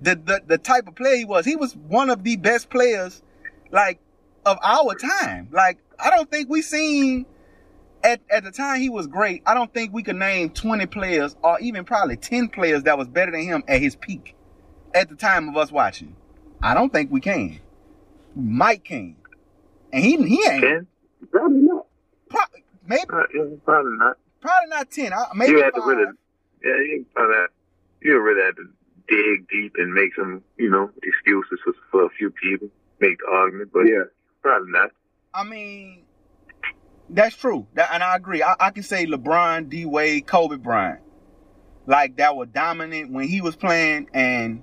[0.00, 1.44] the, the the type of player he was.
[1.44, 3.22] He was one of the best players,
[3.70, 3.98] like
[4.44, 5.48] of our time.
[5.52, 7.26] Like I don't think we seen
[8.02, 9.42] at at the time he was great.
[9.46, 13.08] I don't think we could name twenty players or even probably ten players that was
[13.08, 14.34] better than him at his peak
[14.94, 16.16] at the time of us watching.
[16.62, 17.60] I don't think we can.
[18.36, 19.16] Mike can,
[19.92, 20.86] and he he ain't Ten?
[21.30, 21.86] Probably not.
[22.28, 22.40] pro-
[22.86, 24.16] maybe Uh, probably not.
[24.40, 25.12] probably not ten.
[25.12, 26.04] I, maybe you had to really,
[26.62, 27.46] yeah, you probably had,
[28.00, 28.68] you really had to
[29.08, 32.68] dig deep and make some, you know, excuses for, for a few people,
[33.00, 34.04] make the argument, but Yeah.
[34.42, 34.90] probably not.
[35.34, 36.04] I mean,
[37.10, 37.66] that's true.
[37.74, 38.42] That, and I agree.
[38.42, 41.00] I, I can say LeBron, D Wade, Kobe Bryant,
[41.86, 44.62] like that were dominant when he was playing, and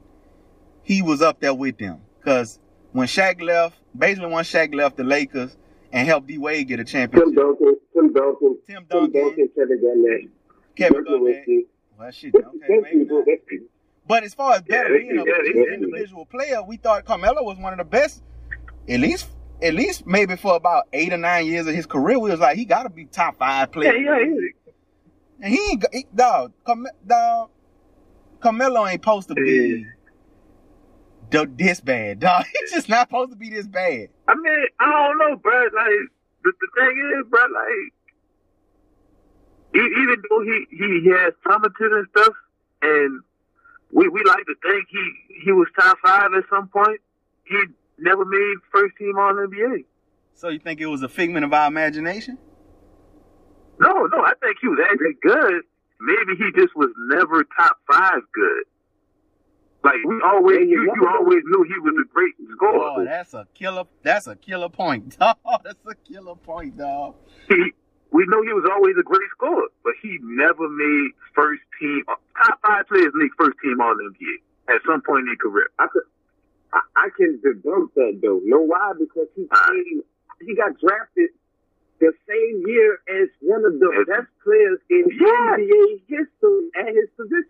[0.84, 2.02] he was up there with them.
[2.20, 2.60] Because
[2.94, 5.56] when Shaq left, basically when Shaq left the Lakers
[5.91, 7.27] and helped D Wade get a championship.
[7.27, 10.30] Tim Duncan, Tim Duncan, Tim Tim Duncan, Duncan, Kevin Garnett,
[10.76, 11.45] Kevin Garnett.
[11.99, 12.34] Well, shit.
[12.35, 12.47] Okay,
[12.81, 13.26] maybe not.
[14.07, 15.73] But as far as better being yeah, just can.
[15.84, 18.23] individual player, we thought Carmelo was one of the best.
[18.89, 19.30] At least,
[19.61, 22.57] at least maybe for about eight or nine years of his career, we was like,
[22.57, 23.95] he got to be top five Yeah, player.
[23.95, 24.49] yeah, he,
[25.41, 27.49] And he ain't, he, dog, Carme- dog,
[28.39, 29.85] Carmelo ain't supposed to be
[31.32, 32.45] this bad, dog.
[32.56, 34.10] It's just not supposed to be this bad.
[34.28, 35.64] I mean, I don't know, bro.
[35.64, 36.12] Like
[36.44, 37.94] the, the thing is, bro, like
[39.74, 42.34] even though he he has talented and stuff,
[42.82, 43.22] and
[43.91, 45.12] we we like to think he
[45.44, 46.99] he was top five at some point.
[47.45, 47.62] He
[47.98, 49.86] never made first team All NBA.
[50.34, 52.38] So you think it was a figment of our imagination?
[53.80, 55.64] No, no, I think he was actually good.
[55.99, 58.64] Maybe he just was never top five good.
[59.84, 62.76] Like we always, Yeah, you you, you always knew he was a great scorer.
[62.78, 63.06] Oh, scorer.
[63.06, 63.84] that's a killer.
[64.03, 65.38] That's a killer point, dog.
[65.64, 67.16] That's a killer point, dog.
[67.49, 67.74] He,
[68.12, 72.60] we know he was always a great scorer, but he never made first team top
[72.62, 75.68] five players make first team All NBA at some point in his career.
[75.80, 76.03] I could,
[76.74, 78.40] I, I can debunk that though.
[78.44, 78.94] Know why?
[78.99, 80.03] Because he came,
[80.45, 81.30] he got drafted
[81.99, 85.58] the same year as one of the best players in Yeah.
[85.58, 87.49] NBA history at his position.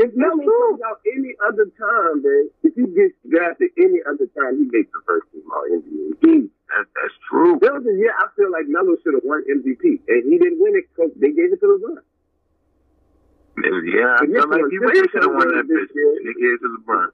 [0.00, 4.56] If Melo comes out any other time, man, if he gets drafted any other time,
[4.56, 6.16] he makes the first team all NBA.
[6.24, 7.58] He, mm, That, that's true.
[7.60, 10.58] there was a year I feel like Melo should have won MVP, and he didn't
[10.60, 12.00] win it because they gave it to LeBron.
[13.60, 15.94] Yeah, I feel like he really should have won that this bitch.
[15.94, 17.08] year- They gave it to LeBron.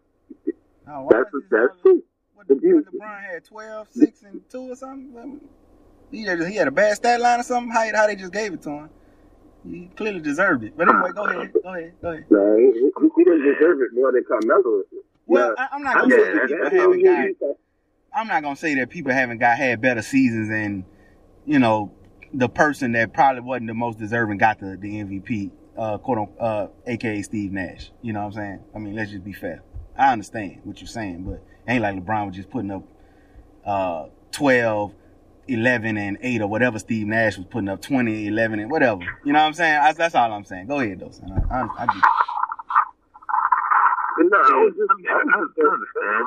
[0.89, 2.03] Oh, That's is this that's true.
[2.35, 2.87] What, The what beauty.
[2.95, 5.41] LeBron had 12, 6, and 2 or something?
[6.13, 7.73] He had, he had a bad stat line or something?
[7.73, 8.91] How, how they just gave it to him?
[9.71, 10.77] He clearly deserved it.
[10.77, 11.53] But anyway, go ahead.
[11.63, 11.93] Go ahead.
[12.01, 12.25] Go ahead.
[12.31, 14.83] No, he, he, didn't deserve it more than Carmelo.
[15.27, 17.57] Well, Now, I, I'm not going to know say that people haven't got
[18.17, 20.85] I'm not gonna say that people haven't got had better seasons and
[21.45, 21.93] you know
[22.33, 26.41] the person that probably wasn't the most deserving got the, the MVP, uh, quote unquote,
[26.41, 27.91] uh, aka Steve Nash.
[28.03, 28.61] You know what I'm saying?
[28.75, 29.63] I mean, let's just be fair.
[29.97, 32.85] I understand what you're saying, but it ain't like LeBron was just putting up
[33.67, 34.95] uh 12,
[35.49, 39.03] 11, and 8 or whatever Steve Nash was putting up 20, 11, and whatever.
[39.25, 39.81] You know what I'm saying?
[39.83, 40.67] That's, that's all I'm saying.
[40.67, 41.31] Go ahead though, son.
[41.51, 42.03] I, I, I get
[44.19, 46.27] no, I was just, I, I, I understand.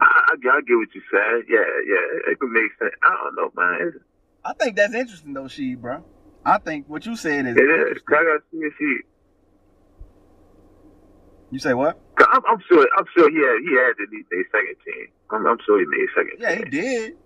[0.00, 1.44] I, I, I get what you said.
[1.48, 2.92] Yeah, yeah, it could make sense.
[3.02, 4.00] I don't know, man.
[4.44, 6.04] I think that's interesting though, she, bro.
[6.44, 8.02] I think what you said is it is.
[8.08, 8.98] I gotta see if he.
[11.50, 11.98] You say what?
[12.18, 12.86] I'm, I'm sure.
[12.96, 13.58] I'm sure he had.
[13.66, 15.08] He had to lead their second team.
[15.30, 16.40] I'm, I'm sure he made second.
[16.40, 17.16] Yeah, he did.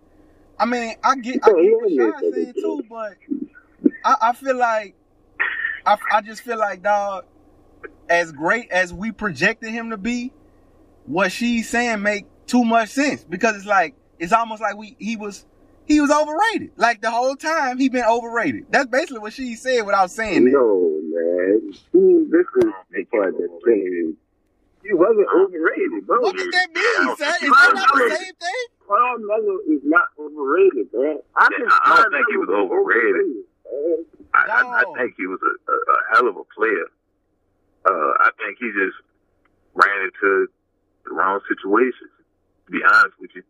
[0.59, 3.15] I mean, I get, I get what Sean saying too, but
[4.05, 4.95] I, I feel like,
[5.85, 7.25] I, I just feel like, dog,
[8.09, 10.33] as great as we projected him to be,
[11.07, 15.17] what she's saying make too much sense because it's like it's almost like we he
[15.17, 15.45] was
[15.85, 16.71] he was overrated.
[16.77, 18.67] Like the whole time he been overrated.
[18.71, 20.51] That's basically what she said without saying that.
[20.53, 21.71] no, man.
[21.71, 23.35] This is the part
[23.67, 24.15] me.
[24.83, 26.21] He wasn't overrated, bro.
[26.21, 27.35] What does that mean, don't son?
[27.43, 28.67] Is that not the same thing?
[28.87, 31.19] Carmelo is not overrated, man.
[31.37, 33.15] I, Yeah, can I don't think he was Melo overrated.
[33.15, 34.05] man.
[34.35, 36.87] I, I, I think he was a, a, a hell of a player.
[37.87, 38.97] Uh, I think he just
[39.75, 40.47] ran into
[41.05, 42.11] the wrong situations.
[42.67, 43.43] To be honest with you,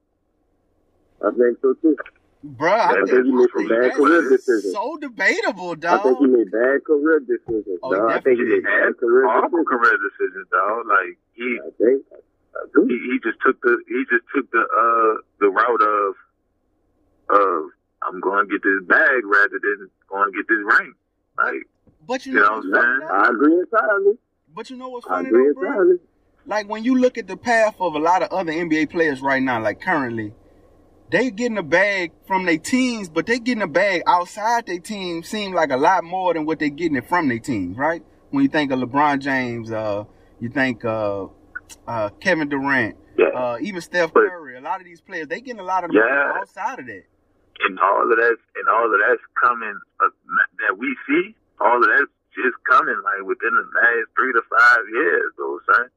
[1.24, 1.96] I think so too.
[2.44, 4.72] Bruh, I I think, think he made some bad career decisions.
[4.74, 6.00] so debatable, dog.
[6.00, 6.26] I think dog.
[6.26, 7.78] he made bad career decisions.
[7.82, 8.10] Oh, he dog.
[8.10, 9.68] I think he he made had bad career awful decisions.
[9.70, 10.86] career decisions, dog.
[10.88, 12.02] Like he, I think.
[12.54, 12.84] I do.
[12.86, 16.14] he he just took the he just took the uh the route of
[17.30, 17.70] of
[18.02, 20.92] I'm going to get this bag rather than going to get this ring.
[21.38, 21.62] Like
[22.06, 22.98] But you You know know what I'm saying?
[23.00, 23.14] though?
[23.14, 24.18] I agree entirely.
[24.54, 25.70] But you know what's I funny agree though, bro?
[25.70, 25.96] entirely.
[26.46, 29.42] Like when you look at the path of a lot of other NBA players right
[29.42, 30.34] now, like currently,
[31.12, 35.22] they getting a bag from their teams, but they getting a bag outside their team
[35.22, 38.02] seem like a lot more than what they getting it from their teams, right?
[38.30, 40.04] When you think of LeBron James, uh,
[40.40, 41.26] you think uh,
[41.86, 45.60] uh, Kevin Durant, yeah, uh, even Steph Curry, a lot of these players, they getting
[45.60, 46.32] a lot of money Yeah.
[46.40, 47.04] outside of that.
[47.60, 50.08] and all of that and all of that's coming uh,
[50.66, 51.36] that we see.
[51.60, 55.90] All of that's just coming like within the last three to five years, though, son.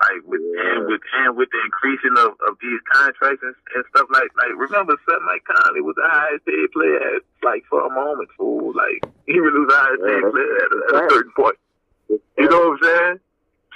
[0.00, 0.78] Like with Yeah.
[0.78, 4.54] and with and with the increasing of, of these contracts and, and stuff like like
[4.56, 8.70] remember something like Conley was the highest paid player at, like for a moment, fool.
[8.74, 10.30] Like he was the highest paid Yeah.
[10.30, 11.58] player at, a- at a certain point.
[12.38, 13.18] You know what I'm saying?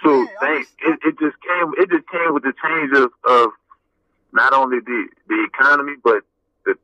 [0.04, 3.50] So Yeah, I it, it just came it just came with the change of, of
[4.32, 6.22] not only the, the economy but
[6.64, 6.74] the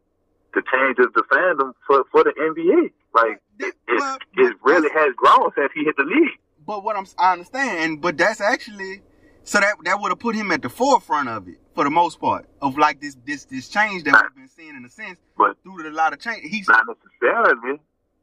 [0.55, 2.90] the change of the fandom for, for the NBA.
[3.15, 6.39] Like it, it, it really has grown since he hit the league.
[6.66, 9.01] But what I'm, I understand, but that's actually,
[9.49, 12.20] so that that would have put him at the forefront of it for the most
[12.20, 15.57] part of like this this this change that we've been seeing in a sense But
[15.62, 16.43] through a lot of change.
[16.51, 17.81] He's not necessarily,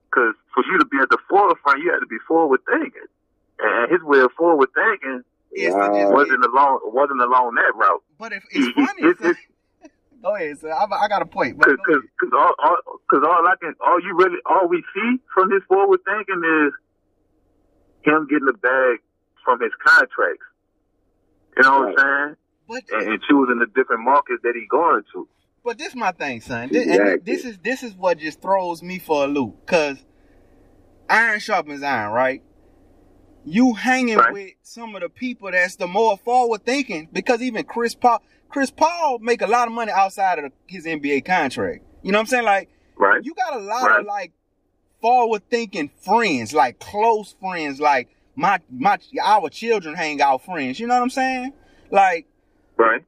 [0.09, 3.09] because for you to be at the forefront, you had to be forward thinking.
[3.59, 5.23] And his way of forward thinking
[5.57, 6.11] Wow.
[6.11, 8.03] wasn't along wasn't along that route.
[8.19, 9.35] but if it's funny, It's- son.
[10.21, 10.71] go ahead, sir.
[10.71, 11.59] I, I got a point.
[11.61, 12.77] Cause, cause, cause all, all,
[13.09, 16.73] cause all I can, all you really, all we see from his forward thinking is
[18.03, 18.99] him getting the bag
[19.43, 20.45] from his contracts.
[21.57, 21.95] You know Right.
[21.95, 22.35] what I'm saying?
[22.67, 25.27] But And, and choosing the different markets that he going to.
[25.63, 26.69] But this my thing, son.
[26.71, 27.33] This, and Exactly.
[27.33, 29.65] this is this is what just throws me for a loop.
[29.65, 29.97] Cause
[31.09, 32.43] iron sharpens iron, right?
[33.43, 34.33] You hanging Right.
[34.33, 37.09] with some of the people that's the more forward thinking.
[37.11, 40.85] Because even Chris Paul, Chris Paul make a lot of money outside of the, his
[40.85, 41.83] NBA contract.
[42.03, 42.45] You know what I'm saying?
[42.45, 43.23] Like Right?
[43.23, 43.99] you got a lot Right.
[43.99, 44.33] of like
[45.01, 50.79] forward thinking friends, like close friends, like my my our children hang out friends.
[50.79, 51.53] You know what I'm saying?
[51.91, 52.27] Like
[52.77, 53.03] Right?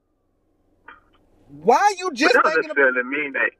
[1.50, 3.52] why you just But that doesn't about mean that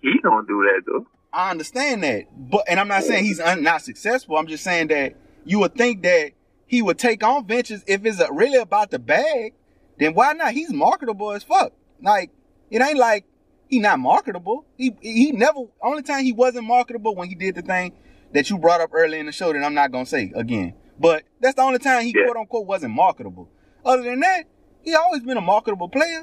[0.00, 1.06] he don't do that though.
[1.32, 4.36] I understand that, but and I'm not saying he's un, not successful.
[4.36, 6.32] I'm just saying that you would think that
[6.66, 9.54] he would take on ventures if it's really about the bag.
[9.98, 10.52] Then why not?
[10.52, 11.72] He's marketable as fuck.
[12.02, 12.30] Like
[12.70, 13.24] it ain't like
[13.68, 14.66] he not marketable.
[14.76, 15.60] He he never.
[15.80, 17.92] Only time he wasn't marketable when he did the thing
[18.32, 20.74] that you brought up early in the show that I'm not gonna say again.
[21.02, 22.24] But that's the only time he Yeah.
[22.26, 23.50] quote unquote wasn't marketable.
[23.84, 24.44] Other than that,
[24.82, 26.22] he always been a marketable player.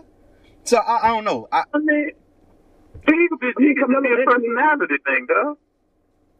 [0.63, 1.47] So I, I don't know.
[1.51, 2.11] I, I mean,
[3.05, 5.57] he could be, he could be a personality thing, though.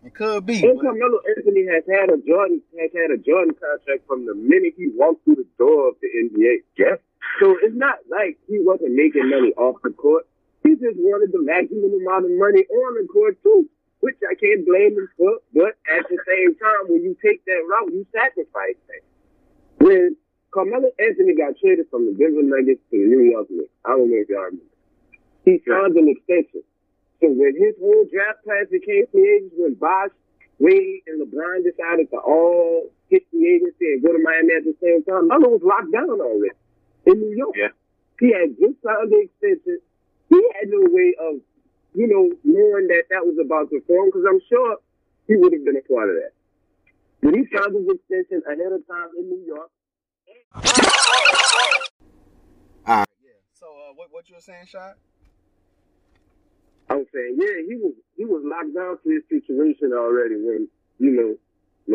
[0.06, 0.64] it could be.
[0.64, 4.74] And Carmelo Anthony has had a Jordan has had a Jordan contract from the minute
[4.78, 6.64] he walked through the door of the NBA.
[6.78, 6.96] Yeah.
[7.42, 10.28] So it's not like he wasn't making money off the court.
[10.64, 13.70] He just wanted the maximum amount of money on the court too,
[14.00, 15.40] which I can't blame him for.
[15.54, 19.08] But at the same time, when you take that route, you sacrifice things.
[19.80, 20.16] When
[20.52, 24.10] Carmelo Anthony got traded from the Denver Nuggets to the New York Knicks, I don't
[24.10, 24.66] know if y'all remember.
[25.46, 26.64] He signed an extension.
[27.22, 30.12] So when his whole draft class became free agents, when Bosh,
[30.60, 34.76] Wade, and LeBron decided to all hit the agency and go to Miami at the
[34.84, 36.56] same time, Melo was locked down already
[37.06, 37.56] in New York.
[37.56, 37.76] Yeah.
[38.20, 39.80] He had just signed the extension.
[40.30, 41.40] He had no way of,
[41.94, 44.78] you know, knowing that that was about to form because I'm sure
[45.28, 46.32] he would have been a part of that.
[47.22, 49.70] But he signed his extension ahead of time in New York.
[52.86, 53.08] All right.
[53.22, 53.32] Yeah.
[53.54, 54.96] So uh, what what you were saying, shot?
[56.90, 60.68] I was saying, yeah, he was he was locked down to his situation already when
[60.98, 61.36] you know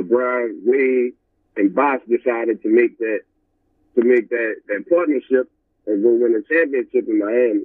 [0.01, 1.15] LeBron, Wade,
[1.57, 3.21] and Bosh decided to make that
[3.97, 5.51] to make that that partnership
[5.87, 7.65] and go win a championship in Miami.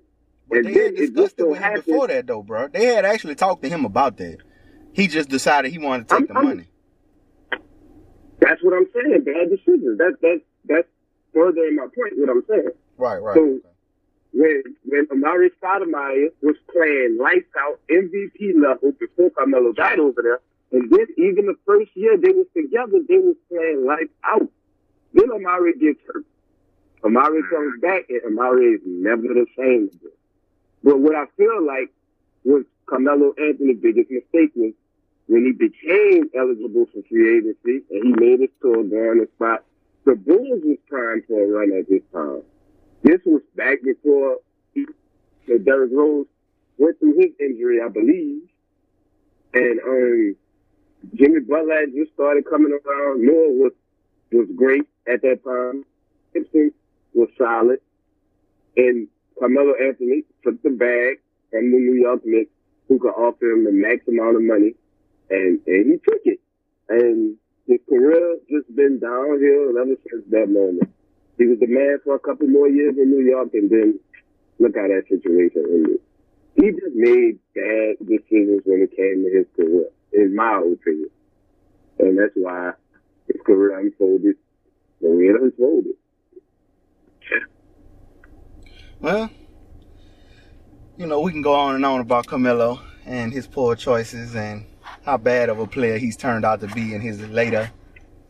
[0.49, 2.67] But they had it discussed it so with him happened- before that, though, bro.
[2.67, 4.37] They had actually talked to him about that.
[4.93, 6.67] He just decided he wanted to take I'm- the I'm- money.
[8.39, 9.23] That's what I'm saying.
[9.23, 9.97] Bad decisions.
[9.97, 10.87] That's that's that's
[11.33, 12.17] furthering my point.
[12.17, 12.69] What I'm saying.
[12.97, 13.35] Right, right.
[13.35, 13.59] So- okay.
[14.31, 20.39] when when Amar'e Stoudemire was playing lights out MVP level before Carmelo got over there,
[20.71, 24.47] and then even the first year they was together, they was playing lights out.
[25.13, 26.25] Then Amar'e gets hurt.
[27.03, 30.11] Amar'e comes back, and Amar'e is never the same again.
[30.83, 31.91] But what I feel like
[32.43, 34.73] was Carmelo Anthony's biggest mistake was
[35.27, 39.63] when he became eligible for free agency and he made his tour during the spot.
[40.05, 42.41] The Bulls was primed for a run at this time.
[43.03, 44.37] This was back before
[44.73, 44.85] he,
[45.47, 46.25] so Derrick Rose
[46.77, 48.41] went through his injury, I believe.
[49.53, 50.35] And um,
[51.15, 53.25] Jimmy Butler just started coming around.
[53.25, 53.71] Noah was
[54.31, 55.85] was great at that time.
[56.33, 56.71] Gibson
[57.13, 57.79] was solid.
[58.77, 59.07] And
[59.39, 62.51] Carmelo Anthony took the bag from the New York Knicks,
[62.87, 64.75] who could offer him the max amount of money,
[65.29, 66.39] and and he took it.
[66.89, 67.37] And
[67.67, 70.91] his career just been downhill ever since that moment.
[71.37, 73.99] He was the man for a couple more years in New York, and then
[74.59, 75.99] look how that situation ended.
[76.55, 81.09] He just made bad decisions when it came to his career, in my opinion.
[81.99, 82.73] And that's why
[83.27, 84.35] his career unfolded
[85.01, 85.93] the way it unfolded.
[88.99, 89.29] Well,
[90.97, 94.65] you know, we can go on and on about Carmelo and his poor choices and
[95.05, 97.71] how bad of a player he's turned out to be in his later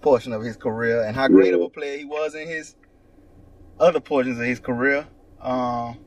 [0.02, 2.76] portion of his career and how great of a player he was in his
[3.80, 5.08] other portions of his career.
[5.42, 5.98] Um,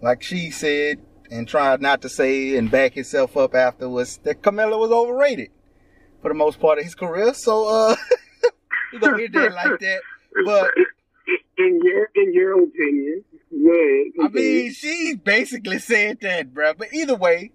[0.00, 4.78] like she said and tried not to say and back himself up afterwards that Carmelo
[4.78, 5.50] was overrated
[6.22, 7.34] for the most part of his career.
[7.34, 7.96] So, uh,
[8.92, 10.00] we gonna hit that like that.
[10.44, 10.70] But
[11.56, 13.24] In your in your opinion,
[13.56, 16.74] yeah, I mean, she basically said that, bro.
[16.74, 17.52] But either way,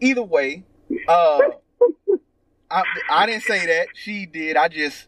[0.00, 0.64] either way,
[1.08, 1.40] uh,
[2.70, 3.88] I I didn't say that.
[3.94, 4.56] She did.
[4.56, 5.06] I just,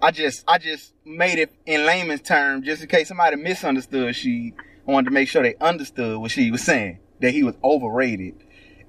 [0.00, 4.16] I just, I just made it in layman's terms, just in case somebody misunderstood.
[4.16, 4.54] She
[4.86, 8.34] wanted to make sure they understood what she was saying, that he was overrated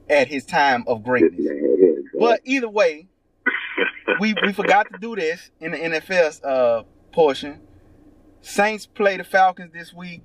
[0.10, 1.42] at his time of greatness.
[2.18, 3.08] But either way,
[4.20, 7.60] we we forgot to do this in the NFL's uh portion.
[8.42, 10.22] Saints play the Falcons this week.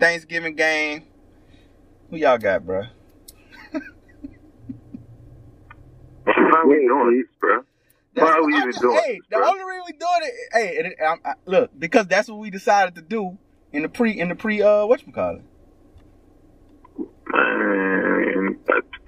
[0.00, 1.04] Thanksgiving game.
[2.10, 2.84] Who y'all got, bro?
[6.26, 7.60] How we doing, bro?
[8.14, 10.34] Why are we I'm even just- doing Hey, this, the only reason we doing it,
[10.52, 13.38] hey, it, I, I, look, because that's what we decided to do
[13.72, 15.42] in the pre, in the pre, uh, what you call it?
[17.32, 18.58] Man,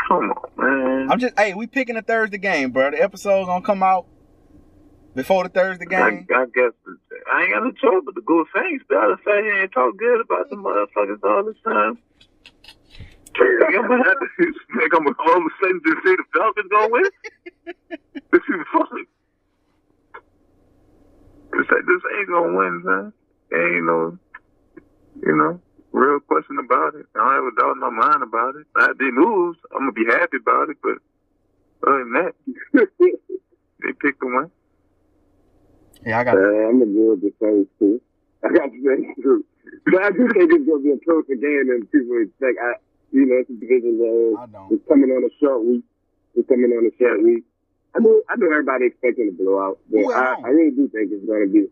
[0.08, 1.10] come on, man.
[1.10, 2.90] I'm just, hey, we picking a Thursday game, bro.
[2.92, 4.06] The episode's gonna come out
[5.14, 6.26] before the Thursday game.
[6.34, 6.72] I guess
[7.32, 8.84] I ain't got no choice but to go Saints.
[8.88, 11.98] But I sit here and talk good about the motherfuckers all the time.
[13.40, 14.26] I'm gonna have to
[14.94, 17.04] I'm all of a sudden just say the Falcons gonna win.
[18.32, 19.04] This is funny.
[21.52, 23.12] This, this ain't gonna win, man.
[23.52, 24.18] Ain't no,
[25.20, 25.60] you know,
[25.92, 27.06] real question about it.
[27.14, 28.66] I don't have a doubt in my mind about it.
[28.76, 30.76] If they lose, I'm gonna be happy about it.
[30.82, 30.98] But
[31.86, 32.34] other than that,
[32.98, 34.50] they picked the win.
[36.04, 36.36] Yeah, I Uh, got.
[36.38, 38.00] I'm gonna go with the Saints too.
[38.44, 39.44] I got the Saints too.
[39.86, 42.58] But I do think it's gonna be a closer game than people expect.
[42.60, 42.74] I,
[43.12, 44.36] you know, it's a division game.
[44.38, 44.72] I don't.
[44.72, 45.84] It's coming on a short week.
[46.34, 47.44] It's coming on a short week.
[47.94, 50.44] I know, I know everybody expecting a blowout, but Who at I, home?
[50.44, 51.68] I really do think it's gonna be.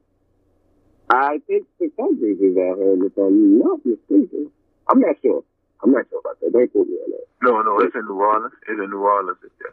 [1.10, 4.50] I think the Falcons is at home, if I'm not mistaken.
[4.88, 5.42] I'm not sure.
[5.82, 6.52] I'm not sure about that.
[6.52, 7.26] Don't quote me on that.
[7.42, 8.52] No, no, it's in New Orleans.
[8.68, 9.38] It's in New Orleans.
[9.42, 9.72] It's there.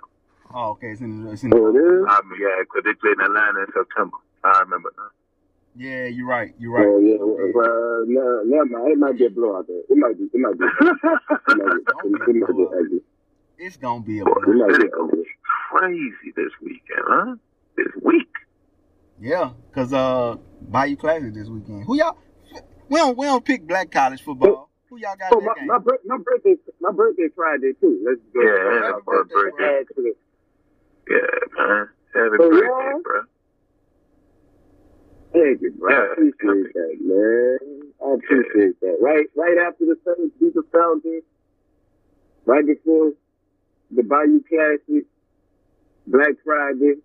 [0.55, 0.91] Oh, okay.
[0.91, 1.27] It's in.
[1.27, 2.05] It's in Oh, it is?
[2.07, 4.17] I mean, yeah, because they played in Atlanta in September.
[4.55, 5.09] I remember now.
[5.75, 6.53] yeah, you're right.
[6.59, 6.87] You're right.
[6.87, 7.17] Oh yeah,
[7.53, 8.91] well, no, never mind.
[8.93, 9.67] It might be a blowout.
[9.67, 9.77] There.
[9.89, 10.25] It might be.
[10.33, 10.65] It might be.
[10.65, 12.99] It might be, it might be.
[13.57, 14.25] It's gonna be a.
[14.25, 15.23] Boy, It might be ugly.
[15.71, 17.35] crazy this weekend, huh?
[17.75, 18.27] This week.
[19.19, 21.85] Yeah, cause uh, Bayou Classic this weekend.
[21.85, 22.17] Who y'all?
[22.89, 24.69] We don't we don't pick black college football.
[24.89, 25.67] Who y'all got Oh, in my, that game?
[25.67, 28.03] my, my birthday, my birthday Friday too.
[28.05, 28.41] Let's go.
[28.41, 29.83] Yeah, Happy yeah, birthday, birthday.
[29.95, 30.13] to the
[31.09, 31.17] Yeah,
[31.57, 31.89] man.
[32.13, 33.01] Happy Oh, birthday, yeah?
[33.03, 33.21] bro.
[35.33, 35.93] Thank you, bro.
[35.93, 37.93] I appreciate that, man.
[38.05, 38.97] I appreciate that.
[39.01, 41.23] Right, right after the Saints beat the Falcons,
[42.45, 43.11] right before
[43.91, 45.05] the Bayou Classic,
[46.07, 46.95] Black Friday.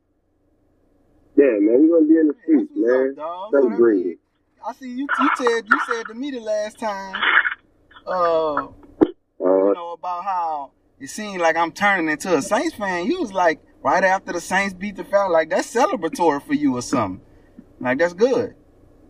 [1.37, 3.11] Yeah, man, we're gonna be in the streets, man.
[3.11, 3.51] up, dog.
[3.53, 4.19] So that mean-
[4.65, 5.09] I see you.
[5.19, 7.17] You said you said to me the last time,
[8.07, 8.69] uh,
[9.05, 10.71] you Uh, know about how
[11.01, 13.07] it seemed like I'm turning into a Saints fan.
[13.07, 16.77] You was like right after the Saints beat the Falcons, like that's celebratory for you
[16.77, 17.21] or something.
[17.83, 18.55] Like that's good.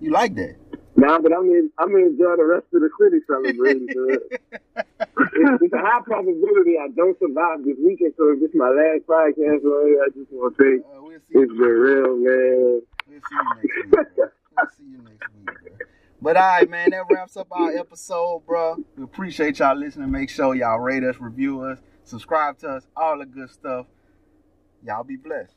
[0.01, 0.57] You like that?
[0.97, 3.87] nah, but I'm in, I'm gonna enjoy the rest of the city celebrating.
[4.17, 9.07] it's, it's a high probability I don't survive this weekend, so if it's my last
[9.07, 12.81] podcast, man, I just want to say Uh, we'll it's been real, man.
[13.07, 13.91] We'll see you next week.
[13.91, 14.05] Bro.
[14.57, 15.87] We'll see you next week, bro.
[16.23, 18.77] But all right, man, that wraps up our episode, bro.
[18.97, 20.11] We appreciate y'all listening.
[20.11, 23.87] Make sure y'all rate us, review us, subscribe to us, all the good stuff.
[24.83, 25.57] Y'all be blessed.